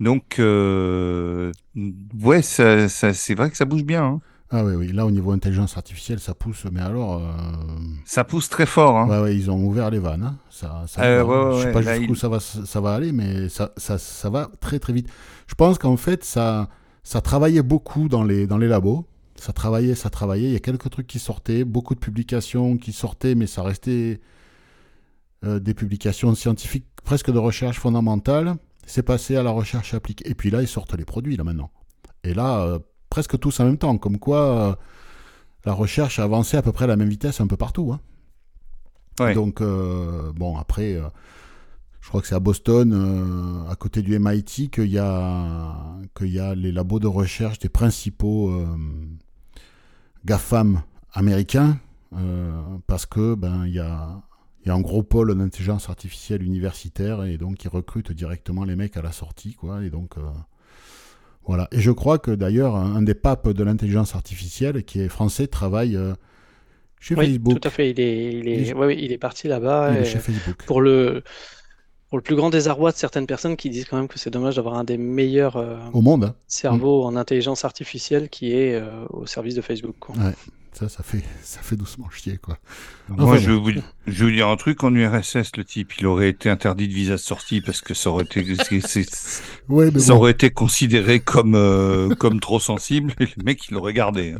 Donc, 0.00 0.36
ouais, 0.38 2.42
ça, 2.42 2.88
ça- 2.88 3.12
c'est 3.12 3.34
vrai 3.34 3.50
que 3.50 3.58
ça 3.58 3.66
bouge 3.66 3.84
bien. 3.84 4.04
hein. 4.04 4.20
Ah 4.50 4.64
oui, 4.64 4.74
oui, 4.76 4.92
là 4.92 5.04
au 5.04 5.10
niveau 5.10 5.32
intelligence 5.32 5.76
artificielle, 5.76 6.20
ça 6.20 6.34
pousse, 6.34 6.64
mais 6.72 6.80
alors... 6.80 7.18
euh, 7.18 7.22
Ça 8.06 8.24
pousse 8.24 8.48
très 8.48 8.64
fort. 8.64 8.96
Hein. 8.96 9.06
Ouais, 9.08 9.20
ouais, 9.20 9.36
ils 9.36 9.50
ont 9.50 9.62
ouvert 9.62 9.90
les 9.90 9.98
vannes. 9.98 10.22
hein. 10.24 10.38
Ça, 10.50 10.84
ça 10.88 11.02
Euh, 11.02 11.22
va, 11.22 11.50
ouais, 11.50 11.56
je 11.58 11.62
sais 11.64 11.72
pas 11.72 11.82
jusqu'où 11.82 12.14
il- 12.14 12.18
ça 12.18 12.28
va, 12.30 12.40
ça 12.40 12.80
va 12.80 12.94
aller, 12.94 13.12
mais 13.12 13.50
ça, 13.50 13.72
ça, 13.76 13.98
ça 13.98 14.30
va 14.30 14.50
très 14.60 14.78
très 14.78 14.94
vite. 14.94 15.08
Je 15.48 15.54
pense 15.54 15.76
qu'en 15.76 15.98
fait, 15.98 16.24
ça, 16.24 16.68
ça 17.02 17.20
travaillait 17.20 17.62
beaucoup 17.62 18.08
dans 18.08 18.24
les, 18.24 18.46
dans 18.46 18.56
les 18.56 18.68
labos. 18.68 19.04
Ça 19.36 19.52
travaillait, 19.52 19.94
ça 19.94 20.08
travaillait. 20.08 20.48
Il 20.48 20.52
y 20.52 20.56
a 20.56 20.60
quelques 20.60 20.88
trucs 20.90 21.06
qui 21.06 21.18
sortaient, 21.18 21.64
beaucoup 21.64 21.94
de 21.94 22.00
publications 22.00 22.78
qui 22.78 22.92
sortaient, 22.94 23.34
mais 23.34 23.46
ça 23.46 23.62
restait 23.62 24.18
euh, 25.44 25.60
des 25.60 25.74
publications 25.74 26.34
scientifiques, 26.34 26.86
presque 27.04 27.30
de 27.30 27.38
recherche 27.38 27.78
fondamentale. 27.78 28.56
C'est 28.86 29.02
passé 29.02 29.36
à 29.36 29.42
la 29.42 29.50
recherche 29.50 29.92
appliquée. 29.92 30.28
Et 30.28 30.34
puis 30.34 30.50
là, 30.50 30.62
ils 30.62 30.66
sortent 30.68 30.94
les 30.96 31.04
produits, 31.04 31.36
là 31.36 31.44
maintenant. 31.44 31.70
Et 32.24 32.32
là, 32.34 32.78
presque 33.08 33.38
tous 33.38 33.60
en 33.60 33.64
même 33.64 33.78
temps. 33.78 33.96
Comme 33.98 34.18
quoi, 34.18 34.40
euh, 34.40 34.74
la 35.64 35.72
recherche 35.72 36.18
a 36.18 36.24
avancé 36.24 36.56
à 36.56 36.62
peu 36.62 36.72
près 36.72 36.84
à 36.84 36.88
la 36.88 36.96
même 36.96 37.08
vitesse 37.08 37.40
un 37.40 37.46
peu 37.46 37.56
partout. 37.56 37.92
Hein. 37.92 38.00
Ouais. 39.20 39.34
Donc, 39.34 39.60
euh, 39.60 40.32
bon, 40.32 40.56
après, 40.56 40.94
euh, 40.94 41.08
je 42.00 42.08
crois 42.08 42.20
que 42.20 42.26
c'est 42.26 42.34
à 42.34 42.40
Boston, 42.40 43.66
à 43.68 43.74
côté 43.74 44.02
du 44.02 44.18
MIT, 44.18 44.70
qu'il 44.70 44.86
y, 44.86 44.98
a, 44.98 45.74
qu'il 46.16 46.28
y 46.28 46.38
a 46.38 46.54
les 46.54 46.72
labos 46.72 47.00
de 47.00 47.06
recherche 47.06 47.58
des 47.58 47.68
principaux 47.68 48.64
GAFAM 50.24 50.82
américains, 51.12 51.78
parce 52.86 53.04
que 53.04 53.34
ben, 53.34 53.66
il 53.66 53.74
y 53.74 53.80
a, 53.80 54.22
il 54.64 54.68
y 54.68 54.70
a 54.70 54.74
un 54.74 54.80
gros 54.80 55.02
pôle 55.02 55.36
d'intelligence 55.36 55.90
artificielle 55.90 56.42
universitaire, 56.42 57.24
et 57.24 57.36
donc 57.36 57.64
ils 57.64 57.68
recrutent 57.68 58.12
directement 58.12 58.64
les 58.64 58.76
mecs 58.76 58.96
à 58.96 59.02
la 59.02 59.12
sortie, 59.12 59.54
quoi, 59.54 59.84
et 59.84 59.90
donc... 59.90 60.14
voilà. 61.48 61.66
Et 61.72 61.80
je 61.80 61.90
crois 61.90 62.18
que 62.20 62.30
d'ailleurs, 62.30 62.76
un 62.76 63.02
des 63.02 63.14
papes 63.14 63.48
de 63.48 63.64
l'intelligence 63.64 64.14
artificielle, 64.14 64.84
qui 64.84 65.00
est 65.00 65.08
français, 65.08 65.48
travaille 65.48 65.96
euh, 65.96 66.14
chez 67.00 67.16
Oui, 67.16 67.26
Facebook. 67.26 67.60
tout 67.60 67.66
à 67.68 67.70
fait. 67.70 67.90
Il 67.90 67.98
est, 68.00 68.32
il 68.34 68.48
est, 68.48 68.62
Il- 68.68 68.74
ouais, 68.74 68.86
ouais, 68.86 68.96
il 69.02 69.10
est 69.10 69.18
parti 69.18 69.48
là-bas. 69.48 69.94
Pour 70.66 70.80
le, 70.80 71.22
pour 72.08 72.18
le 72.18 72.22
plus 72.22 72.36
grand 72.36 72.50
désarroi 72.50 72.92
de 72.92 72.96
certaines 72.96 73.26
personnes 73.26 73.56
qui 73.56 73.68
disent 73.70 73.86
quand 73.86 73.96
même 73.96 74.08
que 74.08 74.18
c'est 74.18 74.30
dommage 74.30 74.56
d'avoir 74.56 74.74
un 74.76 74.84
des 74.84 74.96
meilleurs 74.98 75.56
euh, 75.56 75.76
Au 75.92 76.00
monde, 76.00 76.24
hein. 76.24 76.34
cerveaux 76.46 77.04
en 77.04 77.16
intelligence 77.16 77.64
artificielle 77.64 78.28
qui 78.28 78.52
est 78.52 78.74
euh, 78.74 79.04
au 79.10 79.26
service 79.26 79.54
de 79.54 79.60
Facebook. 79.62 79.96
quoi. 80.00 80.14
Ça, 80.78 80.88
ça 80.88 81.02
fait, 81.02 81.22
ça 81.42 81.60
fait 81.60 81.74
doucement 81.76 82.08
chier, 82.10 82.38
quoi. 82.38 82.56
Moi, 83.08 83.36
je, 83.38 83.50
vais 83.50 83.56
vous, 83.58 83.70
je 84.06 84.24
vais 84.24 84.24
vous 84.26 84.36
dire 84.36 84.48
un 84.48 84.56
truc. 84.56 84.84
En 84.84 84.94
URSS, 84.94 85.56
le 85.56 85.64
type, 85.64 85.92
il 85.98 86.06
aurait 86.06 86.28
été 86.28 86.48
interdit 86.50 86.86
de 86.86 86.92
visa 86.92 87.14
de 87.14 87.16
sortie 87.18 87.60
parce 87.60 87.80
que 87.80 87.94
ça 87.94 88.10
aurait 88.10 88.24
été, 88.24 88.40
Ouais, 89.68 89.90
mais 89.92 89.98
ça 89.98 90.12
bon. 90.12 90.18
aurait 90.20 90.30
été 90.32 90.50
considéré 90.50 91.20
comme, 91.20 91.54
euh, 91.56 92.14
comme 92.14 92.38
trop 92.40 92.60
sensible. 92.60 93.12
Et 93.20 93.24
le 93.36 93.42
mec, 93.44 93.66
il 93.68 93.74
l'aurait 93.74 93.92
gardé. 93.94 94.32
hein. 94.32 94.38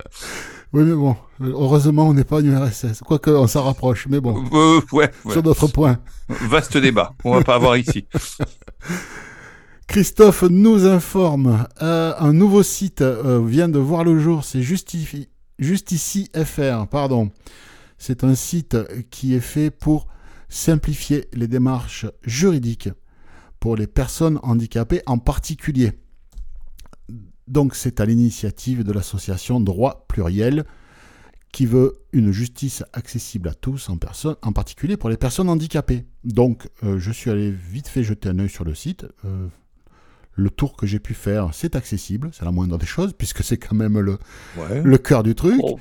Oui, 0.72 0.84
mais 0.84 0.94
bon. 0.94 1.16
Heureusement, 1.40 2.08
on 2.08 2.14
n'est 2.14 2.24
pas 2.24 2.36
en 2.36 2.44
URSS. 2.44 3.00
Quoique, 3.04 3.30
on 3.30 3.46
s'en 3.46 3.64
rapproche. 3.64 4.06
Mais 4.08 4.20
bon, 4.20 4.44
Euh, 4.52 4.80
ouais, 4.92 5.10
ouais. 5.24 5.32
sur 5.32 5.42
d'autres 5.42 5.66
points. 5.68 5.98
Vaste 6.28 6.76
débat. 6.76 7.14
On 7.24 7.34
va 7.34 7.42
pas 7.42 7.54
avoir 7.56 7.76
ici. 7.78 8.06
Christophe 9.86 10.42
nous 10.42 10.84
informe. 10.86 11.66
euh, 11.82 12.12
un 12.18 12.32
nouveau 12.32 12.62
site 12.62 13.00
euh, 13.00 13.42
vient 13.44 13.68
de 13.68 13.78
voir 13.78 14.04
le 14.04 14.18
jour. 14.18 14.44
C'est 14.44 14.62
Justici 15.58 16.30
FR. 16.34 16.86
Pardon. 16.88 17.30
C'est 17.98 18.22
un 18.22 18.34
site 18.34 18.76
qui 19.10 19.34
est 19.34 19.40
fait 19.40 19.70
pour 19.70 20.06
simplifier 20.48 21.28
les 21.32 21.48
démarches 21.48 22.06
juridiques 22.22 22.90
pour 23.60 23.76
les 23.76 23.86
personnes 23.86 24.38
handicapées 24.42 25.02
en 25.06 25.18
particulier. 25.18 25.92
Donc 27.48 27.74
c'est 27.74 28.00
à 28.00 28.06
l'initiative 28.06 28.84
de 28.84 28.92
l'association 28.92 29.60
Droit 29.60 30.06
Pluriel 30.08 30.64
qui 31.50 31.66
veut 31.66 31.94
une 32.12 32.30
justice 32.30 32.84
accessible 32.92 33.48
à 33.48 33.54
tous, 33.54 33.88
en 33.88 34.52
particulier 34.52 34.96
pour 34.96 35.08
les 35.08 35.16
personnes 35.16 35.48
handicapées. 35.48 36.04
Donc 36.24 36.68
euh, 36.84 36.98
je 36.98 37.10
suis 37.10 37.30
allé 37.30 37.50
vite 37.50 37.88
fait 37.88 38.04
jeter 38.04 38.28
un 38.28 38.38
œil 38.38 38.50
sur 38.50 38.64
le 38.64 38.74
site. 38.74 39.06
Euh, 39.24 39.48
le 40.40 40.50
tour 40.50 40.76
que 40.76 40.86
j'ai 40.86 41.00
pu 41.00 41.14
faire, 41.14 41.50
c'est 41.52 41.74
accessible, 41.74 42.30
c'est 42.32 42.44
la 42.44 42.52
moindre 42.52 42.78
des 42.78 42.86
choses, 42.86 43.12
puisque 43.12 43.42
c'est 43.42 43.56
quand 43.58 43.74
même 43.74 43.98
le, 43.98 44.18
Ouais. 44.56 44.80
le 44.82 44.96
cœur 44.98 45.22
du 45.24 45.34
truc. 45.34 45.60
Oh, 45.64 45.78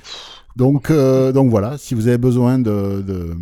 Donc, 0.56 0.90
euh, 0.90 1.30
donc 1.30 1.48
voilà, 1.48 1.78
si 1.78 1.94
vous 1.94 2.08
avez 2.08 2.18
besoin 2.18 2.58
de, 2.58 3.00
de- 3.06 3.36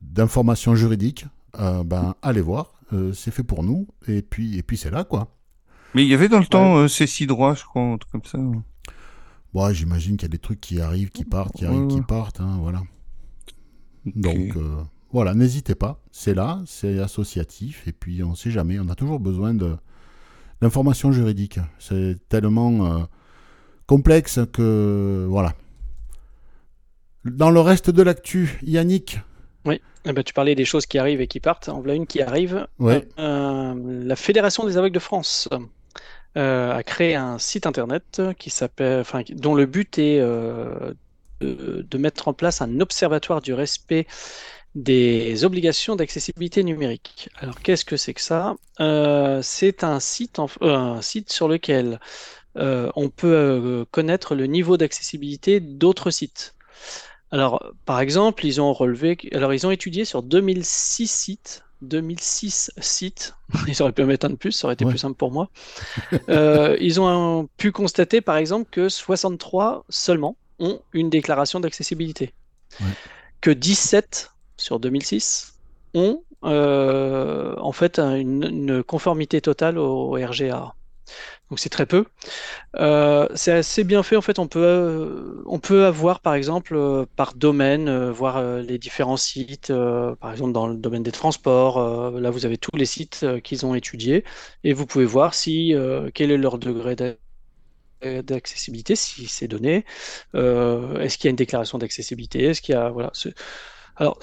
d'informations 0.00 0.74
juridiques, 0.76 1.26
euh, 1.58 1.82
ben, 1.84 2.14
allez 2.22 2.40
voir, 2.40 2.72
euh, 2.92 3.12
c'est 3.12 3.32
fait 3.32 3.42
pour 3.42 3.62
nous, 3.64 3.88
et 4.06 4.22
puis, 4.22 4.56
et 4.58 4.62
puis 4.62 4.76
c'est 4.76 4.90
là, 4.90 5.02
quoi. 5.04 5.36
Mais 5.94 6.04
il 6.04 6.08
y 6.08 6.14
avait 6.14 6.28
dans 6.28 6.38
le 6.38 6.46
temps 6.46 6.76
euh, 6.76 6.86
ces 6.88 7.08
six 7.08 7.26
droits, 7.26 7.54
je 7.54 7.64
crois, 7.64 7.82
un 7.82 7.98
truc 7.98 8.12
comme 8.12 8.24
ça. 8.24 8.38
Bon, 9.52 9.72
j'imagine 9.72 10.16
qu'il 10.16 10.22
y 10.22 10.30
a 10.30 10.32
des 10.32 10.38
trucs 10.38 10.60
qui 10.60 10.80
arrivent, 10.80 11.10
qui 11.10 11.24
partent, 11.24 11.56
qui 11.56 11.64
arrivent, 11.66 11.86
Ouais, 11.86 11.94
qui 11.94 12.02
partent, 12.02 12.40
hein, 12.40 12.58
voilà. 12.60 12.82
Donc 14.06 14.56
euh, 14.56 14.82
voilà, 15.12 15.34
n'hésitez 15.34 15.74
pas, 15.74 16.00
c'est 16.12 16.34
là, 16.34 16.62
c'est 16.66 16.98
associatif, 17.00 17.86
et 17.88 17.92
puis 17.92 18.22
on 18.22 18.34
sait 18.34 18.50
jamais, 18.50 18.78
on 18.78 18.88
a 18.88 18.94
toujours 18.94 19.20
besoin 19.20 19.54
de 19.54 19.76
d'informations 20.60 21.10
juridiques. 21.10 21.58
C'est 21.78 22.18
tellement 22.28 22.84
euh, 22.84 22.98
complexe 23.86 24.40
que 24.52 25.26
voilà. 25.28 25.54
Dans 27.24 27.50
le 27.50 27.60
reste 27.60 27.90
de 27.90 28.02
l'actu, 28.02 28.58
Yannick, 28.62 29.20
eh 30.04 30.12
ben, 30.12 30.22
tu 30.24 30.32
parlais 30.32 30.54
des 30.54 30.64
choses 30.64 30.86
qui 30.86 30.98
arrivent 30.98 31.20
et 31.20 31.26
qui 31.26 31.40
partent. 31.40 31.68
En 31.68 31.80
voilà 31.80 31.94
une 31.94 32.06
qui 32.06 32.22
arrive. 32.22 32.66
Ouais. 32.78 33.06
Euh, 33.18 33.74
la 34.04 34.16
Fédération 34.16 34.64
des 34.64 34.76
aveugles 34.76 34.94
de 34.94 35.00
France 35.00 35.48
euh, 36.36 36.72
a 36.72 36.82
créé 36.82 37.14
un 37.14 37.38
site 37.38 37.66
internet 37.66 38.22
qui 38.38 38.50
s'appelle, 38.50 39.00
enfin, 39.00 39.22
dont 39.30 39.54
le 39.54 39.66
but 39.66 39.98
est 39.98 40.18
euh, 40.20 40.94
de, 41.40 41.86
de 41.88 41.98
mettre 41.98 42.28
en 42.28 42.32
place 42.32 42.62
un 42.62 42.80
observatoire 42.80 43.42
du 43.42 43.52
respect 43.52 44.06
des 44.74 45.44
obligations 45.44 45.96
d'accessibilité 45.96 46.62
numérique. 46.62 47.28
Alors, 47.38 47.60
qu'est-ce 47.60 47.84
que 47.84 47.96
c'est 47.96 48.14
que 48.14 48.20
ça? 48.20 48.54
Euh, 48.80 49.40
c'est 49.42 49.84
un 49.84 49.98
euh, 50.62 50.74
un 50.76 51.02
site 51.02 51.32
sur 51.32 51.48
lequel 51.48 52.00
euh, 52.56 52.90
on 52.96 53.08
peut 53.08 53.84
connaître 53.90 54.34
le 54.34 54.46
niveau 54.46 54.76
d'accessibilité 54.76 55.60
d'autres 55.60 56.10
sites. 56.10 56.54
Alors, 57.32 57.72
par 57.84 58.00
exemple, 58.00 58.44
ils 58.46 58.60
ont 58.60 58.72
relevé, 58.72 59.16
alors 59.32 59.54
ils 59.54 59.66
ont 59.66 59.70
étudié 59.70 60.04
sur 60.04 60.22
2006 60.22 61.06
sites, 61.08 61.62
2006 61.82 62.72
sites, 62.78 63.34
ils 63.68 63.82
auraient 63.82 63.92
pu 63.92 64.02
en 64.02 64.06
mettre 64.06 64.26
un 64.26 64.30
de 64.30 64.34
plus, 64.36 64.52
ça 64.52 64.66
aurait 64.66 64.74
été 64.74 64.84
Ouais. 64.84 64.90
plus 64.90 64.98
simple 64.98 65.16
pour 65.16 65.30
moi. 65.30 65.48
Ils 66.28 67.00
ont 67.00 67.48
pu 67.56 67.72
constater, 67.72 68.20
par 68.20 68.36
exemple, 68.36 68.68
que 68.70 68.88
63 68.88 69.84
seulement 69.88 70.36
ont 70.58 70.80
une 70.92 71.10
déclaration 71.10 71.60
d'accessibilité, 71.60 72.34
Ouais. 72.80 72.96
que 73.40 73.50
17 73.50 74.30
sur 74.60 74.80
2006 74.80 75.60
ont 75.94 76.24
euh, 76.44 77.56
en 77.58 77.72
fait 77.72 77.98
un- 77.98 78.16
une, 78.16 78.82
conformité 78.84 79.40
totale 79.40 79.78
au 79.78 80.12
RGA. 80.12 80.76
Donc 81.50 81.58
c'est 81.60 81.68
très 81.70 81.86
peu. 81.86 82.06
Euh, 82.76 83.28
c'est 83.34 83.52
assez 83.52 83.84
bien 83.84 84.02
fait 84.02 84.16
en 84.16 84.22
fait. 84.22 84.38
On 84.38 84.48
peut, 84.48 84.60
euh, 84.64 85.42
on 85.46 85.58
peut 85.60 85.84
avoir 85.86 86.20
par 86.20 86.34
exemple 86.34 86.78
par 87.16 87.34
domaine, 87.34 88.10
voir 88.10 88.42
les 88.62 88.78
différents 88.78 89.16
sites. 89.16 89.72
par 90.20 90.32
exemple 90.32 90.52
dans 90.52 90.66
le 90.68 90.76
domaine 90.76 91.02
des 91.02 91.12
transports, 91.12 91.80
là 92.20 92.30
vous 92.30 92.46
avez 92.46 92.58
tous 92.58 92.76
les 92.76 92.86
sites 92.86 93.26
qu'ils 93.44 93.66
ont 93.66 93.74
étudiés 93.74 94.24
et 94.64 94.72
vous 94.72 94.86
pouvez 94.86 95.04
voir 95.06 95.34
si 95.34 95.74
quel 96.14 96.30
est 96.30 96.36
leur 96.38 96.58
degré 96.58 96.96
d'a- 96.96 97.16
d'accessibilité, 98.22 98.96
si 98.96 99.26
c'est 99.26 99.48
donné. 99.48 99.84
Est-ce 100.34 101.18
qu'il 101.18 101.26
y 101.26 101.28
a 101.28 101.30
une 101.30 101.36
déclaration 101.36 101.78
d'accessibilité? 101.78 102.44
Est-ce 102.44 102.62
qu'il 102.62 102.74
y 102.74 102.78
a 102.78 102.90
voilà. 102.90 103.10
Alors 103.96 104.18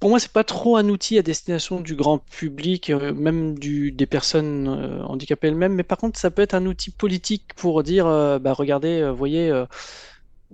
pour 0.00 0.10
moi 0.10 0.18
c'est 0.18 0.32
pas 0.32 0.44
trop 0.44 0.76
un 0.76 0.88
outil 0.88 1.18
à 1.18 1.22
destination 1.22 1.80
du 1.80 1.94
grand 1.94 2.18
public, 2.18 2.90
euh, 2.90 3.14
même 3.14 3.58
du, 3.58 3.90
des 3.92 4.06
personnes 4.06 4.68
euh, 4.68 5.02
handicapées 5.04 5.48
elles-mêmes. 5.48 5.74
Mais 5.74 5.82
par 5.82 5.98
contre 5.98 6.18
ça 6.18 6.30
peut 6.30 6.42
être 6.42 6.54
un 6.54 6.66
outil 6.66 6.90
politique 6.90 7.54
pour 7.56 7.82
dire 7.82 8.06
euh, 8.06 8.38
bah 8.38 8.52
regardez, 8.52 9.10
voyez. 9.16 9.52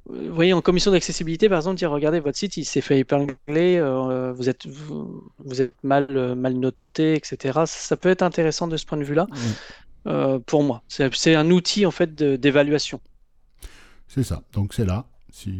voyez, 0.07 0.53
en 0.53 0.61
commission 0.61 0.91
d'accessibilité, 0.91 1.49
par 1.49 1.59
exemple, 1.59 1.77
dire 1.77 1.91
regardez, 1.91 2.21
votre 2.21 2.39
site, 2.39 2.57
il 2.57 2.65
s'est 2.65 2.81
fait 2.81 2.99
épingler, 2.99 3.81
vous 4.35 4.49
êtes, 4.49 4.67
vous, 4.67 5.31
vous 5.39 5.63
êtes 5.63 5.75
mal, 5.83 6.35
mal 6.35 6.55
noté, 6.55 7.15
etc. 7.15 7.61
Ça 7.67 7.97
peut 7.97 8.09
être 8.09 8.23
intéressant 8.23 8.69
de 8.69 8.77
ce 8.77 8.87
point 8.87 8.99
de 8.99 9.05
vue-là, 9.05 9.27
pour 10.47 10.63
moi. 10.63 10.83
C'est 10.89 11.35
un 11.35 11.51
outil, 11.51 11.85
en 11.87 11.91
fait, 11.91 12.15
d'évaluation. 12.15 13.01
c'est 14.09 14.25
ça. 14.25 14.43
Donc 14.53 14.75
c'est 14.75 14.85
là. 14.85 15.07
Si, 15.31 15.51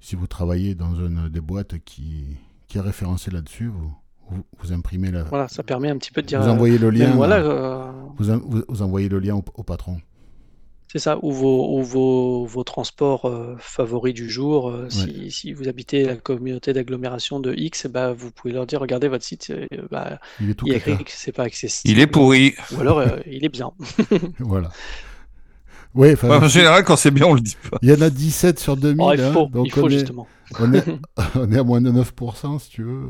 si 0.00 0.16
vous 0.16 0.26
travaillez 0.26 0.74
dans 0.74 0.94
une 0.94 1.28
des 1.28 1.40
boîtes 1.40 1.78
qui, 1.84 2.24
qui 2.68 2.78
est 2.78 2.82
référencée 2.82 3.30
là-dessus, 3.30 3.66
vous, 3.68 3.92
vous, 4.30 4.44
vous 4.60 4.72
imprimez 4.72 5.10
la. 5.10 5.24
Voilà, 5.24 5.48
ça 5.48 5.62
permet 5.62 5.90
un 5.90 5.98
petit 5.98 6.10
peu 6.12 6.22
de 6.22 6.26
dire. 6.26 6.40
vous 6.42 6.48
euh, 6.48 6.52
envoyez 6.52 6.78
le 6.78 6.90
lien. 6.90 7.08
même 7.08 7.16
voilà, 7.16 7.36
euh, 7.36 7.88
euh, 7.88 7.92
vous, 8.18 8.30
en- 8.30 8.38
vous- 8.38 8.64
vous 8.68 8.82
envoyez 8.82 9.08
le 9.08 9.18
lien 9.18 9.34
au, 9.36 9.44
au 9.54 9.62
patron. 9.62 9.98
c'est 10.92 10.98
ça, 10.98 11.18
ou 11.22 11.30
vos, 11.32 11.78
ou 11.78 11.82
vos, 11.84 12.44
vos 12.46 12.64
transports 12.64 13.26
euh, 13.26 13.54
favoris 13.58 14.14
du 14.14 14.28
jour. 14.30 14.70
euh, 14.70 14.88
si, 14.90 15.30
si 15.30 15.52
vous 15.52 15.68
habitez 15.68 16.04
la 16.04 16.16
communauté 16.16 16.72
d'agglomération 16.72 17.38
de 17.38 17.52
X, 17.54 17.86
bah, 17.86 18.12
vous 18.12 18.30
pouvez 18.32 18.52
leur 18.54 18.66
dire 18.66 18.80
regardez, 18.80 19.06
votre 19.08 19.24
site, 19.24 19.50
euh, 19.50 19.66
bah, 19.90 20.18
Il 20.40 20.50
est 20.50 20.54
tout 20.54 20.66
il 20.66 20.72
y 20.72 20.76
a 20.76 20.78
caca. 20.80 20.92
écrit 20.92 21.04
que 21.04 21.10
c'est 21.12 21.32
pas 21.32 21.44
accessible. 21.44 21.90
Il 21.92 22.00
est 22.00 22.06
pourri. 22.08 22.54
Ou 22.76 22.80
alors, 22.80 22.98
euh, 22.98 23.18
il 23.26 23.44
est 23.44 23.48
bien. 23.50 23.70
Voilà. 24.40 24.70
Oui, 25.94 26.12
enfin, 26.12 26.40
en 26.42 26.48
général, 26.48 26.84
quand 26.84 26.96
c'est 26.96 27.10
bien, 27.10 27.26
on 27.26 27.34
le 27.34 27.40
dit 27.40 27.56
pas. 27.70 27.78
il 27.82 27.90
y 27.90 27.92
en 27.92 28.00
a 28.00 28.10
17 28.10 28.58
sur 28.60 28.76
2000. 28.76 28.96
Oh, 29.00 29.12
il 29.12 29.20
hein, 29.20 29.32
faut, 29.32 29.46
donc 29.46 29.66
il 29.66 29.72
faut 29.72 29.82
on, 29.84 29.88
est, 29.88 29.90
justement. 29.90 30.26
on, 30.60 30.72
est, 30.72 30.84
on 31.34 31.50
est 31.52 31.58
à 31.58 31.64
moins 31.64 31.80
de 31.80 31.90
9%, 31.90 32.58
si 32.60 32.70
tu 32.70 32.82
veux. 32.84 33.08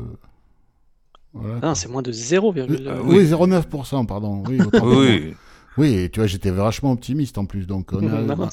Voilà, 1.33 1.59
Ah 1.61 1.67
non, 1.67 1.75
c'est 1.75 1.87
moins 1.89 2.01
de 2.01 2.11
0, 2.11 2.53
Euh, 2.57 2.67
euh, 2.69 3.01
oui, 3.05 3.25
0,9%, 3.25 4.05
pardon. 4.05 4.43
Oui. 4.47 4.59
Oui. 4.81 5.33
Oui, 5.77 5.93
et 5.95 6.09
tu 6.09 6.19
vois, 6.19 6.27
j'étais 6.27 6.51
vachement 6.51 6.91
optimiste 6.91 7.37
en 7.37 7.45
plus. 7.45 7.65
Donc, 7.65 7.93
on 7.93 7.99
à- 7.99 8.21
Non, 8.21 8.35
non, 8.35 8.49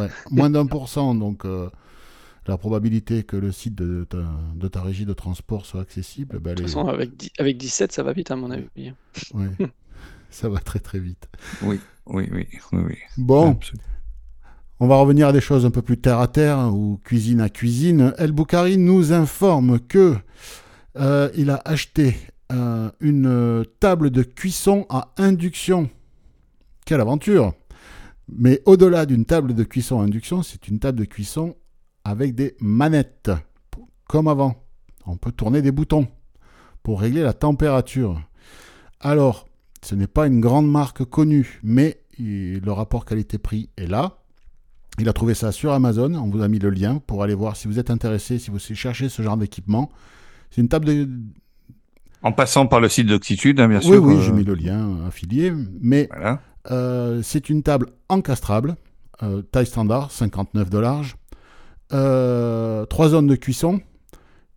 ouais, 0.00 0.08
moins 0.32 0.50
d'un 0.50 0.66
pour 0.66 0.88
cent. 0.88 1.14
Donc, 1.14 1.44
euh, 1.44 1.70
la 2.48 2.56
probabilité 2.58 3.22
que 3.22 3.36
le 3.36 3.52
site 3.52 3.76
de 3.76 4.02
ta, 4.02 4.18
de 4.56 4.66
ta 4.66 4.82
régie 4.82 5.04
de 5.06 5.12
transport 5.12 5.64
soit 5.64 5.80
accessible, 5.82 6.40
ben, 6.40 6.50
elle 6.50 6.56
de 6.56 6.62
toute 6.62 6.70
est- 6.70 6.74
façon, 6.74 6.88
avec, 6.88 7.16
dix- 7.16 7.30
avec 7.38 7.56
17, 7.56 7.92
ça 7.92 8.02
va 8.02 8.12
vite, 8.12 8.32
à 8.32 8.36
mon 8.36 8.50
avis. 8.50 8.66
ouais, 9.34 9.46
ça 10.30 10.48
va 10.48 10.58
très 10.58 10.80
très 10.80 10.98
vite. 10.98 11.28
Oui, 11.62 11.78
oui, 12.06 12.28
oui, 12.32 12.46
oui, 12.72 12.80
oui. 12.88 12.96
Bon, 13.16 13.52
Absolument. 13.52 13.84
on 14.80 14.86
va 14.86 14.96
revenir 14.96 15.28
à 15.28 15.32
des 15.32 15.40
choses 15.40 15.66
un 15.66 15.70
peu 15.70 15.82
plus 15.82 15.98
terre 15.98 16.20
à 16.20 16.28
terre 16.28 16.74
ou 16.74 17.00
cuisine 17.04 17.40
à 17.40 17.48
cuisine. 17.48 18.12
El 18.18 18.32
Boukari 18.32 18.78
nous 18.78 19.12
informe 19.12 19.80
que 19.80 20.16
euh, 20.96 21.28
il 21.36 21.50
a 21.50 21.60
acheté 21.64 22.16
euh, 22.52 22.90
une 23.00 23.64
table 23.80 24.10
de 24.10 24.22
cuisson 24.22 24.86
à 24.88 25.12
induction. 25.18 25.90
Quelle 26.84 27.00
aventure 27.00 27.54
Mais 28.28 28.62
au-delà 28.64 29.04
d'une 29.06 29.24
table 29.24 29.54
de 29.54 29.64
cuisson 29.64 30.00
à 30.00 30.04
induction, 30.04 30.42
c'est 30.42 30.68
une 30.68 30.78
table 30.78 30.98
de 31.00 31.04
cuisson 31.04 31.56
avec 32.04 32.34
des 32.34 32.56
manettes, 32.60 33.30
comme 34.08 34.28
avant. 34.28 34.54
On 35.06 35.16
peut 35.16 35.32
tourner 35.32 35.60
des 35.62 35.72
boutons 35.72 36.06
pour 36.82 37.00
régler 37.00 37.22
la 37.22 37.32
température. 37.32 38.20
Alors, 39.00 39.45
ce 39.86 39.94
n'est 39.94 40.08
pas 40.08 40.26
une 40.26 40.40
grande 40.40 40.68
marque 40.68 41.04
connue, 41.04 41.60
mais 41.62 42.00
le 42.18 42.70
rapport 42.72 43.04
qualité-prix 43.04 43.70
est 43.76 43.86
là. 43.86 44.18
Il 44.98 45.08
a 45.08 45.12
trouvé 45.12 45.34
ça 45.34 45.52
sur 45.52 45.72
Amazon. 45.72 46.14
On 46.14 46.28
vous 46.28 46.42
a 46.42 46.48
mis 46.48 46.58
le 46.58 46.70
lien 46.70 46.98
pour 47.06 47.22
aller 47.22 47.34
voir 47.34 47.54
si 47.54 47.68
vous 47.68 47.78
êtes 47.78 47.90
intéressé, 47.90 48.38
si 48.40 48.50
vous 48.50 48.58
cherchez 48.58 49.08
ce 49.08 49.22
genre 49.22 49.36
d'équipement. 49.36 49.90
C'est 50.50 50.60
une 50.60 50.68
table 50.68 50.86
de. 50.86 51.08
En 52.22 52.32
passant 52.32 52.66
par 52.66 52.80
le 52.80 52.88
site 52.88 53.06
d'Octitude, 53.06 53.60
hein, 53.60 53.68
bien 53.68 53.78
Oui, 53.78 53.84
sûr. 53.84 54.02
oui, 54.02 54.16
euh, 54.16 54.20
j'ai 54.22 54.32
mis 54.32 54.42
le 54.42 54.54
lien 54.54 55.04
affilié. 55.06 55.52
Mais 55.80 56.08
Voilà. 56.10 56.40
euh, 56.72 57.20
c'est 57.22 57.48
une 57.48 57.62
table 57.62 57.90
encastrable, 58.08 58.74
euh, 59.22 59.42
taille 59.42 59.66
standard, 59.66 60.10
59 60.10 60.68
de 60.68 60.78
large. 60.78 61.16
Trois 61.90 63.08
zones 63.10 63.28
de 63.28 63.36
cuisson. 63.36 63.80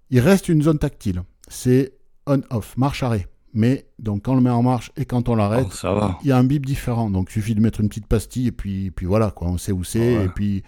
Il 0.09 0.21
reste 0.21 0.49
une 0.49 0.63
zone 0.63 0.79
tactile. 0.79 1.21
C'est 1.49 1.93
on-off, 2.25 2.75
marche-arrêt. 2.77 3.27
Mais 3.53 3.87
donc 3.97 4.23
quand 4.23 4.33
on 4.33 4.35
le 4.35 4.41
met 4.41 4.49
en 4.49 4.61
marche 4.63 4.91
et 4.95 5.05
quand 5.05 5.27
on 5.29 5.35
l'arrête, 5.35 5.67
Oh, 5.83 6.11
il 6.23 6.27
y 6.27 6.31
a 6.31 6.37
un 6.37 6.43
bip 6.43 6.65
différent. 6.65 7.09
Donc, 7.09 7.29
il 7.29 7.33
suffit 7.33 7.55
de 7.55 7.61
mettre 7.61 7.81
une 7.81 7.89
petite 7.89 8.05
pastille 8.07 8.47
et 8.47 8.51
puis, 8.51 8.91
puis 8.91 9.05
voilà, 9.07 9.31
quoi, 9.31 9.47
on 9.47 9.57
sait 9.57 9.71
où 9.71 9.83
c'est. 9.83 10.17
Ouais. 10.17 10.25
Et 10.25 10.29
puis, 10.29 10.63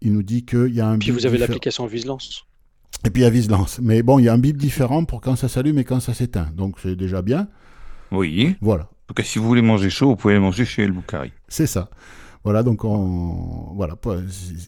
il 0.00 0.12
nous 0.12 0.22
dit 0.22 0.44
qu'il 0.44 0.72
y 0.74 0.80
a 0.80 0.88
un 0.88 0.98
Puis 0.98 1.10
bip 1.10 1.18
vous 1.20 1.26
avez 1.26 1.36
diffé- 1.38 1.40
l'application 1.48 1.86
Vise-Lance. 1.86 2.44
Et 3.04 3.10
puis, 3.10 3.22
il 3.22 3.24
y 3.24 3.26
a 3.26 3.30
vise-lance. 3.30 3.78
Mais 3.82 4.02
bon, 4.02 4.18
il 4.18 4.24
y 4.24 4.28
a 4.28 4.32
un 4.32 4.38
bip 4.38 4.56
différent 4.56 5.04
pour 5.04 5.20
quand 5.20 5.36
ça 5.36 5.48
s'allume 5.48 5.78
et 5.78 5.84
quand 5.84 6.00
ça 6.00 6.14
s'éteint. 6.14 6.48
Donc, 6.56 6.76
c'est 6.82 6.96
déjà 6.96 7.20
bien. 7.20 7.48
Oui. 8.10 8.56
Voilà, 8.60 8.84
En 8.84 9.06
tout 9.08 9.14
cas, 9.14 9.22
si 9.22 9.38
vous 9.38 9.46
voulez 9.46 9.60
manger 9.62 9.90
chaud, 9.90 10.08
vous 10.10 10.16
pouvez 10.16 10.34
le 10.34 10.40
manger 10.40 10.64
chez 10.64 10.82
El 10.84 10.92
Boukari. 10.92 11.32
c'est 11.48 11.66
ça. 11.66 11.90
Voilà, 12.44 12.62
donc 12.62 12.84
on... 12.84 13.72
Voilà, 13.74 13.96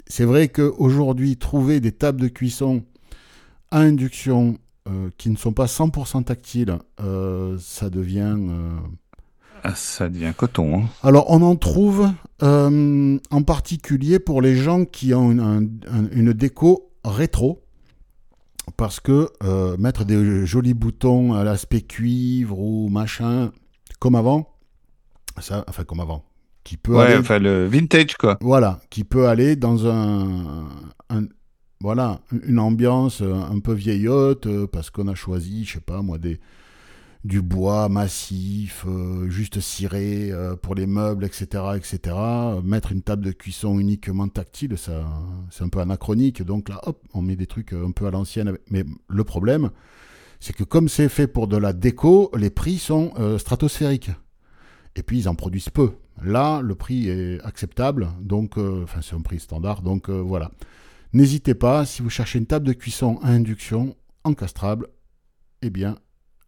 c'est 0.09 0.25
vrai 0.25 0.49
qu'aujourd'hui, 0.49 1.37
trouver 1.37 1.79
des 1.81 1.93
tables 1.93 2.21
de 2.21 2.27
cuisson 2.29 2.83
à 3.71 3.79
induction 3.79 4.59
euh, 4.89 5.11
qui 5.19 5.31
ne 5.31 5.37
sont 5.37 5.53
pas 5.53 5.67
100% 5.67 6.25
tactiles, 6.25 6.79
euh, 7.01 7.57
ça 7.61 7.91
devient... 7.91 8.35
euh, 8.39 8.77
Ah, 9.63 9.75
ça 9.75 10.09
devient 10.09 10.33
coton. 10.37 10.81
Hein. 10.81 10.85
Alors, 11.03 11.27
on 11.31 11.43
en 11.43 11.57
trouve 11.57 12.09
en 12.41 13.43
particulier 13.45 14.19
pour 14.19 14.41
les 14.43 14.57
gens 14.57 14.85
qui 14.85 15.13
ont 15.15 15.31
une, 15.33 15.41
un- 15.41 15.63
un- 15.93 16.09
une 16.13 16.33
déco 16.33 16.91
rétro. 17.05 17.63
Parce 18.77 19.01
que 19.01 19.29
euh, 19.43 19.77
mettre 19.79 20.05
des 20.05 20.45
jolis 20.47 20.75
boutons 20.75 21.33
à 21.33 21.43
l'aspect 21.43 21.81
cuivre 21.81 22.59
ou 22.59 22.89
machin, 22.91 23.51
comme 23.99 24.15
avant, 24.15 24.55
Ça, 25.41 25.65
enfin, 25.69 25.85
comme 25.85 26.01
avant. 26.01 26.23
Qui 26.65 26.77
peut 26.77 26.95
Ouais, 26.97 27.05
aller, 27.07 27.17
enfin 27.17 27.39
le 27.39 27.67
vintage 27.67 28.15
quoi. 28.19 28.37
voilà, 28.43 28.81
qui 28.91 29.05
peut 29.05 29.27
aller 29.27 29.57
dans 29.57 29.87
un, 29.87 30.69
un- 31.09 31.25
voilà, 31.81 32.21
une 32.45 32.59
ambiance 32.59 33.23
euh, 33.23 33.35
un 33.35 33.61
peu 33.61 33.73
vieillotte 33.73 34.47
euh, 34.47 34.67
parce 34.67 34.91
qu'on 34.91 35.07
a 35.07 35.15
choisi, 35.15 35.65
je 35.65 35.75
sais 35.75 35.81
pas 35.81 36.03
moi, 36.03 36.19
des, 36.19 36.41
du 37.23 37.41
bois 37.41 37.89
massif, 37.89 38.85
euh, 38.89 39.31
juste 39.31 39.61
ciré 39.61 40.33
pour 40.61 40.75
les 40.75 40.87
meubles, 40.89 41.25
etc., 41.25 41.47
etc. 41.77 42.17
Mettre 42.65 42.91
une 42.91 43.03
table 43.03 43.25
de 43.25 43.31
cuisson 43.31 43.79
uniquement 43.79 44.27
tactile, 44.27 44.77
ça, 44.77 45.07
c'est 45.51 45.63
un 45.63 45.69
peu 45.69 45.79
anachronique. 45.79 46.43
Donc 46.43 46.69
là, 46.69 46.81
hop, 46.85 47.01
on 47.15 47.23
met 47.23 47.37
des 47.37 47.47
trucs 47.47 47.73
un 47.73 47.93
peu 47.93 48.07
à 48.07 48.11
l'ancienne. 48.11 48.57
Mais 48.71 48.85
le 49.09 49.25
problème, 49.25 49.71
c'est 50.41 50.55
que 50.55 50.65
comme 50.65 50.89
c'est 50.89 51.09
fait 51.09 51.29
pour 51.29 51.47
de 51.47 51.57
la 51.57 51.73
déco, 51.73 52.31
les 52.37 52.51
prix 52.51 52.79
sont 52.79 53.13
stratosphériques. 53.39 54.11
Et 54.97 55.03
puis 55.03 55.19
ils 55.19 55.29
en 55.29 55.35
produisent 55.37 55.71
peu. 55.71 55.93
Là, 56.25 56.61
le 56.61 56.75
prix 56.75 57.09
est 57.09 57.41
acceptable, 57.45 58.09
donc 58.21 58.59
enfin 58.59 59.01
c'est 59.03 59.15
un 59.15 59.21
prix 59.21 59.39
standard, 59.39 59.83
donc 59.83 60.09
voilà. 60.11 60.51
N'hésitez 61.13 61.55
pas, 61.55 61.87
si 61.87 62.03
vous 62.03 62.11
cherchez 62.11 62.39
une 62.39 62.47
table 62.47 62.67
de 62.67 62.73
cuisson 62.73 63.19
à 63.23 63.29
induction 63.29 63.97
encastrable, 64.25 64.89
eh 65.63 65.71
bien, 65.71 65.97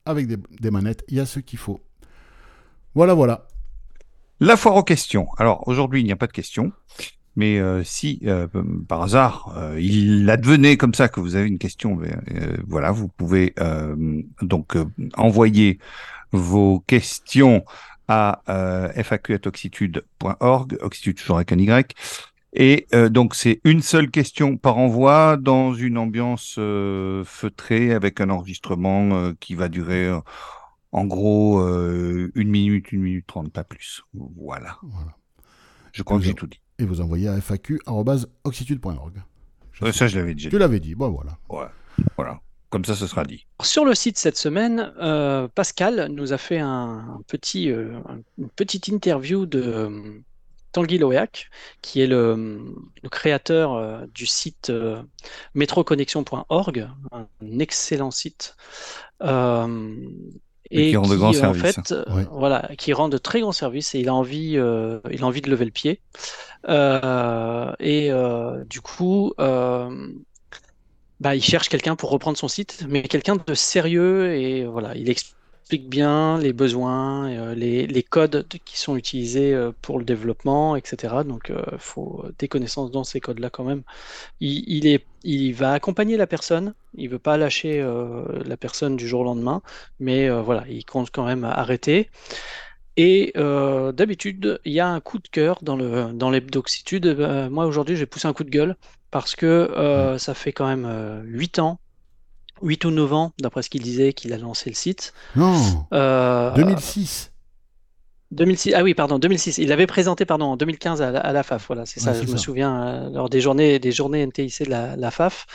avec 0.04 0.26
des, 0.26 0.70
manettes, 0.70 1.04
il 1.08 1.16
y 1.16 1.20
a 1.20 1.26
ce 1.26 1.40
qu'il 1.40 1.58
faut. 1.58 1.80
Voilà, 2.94 3.14
voilà. 3.14 3.46
La 4.40 4.56
foire 4.56 4.76
aux 4.76 4.82
questions. 4.82 5.28
Alors 5.38 5.66
aujourd'hui, 5.68 6.00
il 6.00 6.04
n'y 6.04 6.12
a 6.12 6.16
pas 6.16 6.26
de 6.26 6.32
questions, 6.32 6.72
mais 7.36 7.58
euh, 7.58 7.82
si 7.84 8.20
euh, 8.24 8.48
par 8.88 9.02
hasard 9.02 9.54
euh, 9.56 9.78
il 9.78 10.28
advenait 10.30 10.76
comme 10.76 10.94
ça 10.94 11.08
que 11.08 11.20
vous 11.20 11.36
avez 11.36 11.46
une 11.46 11.58
question, 11.58 11.98
voilà, 12.66 12.90
vous 12.90 13.08
pouvez 13.08 13.54
donc 14.42 14.76
envoyer 15.16 15.78
vos 16.32 16.80
questions 16.80 17.64
à 18.08 18.42
faq@oxitude.org, 19.04 20.78
oxitude 20.80 21.16
toujours 21.16 21.36
avec 21.36 21.52
un 21.52 21.58
y. 21.58 21.94
Et 22.52 22.86
euh, 22.94 23.08
donc 23.08 23.34
c'est 23.36 23.60
une 23.64 23.80
seule 23.82 24.10
question 24.10 24.56
par 24.56 24.76
envoi 24.78 25.36
dans 25.36 25.72
une 25.72 25.96
ambiance 25.98 26.56
euh, 26.58 27.22
feutrée 27.24 27.92
avec 27.92 28.20
un 28.20 28.28
enregistrement 28.30 29.10
euh, 29.14 29.32
qui 29.38 29.54
va 29.54 29.68
durer 29.68 30.06
euh, 30.06 30.18
en 30.92 31.04
gros 31.04 31.60
euh, 31.60 32.32
une 32.34 32.48
minute, 32.48 32.90
une 32.92 33.02
minute 33.02 33.26
trente, 33.26 33.52
pas 33.52 33.62
plus. 33.64 34.02
Voilà. 34.14 34.78
Voilà. 34.82 35.16
Je 35.92 36.02
crois 36.02 36.16
que 36.18 36.22
Vous 36.22 36.28
j'ai 36.28 36.34
tout 36.34 36.46
dit. 36.48 36.60
Et 36.80 36.84
vous 36.84 37.00
envoyez 37.00 37.28
à 37.28 37.40
faq.oxitude.org. 37.40 39.12
Ça, 39.92 40.06
je 40.08 40.18
l'avais 40.18 40.34
déjà 40.34 40.50
Tu 40.50 40.56
dit. 40.56 40.60
l'avais 40.60 40.80
dit, 40.80 40.94
bon 40.94 41.08
voilà. 41.10 41.38
Ouais. 41.48 41.66
Voilà. 42.16 42.40
Comme 42.68 42.84
ça, 42.84 42.94
ce 42.94 43.06
sera 43.06 43.24
dit. 43.24 43.46
Sur 43.62 43.84
le 43.84 43.94
site 43.94 44.16
cette 44.18 44.36
semaine, 44.36 44.92
euh, 45.00 45.48
Pascal 45.48 46.08
nous 46.12 46.32
a 46.32 46.38
fait 46.38 46.58
un, 46.58 46.68
un 47.16 47.20
petit, 47.26 47.70
euh, 47.70 47.98
un- 48.08 48.20
une 48.38 48.48
petite 48.50 48.88
interview 48.88 49.46
de 49.46 49.60
euh, 49.62 50.20
Tanguy 50.72 50.98
Loéac, 50.98 51.50
qui 51.82 52.00
est 52.00 52.06
le, 52.06 52.60
le 53.02 53.08
créateur 53.08 53.74
euh, 53.74 54.06
du 54.14 54.26
site 54.26 54.70
euh, 54.70 55.02
métroconnexion.org, 55.54 56.88
un 57.12 57.26
excellent 57.58 58.10
site. 58.10 58.56
euh, 59.22 59.94
Et 60.70 60.90
qui 60.90 60.96
rend 60.96 61.08
de 61.08 61.16
grands 61.16 61.30
en 61.30 61.32
services. 61.34 61.76
fait, 61.76 61.94
Ouais. 62.08 62.24
voilà, 62.30 62.68
qui 62.78 62.92
rend 62.92 63.08
de 63.08 63.18
très 63.18 63.40
grands 63.40 63.52
services 63.52 63.94
et 63.94 64.00
il 64.00 64.08
a 64.08 64.14
envie, 64.14 64.52
il 64.52 65.22
a 65.22 65.26
envie 65.26 65.40
de 65.42 65.50
lever 65.50 65.64
le 65.64 65.70
pied. 65.72 66.00
Et 67.80 68.10
du 68.68 68.80
coup, 68.80 69.32
bah, 71.20 71.34
il 71.34 71.42
cherche 71.42 71.68
quelqu'un 71.68 71.96
pour 71.96 72.10
reprendre 72.10 72.38
son 72.38 72.48
site, 72.48 72.84
mais 72.88 73.02
quelqu'un 73.02 73.36
de 73.36 73.54
sérieux 73.54 74.32
et 74.34 74.64
voilà, 74.66 74.94
il 74.96 75.08
explique 75.10 75.36
bien 75.78 76.38
les 76.38 76.52
besoins, 76.52 77.30
euh, 77.30 77.54
les, 77.54 77.86
les 77.86 78.02
codes 78.02 78.46
de- 78.48 78.58
qui 78.58 78.78
sont 78.78 78.96
utilisés 78.96 79.54
euh, 79.54 79.72
pour 79.82 79.98
le 79.98 80.04
développement, 80.04 80.76
etc. 80.76 81.24
Donc, 81.24 81.50
il 81.72 81.78
faut 81.78 82.24
des 82.38 82.48
connaissances 82.48 82.90
dans 82.90 83.04
ces 83.04 83.20
codes-là 83.20 83.50
quand 83.50 83.64
même. 83.64 83.82
Il, 84.40 84.64
il 84.68 84.86
est, 84.86 85.06
il 85.24 85.52
va 85.54 85.72
accompagner 85.72 86.16
la 86.16 86.26
personne, 86.26 86.74
il 86.94 87.10
veut 87.10 87.18
pas 87.20 87.36
lâcher 87.38 87.80
euh, 87.80 88.24
la 88.44 88.56
personne 88.56 88.96
du 88.96 89.08
jour 89.08 89.22
au 89.22 89.24
lendemain, 89.24 89.62
mais 90.00 90.28
euh, 90.30 90.42
voilà, 90.42 90.64
il 90.68 90.84
compte 90.86 91.10
quand 91.12 91.26
même 91.26 91.44
arrêter. 91.44 92.10
Et 92.96 93.32
euh, 93.36 93.92
d'habitude, 93.92 94.60
il 94.64 94.72
y 94.72 94.80
a 94.80 94.88
un 94.88 95.00
coup 95.00 95.18
de 95.18 95.28
cœur 95.28 95.58
dans 95.62 95.76
le 95.76 96.12
dans 96.12 96.30
l'hebdoxitude. 96.30 97.06
Euh, 97.06 97.48
moi 97.50 97.66
aujourd'hui, 97.66 97.96
j'ai 97.96 98.06
poussé 98.06 98.26
un 98.28 98.32
coup 98.32 98.44
de 98.44 98.50
gueule 98.50 98.76
parce 99.10 99.36
que 99.36 99.46
euh, 99.46 100.18
ça 100.18 100.34
fait 100.34 100.52
quand 100.52 100.66
même 100.66 100.84
euh, 100.86 101.22
8 101.24 101.58
ans, 101.60 101.80
8 102.62 102.84
ou 102.84 102.90
9 102.90 103.12
ans, 103.12 103.32
d'après 103.40 103.62
ce 103.62 103.70
qu'il 103.70 103.82
disait, 103.82 104.12
qu'il 104.12 104.32
a 104.32 104.38
lancé 104.38 104.70
le 104.70 104.76
site. 104.76 105.12
Non, 105.36 105.86
Euh, 105.92 106.50
2006. 106.52 107.32
2006, 108.32 108.74
ah 108.74 108.84
oui, 108.84 108.94
pardon, 108.94 109.18
2006. 109.18 109.58
Il 109.58 109.68
l'avait 109.70 109.88
présenté, 109.88 110.24
pardon, 110.24 110.46
en 110.46 110.56
2015 110.56 111.02
à 111.02 111.10
la, 111.10 111.18
à 111.18 111.32
la 111.32 111.42
FAF. 111.42 111.66
Voilà, 111.66 111.84
c'est 111.84 111.98
ça. 111.98 112.12
Ouais, 112.12 112.18
je 112.24 112.30
me 112.32 112.36
souviens 112.36 112.82
euh, 112.86 113.10
lors 113.10 113.28
des 113.28 113.40
journées, 113.40 113.80
des 113.80 113.90
journées 113.90 114.24
NTIC 114.24 114.66
de 114.66 114.70
la, 114.70 114.94
la 114.96 115.10
FAF. 115.10 115.46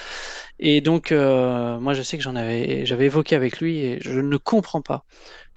Et 0.60 0.82
donc, 0.82 1.12
euh, 1.14 1.80
moi, 1.80 1.94
je 1.94 2.02
sais 2.02 2.18
que 2.18 2.24
j'en 2.24 2.36
avais, 2.36 2.86
j'avais 2.86 3.06
évoqué 3.06 3.36
avec 3.36 3.60
lui 3.62 3.78
et 3.80 4.00
je 4.02 4.20
ne 4.20 4.36
comprends 4.38 4.82
pas 4.82 5.06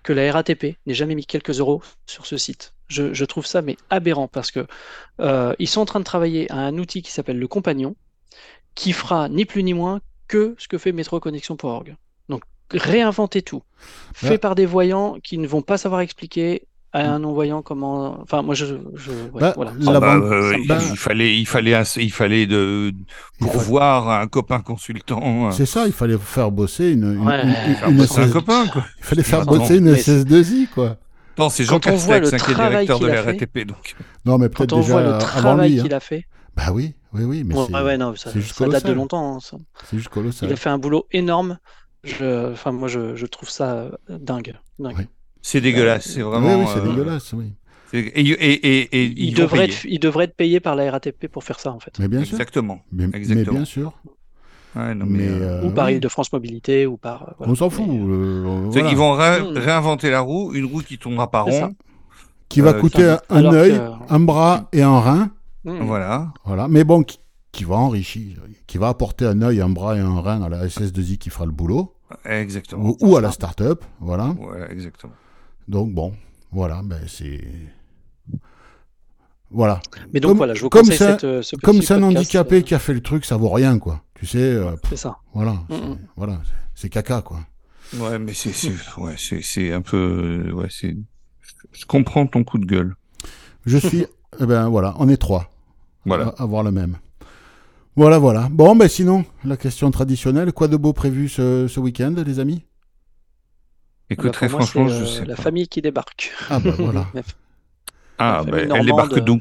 que 0.05 0.13
la 0.13 0.31
RATP 0.33 0.77
n'ait 0.87 0.95
jamais 0.95 1.17
mis 1.17 1.27
quelques 1.27 1.59
euros 1.59 1.83
sur 2.07 2.25
ce 2.25 2.37
site. 2.37 2.73
Je, 2.87 3.13
je 3.13 3.25
trouve 3.25 3.45
ça 3.47 3.63
mais 3.63 3.77
aberrant 3.91 4.29
parce 4.29 4.51
que 4.53 4.67
euh, 5.21 5.53
ils 5.59 5.67
sont 5.69 5.81
en 5.81 5.85
train 5.87 5.99
de 5.99 6.05
travailler 6.05 6.51
à 6.53 6.57
un 6.59 6.79
outil 6.79 7.03
qui 7.03 7.11
s'appelle 7.11 7.39
le 7.39 7.49
Compagnon, 7.49 7.97
qui 8.77 8.93
fera 8.93 9.29
ni 9.29 9.45
plus 9.45 9.65
ni 9.65 9.75
moins 9.75 10.01
que 10.29 10.55
ce 10.59 10.69
que 10.69 10.79
fait 10.79 10.93
métroconnexion.org. 10.93 11.97
Donc 12.29 12.43
réinventer 12.71 13.43
tout, 13.43 13.63
fait 14.15 14.39
par 14.39 14.55
des 14.55 14.67
voyants 14.67 15.17
qui 15.23 15.39
ne 15.39 15.47
vont 15.47 15.63
pas 15.63 15.79
savoir 15.79 16.01
expliquer 16.03 16.63
à 16.93 17.01
un 17.11 17.19
non-voyant 17.19 17.61
comment. 17.61 18.19
Enfin, 18.23 18.41
moi, 18.43 18.55
je, 18.55 18.65
je 18.95 19.11
ouais, 19.11 19.41
Bah, 19.41 19.53
voilà. 19.57 19.73
Ah 19.87 20.01
bah, 20.01 20.15
euh, 20.17 20.57
il, 20.59 20.67
bah- 20.67 20.79
il 20.91 20.97
fallait, 20.97 21.39
il 21.39 21.47
fallait, 21.47 21.75
un- 21.75 21.83
il 21.97 22.11
fallait 22.13 22.47
de 22.47 22.93
pour 23.41 23.53
voir 23.59 24.09
un 24.11 24.27
copain 24.27 24.61
consultant. 24.61 25.49
euh, 25.49 25.51
C'est 25.51 25.67
ça, 25.67 25.87
il 25.87 25.93
fallait 25.93 26.17
faire 26.17 26.51
bosser 26.51 26.93
une, 26.93 27.05
une, 27.05 27.27
Ouais, 27.27 27.43
une- 27.45 27.75
faire 27.75 27.89
une 27.91 27.97
bosser 27.99 28.21
un 28.21 28.31
copain, 28.31 28.67
quoi. 28.69 28.85
Il 29.01 29.05
fallait 29.05 29.23
faire 29.23 29.45
bosser 29.45 29.77
une 29.79 29.85
mais- 29.91 30.01
SS2I, 30.01 30.69
quoi. 30.69 30.97
Non, 31.39 31.51
c'est 31.51 31.65
Jean 31.65 31.79
Castex 31.79 32.33
hein, 32.33 32.39
qui 32.39 32.51
est 32.51 32.55
directeur 32.55 32.99
de 33.01 33.07
la. 33.07 33.23
RATP. 33.23 33.65
Donc. 33.67 33.95
Non, 34.25 34.39
mais 34.39 34.49
peut-être 34.49 34.71
Quand 34.71 34.77
on 34.79 34.81
déjà 34.81 34.93
voit 34.95 35.03
le 35.03 35.09
avant 35.11 35.19
travail 35.19 35.73
lui. 35.73 35.81
hein. 35.81 35.83
qu'il 35.85 35.95
a 35.95 36.01
fait. 36.01 36.25
Bah 36.57 36.73
oui, 36.73 36.95
oui, 37.13 37.25
oui, 37.25 37.45
mais 37.45 37.55
Bon, 37.55 37.67
c'est 37.67 37.75
ouais, 37.75 37.83
ouais, 37.83 37.99
non, 37.99 38.15
ça, 38.17 38.31
juste 38.33 38.55
ça 38.55 38.67
date 38.69 38.87
de 38.87 38.93
longtemps. 38.93 39.37
hein, 39.37 39.39
c'est 39.85 39.97
juste 39.97 40.09
Il 40.11 40.15
colossal. 40.15 40.53
a 40.53 40.57
fait 40.57 40.71
un 40.71 40.79
boulot 40.79 41.07
énorme. 41.13 41.59
Je, 42.05 42.53
enfin, 42.53 42.73
moi, 42.73 42.89
je, 42.89 43.17
je 43.17 43.27
trouve 43.27 43.49
ça 43.51 43.73
euh, 43.75 43.91
dingue. 44.09 44.55
dingue. 44.79 44.97
Ouais. 44.99 45.09
C'est 45.43 45.61
dégueulasse, 45.61 46.07
c'est 46.07 46.23
Oui, 46.23 46.31
vraiment. 46.31 46.61
oui, 46.61 46.67
c'est 46.73 46.81
euh, 46.81 46.89
dégueulasse, 46.89 47.33
oui. 47.33 47.53
Et, 47.93 47.99
et, 48.01 48.31
et, 48.31 48.81
et 49.03 49.05
Il, 49.17 49.35
devrait 49.35 49.65
être, 49.65 49.85
il 49.85 49.99
devrait 49.99 50.25
être 50.27 50.37
payé 50.37 50.61
par 50.61 50.77
la 50.77 50.91
RATP 50.91 51.27
pour 51.29 51.43
faire 51.43 51.59
ça, 51.59 51.73
en 51.73 51.81
fait. 51.81 51.99
Mais 51.99 52.07
bien 52.09 52.23
sûr. 52.25 52.35
Exactement. 52.35 52.81
Mais, 52.93 53.07
mais 53.07 53.17
exactement. 53.17 53.57
bien 53.57 53.65
sûr. 53.65 53.93
Ouais, 54.77 54.95
non, 54.95 55.07
Mais, 55.07 55.19
mais, 55.21 55.29
euh, 55.29 55.63
euh, 55.63 55.67
ou 55.67 55.71
par 55.71 55.87
oui. 55.87 55.95
Île-de-France 55.95 56.31
Mobilité, 56.33 56.87
ou 56.87 56.99
par. 56.99 57.23
euh, 57.23 57.33
voilà. 57.39 57.53
On 57.53 57.57
s'en 57.57 57.71
fout. 57.71 57.87
Mais, 57.89 57.99
euh, 57.99 58.69
voilà. 58.71 58.91
Ils 58.91 58.97
vont 58.97 59.13
ré- 59.15 59.41
Mm. 59.43 59.57
réinventer 59.57 60.11
la 60.11 60.21
roue, 60.21 60.53
une 60.55 60.67
roue 60.67 60.83
qui 60.83 60.99
tournera 60.99 61.31
par 61.31 61.47
rond. 61.47 61.75
Qui 62.51 62.61
va 62.61 62.75
coûter 62.75 63.17
un, 63.31 63.45
œil, 63.53 63.73
que- 63.73 64.13
un 64.15 64.21
bras 64.21 64.69
et 64.73 64.83
un 64.83 65.01
rein. 65.01 65.31
Hmm. 65.65 65.81
Voilà. 65.85 66.33
Voilà. 66.45 66.69
Mais 66.69 66.85
bon, 66.85 67.03
qui, 67.03 67.19
qui 67.53 67.65
va 67.65 67.77
enrichir, 67.77 68.39
qui 68.67 68.79
va 68.79 68.89
apporter 68.89 69.27
un 69.27 69.41
œil, 69.43 69.61
un 69.61 69.69
bras 69.71 69.97
et 69.97 70.01
un 70.01 70.21
rein 70.21 70.43
à 70.43 70.49
la 70.49 70.67
SS2I 70.67 71.19
qui 71.19 71.31
fera 71.31 71.47
le 71.47 71.53
boulot. 71.53 71.95
Exactement. 72.25 72.85
Ou, 72.91 72.97
ou 73.01 73.17
à 73.17 73.21
la 73.21 73.31
start-up. 73.33 73.85
Voilà. 74.01 74.29
Ouais, 74.31 74.71
exactement. 74.71 75.13
Donc 75.67 75.93
bon, 75.93 76.15
voilà, 76.53 76.81
ben 76.83 77.01
c'est. 77.07 77.41
Voilà. 79.51 79.81
Mais 80.13 80.21
donc 80.21 80.31
Comme- 80.31 80.37
voilà, 80.39 80.55
je 80.55 80.61
vous 80.63 80.69
comme 80.69 80.83
conseille 80.83 80.99
ça- 80.99 81.13
cette, 81.13 81.25
euh, 81.25 81.43
ce 81.43 81.57
petit 81.57 81.65
Comme 81.65 81.81
c'est 81.83 81.95
un 81.95 82.03
handicapé 82.03 82.57
euh, 82.57 82.61
qui 82.61 82.75
a 82.75 82.79
fait 82.79 82.93
le 82.93 83.01
truc, 83.01 83.25
ça 83.25 83.37
vaut 83.37 83.49
rien, 83.49 83.79
quoi. 83.79 84.03
Tu 84.15 84.27
sais, 84.27 84.39
euh, 84.39 84.77
C'est 84.89 84.97
ça. 84.97 85.17
voilà. 85.33 85.53
Mm, 85.53 85.65
c'est- 85.71 85.87
mm. 85.89 85.99
Voilà. 86.17 86.41
C'est 86.75 86.89
caca, 86.91 87.23
quoi. 87.23 87.41
Ouais, 87.99 88.19
mais 88.19 88.35
c'est, 88.35 88.53
c'est, 88.53 88.73
ouais, 88.99 89.15
c'est, 89.17 89.41
c'est 89.43 89.73
un 89.73 89.81
peu, 89.81 90.51
ouais, 90.53 90.69
c'est. 90.71 90.97
Je 91.73 91.87
comprends 91.87 92.27
ton 92.27 92.45
coup 92.45 92.59
de 92.59 92.67
gueule. 92.67 92.95
Je 93.65 93.79
suis. 93.79 94.07
eh 94.41 94.47
ben 94.47 94.69
voilà, 94.69 94.95
on 94.99 95.09
est 95.09 95.17
trois. 95.17 95.51
Voilà. 96.05 96.35
À 96.39 96.43
avoir 96.43 96.63
le 96.63 96.71
même. 96.71 96.97
Voilà, 97.97 98.19
voilà. 98.19 98.49
Bon, 98.51 98.77
ben 98.77 98.89
sinon, 98.89 99.25
la 99.45 99.57
question 99.57 99.91
traditionnelle. 99.91 100.53
Quoi 100.53 100.69
de 100.69 100.77
beau 100.77 100.93
prévu 100.93 101.29
ce, 101.29 101.67
ce 101.69 101.81
week-end, 101.81 102.15
les 102.25 102.39
amis? 102.39 102.63
Écoute, 104.11 104.27
Bah, 104.27 104.33
très 104.33 104.49
moi, 104.49 104.61
franchement, 104.61 104.89
c'est, 104.89 104.95
je 104.99 105.03
euh, 105.03 105.07
sais 105.07 105.25
la 105.25 105.35
pas. 105.35 105.43
famille 105.43 105.69
qui 105.69 105.83
débarque. 105.83 106.33
Ah, 106.51 106.61
ben 106.61 106.71
voilà. 106.79 107.07
Ah, 108.21 108.43
famille 108.45 108.69
elle 108.75 108.85
débarque 108.87 109.19
d'où? 109.21 109.39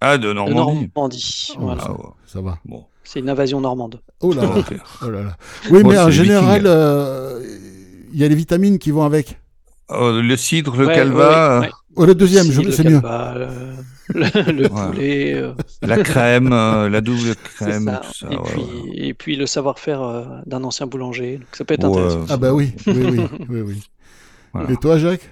Ah, 0.00 0.16
de 0.16 0.28
De 0.28 0.32
Normandie. 0.32 0.90
Normandie. 0.94 1.48
Oh, 1.56 1.60
voilà. 1.60 1.82
Ah, 1.86 1.92
ouais. 1.92 1.98
Ça 2.26 2.40
va. 2.40 2.58
Bon. 2.64 2.84
C'est 3.04 3.18
une 3.20 3.28
invasion 3.30 3.60
normande. 3.60 4.00
Oh 4.20 4.32
là 4.32 4.42
là. 4.42 4.54
Oh 5.02 5.10
là 5.10 5.22
là. 5.22 5.36
Oui, 5.70 5.82
Bon, 5.82 5.90
mais 5.90 5.98
en 5.98 6.10
général, 6.10 6.62
euh, 6.66 7.40
il 8.12 8.18
y 8.20 8.24
a 8.24 8.28
les 8.28 8.34
vitamines 8.34 8.78
qui 8.78 8.90
vont 8.92 9.02
avec. 9.04 9.40
Oh, 9.88 10.12
le 10.20 10.36
cidre, 10.36 10.76
le 10.76 10.86
Ouais, 10.86 10.94
calva, 10.94 11.60
ouais, 11.60 11.66
ouais. 11.66 11.72
Oh, 11.96 12.04
le 12.06 12.14
deuxième, 12.14 12.46
c'est 12.46 12.84
mieux. 12.84 13.00
calva, 13.00 13.34
le, 13.36 13.48
le- 14.08 14.52
le 14.52 14.62
Ouais. 14.72 14.86
poulet. 14.86 15.34
euh, 15.34 15.52
la 15.82 16.02
crème, 16.02 16.52
euh, 16.52 16.88
la 16.88 17.00
double 17.08 17.34
crème, 17.36 17.84
ça. 17.86 17.96
tout 18.04 18.12
ça. 18.14 18.28
et, 18.30 18.36
ouais, 18.36 18.42
puis, 18.52 18.62
ouais. 18.62 18.90
et 19.08 19.14
puis 19.14 19.36
le 19.36 19.46
savoir-faire 19.46 20.02
euh, 20.02 20.24
d'un 20.46 20.62
ancien 20.64 20.86
boulanger. 20.86 21.38
Donc 21.38 21.48
ça 21.52 21.64
peut 21.64 21.74
être 21.74 21.84
Ouais. 21.88 21.98
intéressant. 22.02 22.26
Ah 22.28 22.36
bah 22.36 22.52
oui, 22.52 22.72
oui, 22.86 22.94
oui, 23.10 23.20
oui, 23.48 23.60
oui. 23.60 23.82
Voilà. 24.52 24.70
Et 24.72 24.76
toi, 24.76 24.98
Jacques? 24.98 25.30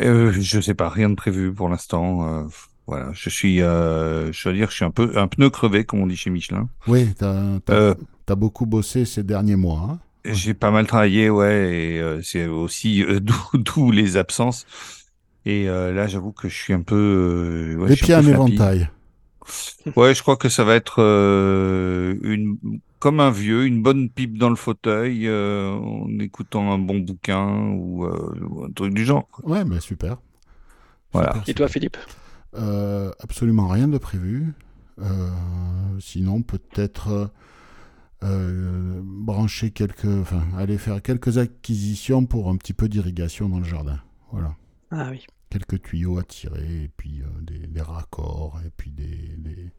Euh, 0.00 0.32
je 0.32 0.60
sais 0.60 0.74
pas, 0.74 0.88
rien 0.88 1.10
de 1.10 1.14
prévu 1.16 1.52
pour 1.52 1.68
l'instant. 1.68 2.26
Euh, 2.28 2.44
voilà, 2.86 3.10
je 3.12 3.28
suis, 3.28 3.60
euh, 3.60 4.32
je 4.32 4.48
veux 4.48 4.54
dire, 4.54 4.70
je 4.70 4.76
suis 4.76 4.84
un 4.84 4.90
peu 4.92 5.12
un 5.16 5.26
pneu 5.26 5.50
crevé, 5.50 5.84
comme 5.84 6.00
on 6.00 6.06
dit 6.06 6.16
chez 6.16 6.30
Michelin. 6.30 6.68
Oui, 6.86 7.08
t'as 7.18 7.32
as, 7.68 7.72
Euh, 7.72 7.94
beaucoup 8.36 8.66
bossé 8.66 9.04
ces 9.04 9.24
derniers 9.24 9.56
mois. 9.56 9.88
hein. 9.90 9.98
J'ai 10.24 10.54
pas 10.54 10.70
mal 10.70 10.86
travaillé, 10.86 11.30
ouais, 11.30 11.74
et 11.74 11.98
euh, 12.00 12.20
c'est 12.22 12.46
aussi 12.46 13.02
euh, 13.02 13.18
d'où 13.20 13.34
d'où 13.54 13.90
les 13.90 14.16
absences. 14.16 14.66
Et 15.46 15.68
euh, 15.68 15.92
là, 15.92 16.06
j'avoue 16.06 16.32
que 16.32 16.48
je 16.48 16.54
suis 16.56 16.72
un 16.72 16.82
peu, 16.82 16.96
euh, 16.96 17.76
ouais, 17.76 17.88
Les 17.88 17.96
pieds 17.96 18.14
un 18.14 18.20
en 18.20 18.22
peu 18.22 18.28
flappy. 18.28 18.32
éventail. 18.32 18.90
Ouais, 19.96 20.14
je 20.14 20.22
crois 20.22 20.36
que 20.36 20.48
ça 20.48 20.64
va 20.64 20.74
être 20.74 20.96
euh, 21.02 22.14
une, 22.22 22.58
comme 22.98 23.20
un 23.20 23.30
vieux, 23.30 23.64
une 23.66 23.82
bonne 23.82 24.10
pipe 24.10 24.38
dans 24.38 24.50
le 24.50 24.56
fauteuil, 24.56 25.26
euh, 25.26 25.70
en 25.70 26.08
écoutant 26.20 26.72
un 26.72 26.78
bon 26.78 26.98
bouquin 27.00 27.48
ou, 27.72 28.04
euh, 28.04 28.38
ou 28.48 28.64
un 28.64 28.70
truc 28.72 28.94
du 28.94 29.04
genre. 29.04 29.28
Ouais, 29.42 29.64
mais 29.64 29.80
super. 29.80 30.18
Voilà. 31.12 31.34
Super, 31.34 31.48
Et 31.48 31.54
toi. 31.54 31.68
Philippe? 31.68 31.96
Euh, 32.56 33.10
absolument 33.20 33.68
rien 33.68 33.88
de 33.88 33.98
prévu. 33.98 34.54
Euh, 35.00 35.30
sinon, 36.00 36.42
peut-être 36.42 37.30
euh, 38.22 39.00
brancher 39.04 39.70
quelques, 39.70 40.04
enfin, 40.06 40.42
aller 40.56 40.78
faire 40.78 41.02
quelques 41.02 41.38
acquisitions 41.38 42.26
pour 42.26 42.50
un 42.50 42.56
petit 42.56 42.74
peu 42.74 42.88
d'irrigation 42.88 43.48
dans 43.48 43.58
le 43.58 43.64
jardin. 43.64 44.00
Voilà. 44.32 44.54
Ah 44.90 45.08
oui. 45.10 45.26
Quelques 45.50 45.82
tuyaux 45.82 46.18
à 46.18 46.22
tirer, 46.22 46.84
et 46.84 46.88
puis 46.96 47.22
euh, 47.22 47.26
des, 47.42 47.66
des 47.66 47.80
raccords, 47.82 48.60
et 48.64 48.70
puis 48.76 48.90
des, 48.92 49.34
des- 49.38 49.72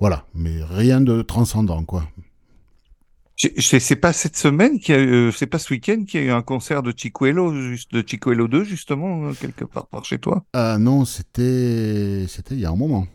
Voilà, 0.00 0.26
mais 0.34 0.62
rien 0.64 1.00
de 1.00 1.22
transcendant, 1.22 1.84
quoi. 1.84 2.08
C'est 3.36 3.96
pas 3.96 4.12
cette 4.12 4.36
semaine 4.36 4.78
qu'il 4.80 4.94
y 4.94 4.98
a 4.98 5.00
eu, 5.00 5.12
euh, 5.28 5.32
c'est 5.32 5.46
pas 5.46 5.58
ce 5.58 5.72
week-end 5.72 6.04
qu'il 6.04 6.20
y 6.20 6.24
a 6.24 6.26
eu 6.26 6.30
un 6.30 6.42
concert 6.42 6.82
de 6.82 6.92
Chicuelo, 6.96 7.52
juste, 7.54 7.92
de 7.92 8.02
Chicuelo 8.06 8.46
2, 8.48 8.64
justement, 8.64 9.28
euh, 9.28 9.34
quelque 9.34 9.64
part 9.64 9.86
par 9.88 10.04
chez 10.04 10.18
toi? 10.18 10.44
Ah 10.52 10.78
non, 10.78 11.04
c'était 11.04 12.26
c'était 12.28 12.54
il 12.54 12.60
y 12.60 12.64
a 12.66 12.70
un 12.70 12.76
moment. 12.76 13.06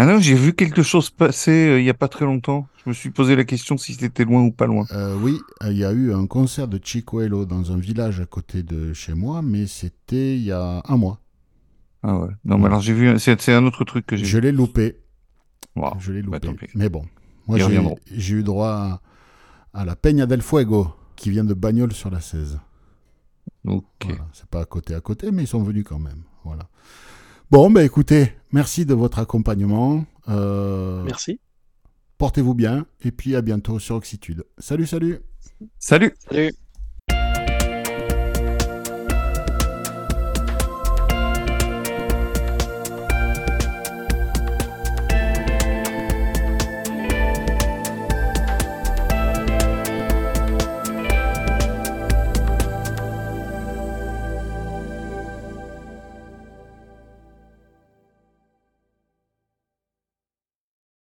Ah 0.00 0.06
non, 0.06 0.18
j'ai 0.18 0.34
vu 0.34 0.54
quelque 0.54 0.82
chose 0.82 1.10
passer 1.10 1.68
euh, 1.68 1.78
il 1.78 1.84
y 1.84 1.90
a 1.90 1.94
pas 1.94 2.08
très 2.08 2.24
longtemps. 2.24 2.66
Je 2.82 2.88
me 2.88 2.94
suis 2.94 3.10
posé 3.10 3.36
la 3.36 3.44
question 3.44 3.76
si 3.76 3.92
c'était 3.92 4.24
loin 4.24 4.40
ou 4.40 4.50
pas 4.50 4.64
loin. 4.64 4.86
Euh, 4.92 5.14
oui, 5.20 5.38
euh, 5.62 5.70
il 5.70 5.76
y 5.76 5.84
a 5.84 5.92
eu 5.92 6.14
un 6.14 6.26
concert 6.26 6.68
de 6.68 6.80
Chicoello 6.82 7.44
dans 7.44 7.70
un 7.70 7.76
village 7.76 8.18
à 8.18 8.24
côté 8.24 8.62
de 8.62 8.94
chez 8.94 9.12
moi, 9.12 9.42
mais 9.42 9.66
c'était 9.66 10.36
il 10.36 10.44
y 10.44 10.52
a 10.52 10.82
un 10.88 10.96
mois. 10.96 11.20
Ah 12.02 12.16
ouais. 12.16 12.30
Non, 12.46 12.56
mais 12.56 12.64
alors 12.68 12.80
j'ai 12.80 12.94
vu, 12.94 13.18
c'est 13.18 13.52
un 13.52 13.66
autre 13.66 13.84
truc 13.84 14.06
que 14.06 14.16
j'ai 14.16 14.24
Je 14.24 14.38
l'ai 14.38 14.52
loupé. 14.52 14.96
Wow. 15.76 15.92
Je 15.98 16.12
l'ai 16.12 16.22
bah, 16.22 16.38
loupé. 16.42 16.70
mais 16.74 16.88
bon, 16.88 17.04
moi 17.46 17.58
j'ai 18.10 18.34
eu 18.36 18.42
droit 18.42 18.70
à, 19.74 19.80
à 19.82 19.84
la 19.84 19.96
Peña 19.96 20.24
del 20.24 20.40
Fuego 20.40 20.94
qui 21.14 21.28
vient 21.28 21.44
de 21.44 21.52
Bagnoles 21.52 21.92
sur 21.92 22.08
la 22.08 22.22
16. 22.22 22.58
Ok. 23.66 23.84
Voilà, 24.04 24.26
C'est 24.32 24.48
pas 24.48 24.62
à 24.62 24.64
côté 24.64 24.94
à 24.94 25.02
côté, 25.02 25.30
mais 25.30 25.42
ils 25.42 25.46
sont 25.46 25.62
venus 25.62 25.84
quand 25.86 25.98
même. 25.98 26.22
Voilà. 26.42 26.70
Bon, 27.50 27.68
ben 27.68 27.84
écoutez, 27.84 28.32
merci 28.52 28.86
de 28.86 28.94
votre 28.94 29.18
accompagnement. 29.18 30.04
Euh, 30.28 31.02
Merci. 31.02 31.40
Portez-vous 32.16 32.54
bien 32.54 32.86
et 33.02 33.10
puis 33.10 33.34
à 33.34 33.42
bientôt 33.42 33.80
sur 33.80 33.96
Oxitude. 33.96 34.44
Salut, 34.58 34.86
salut. 34.86 35.18
Salut! 35.80 36.14
Salut. 36.30 36.52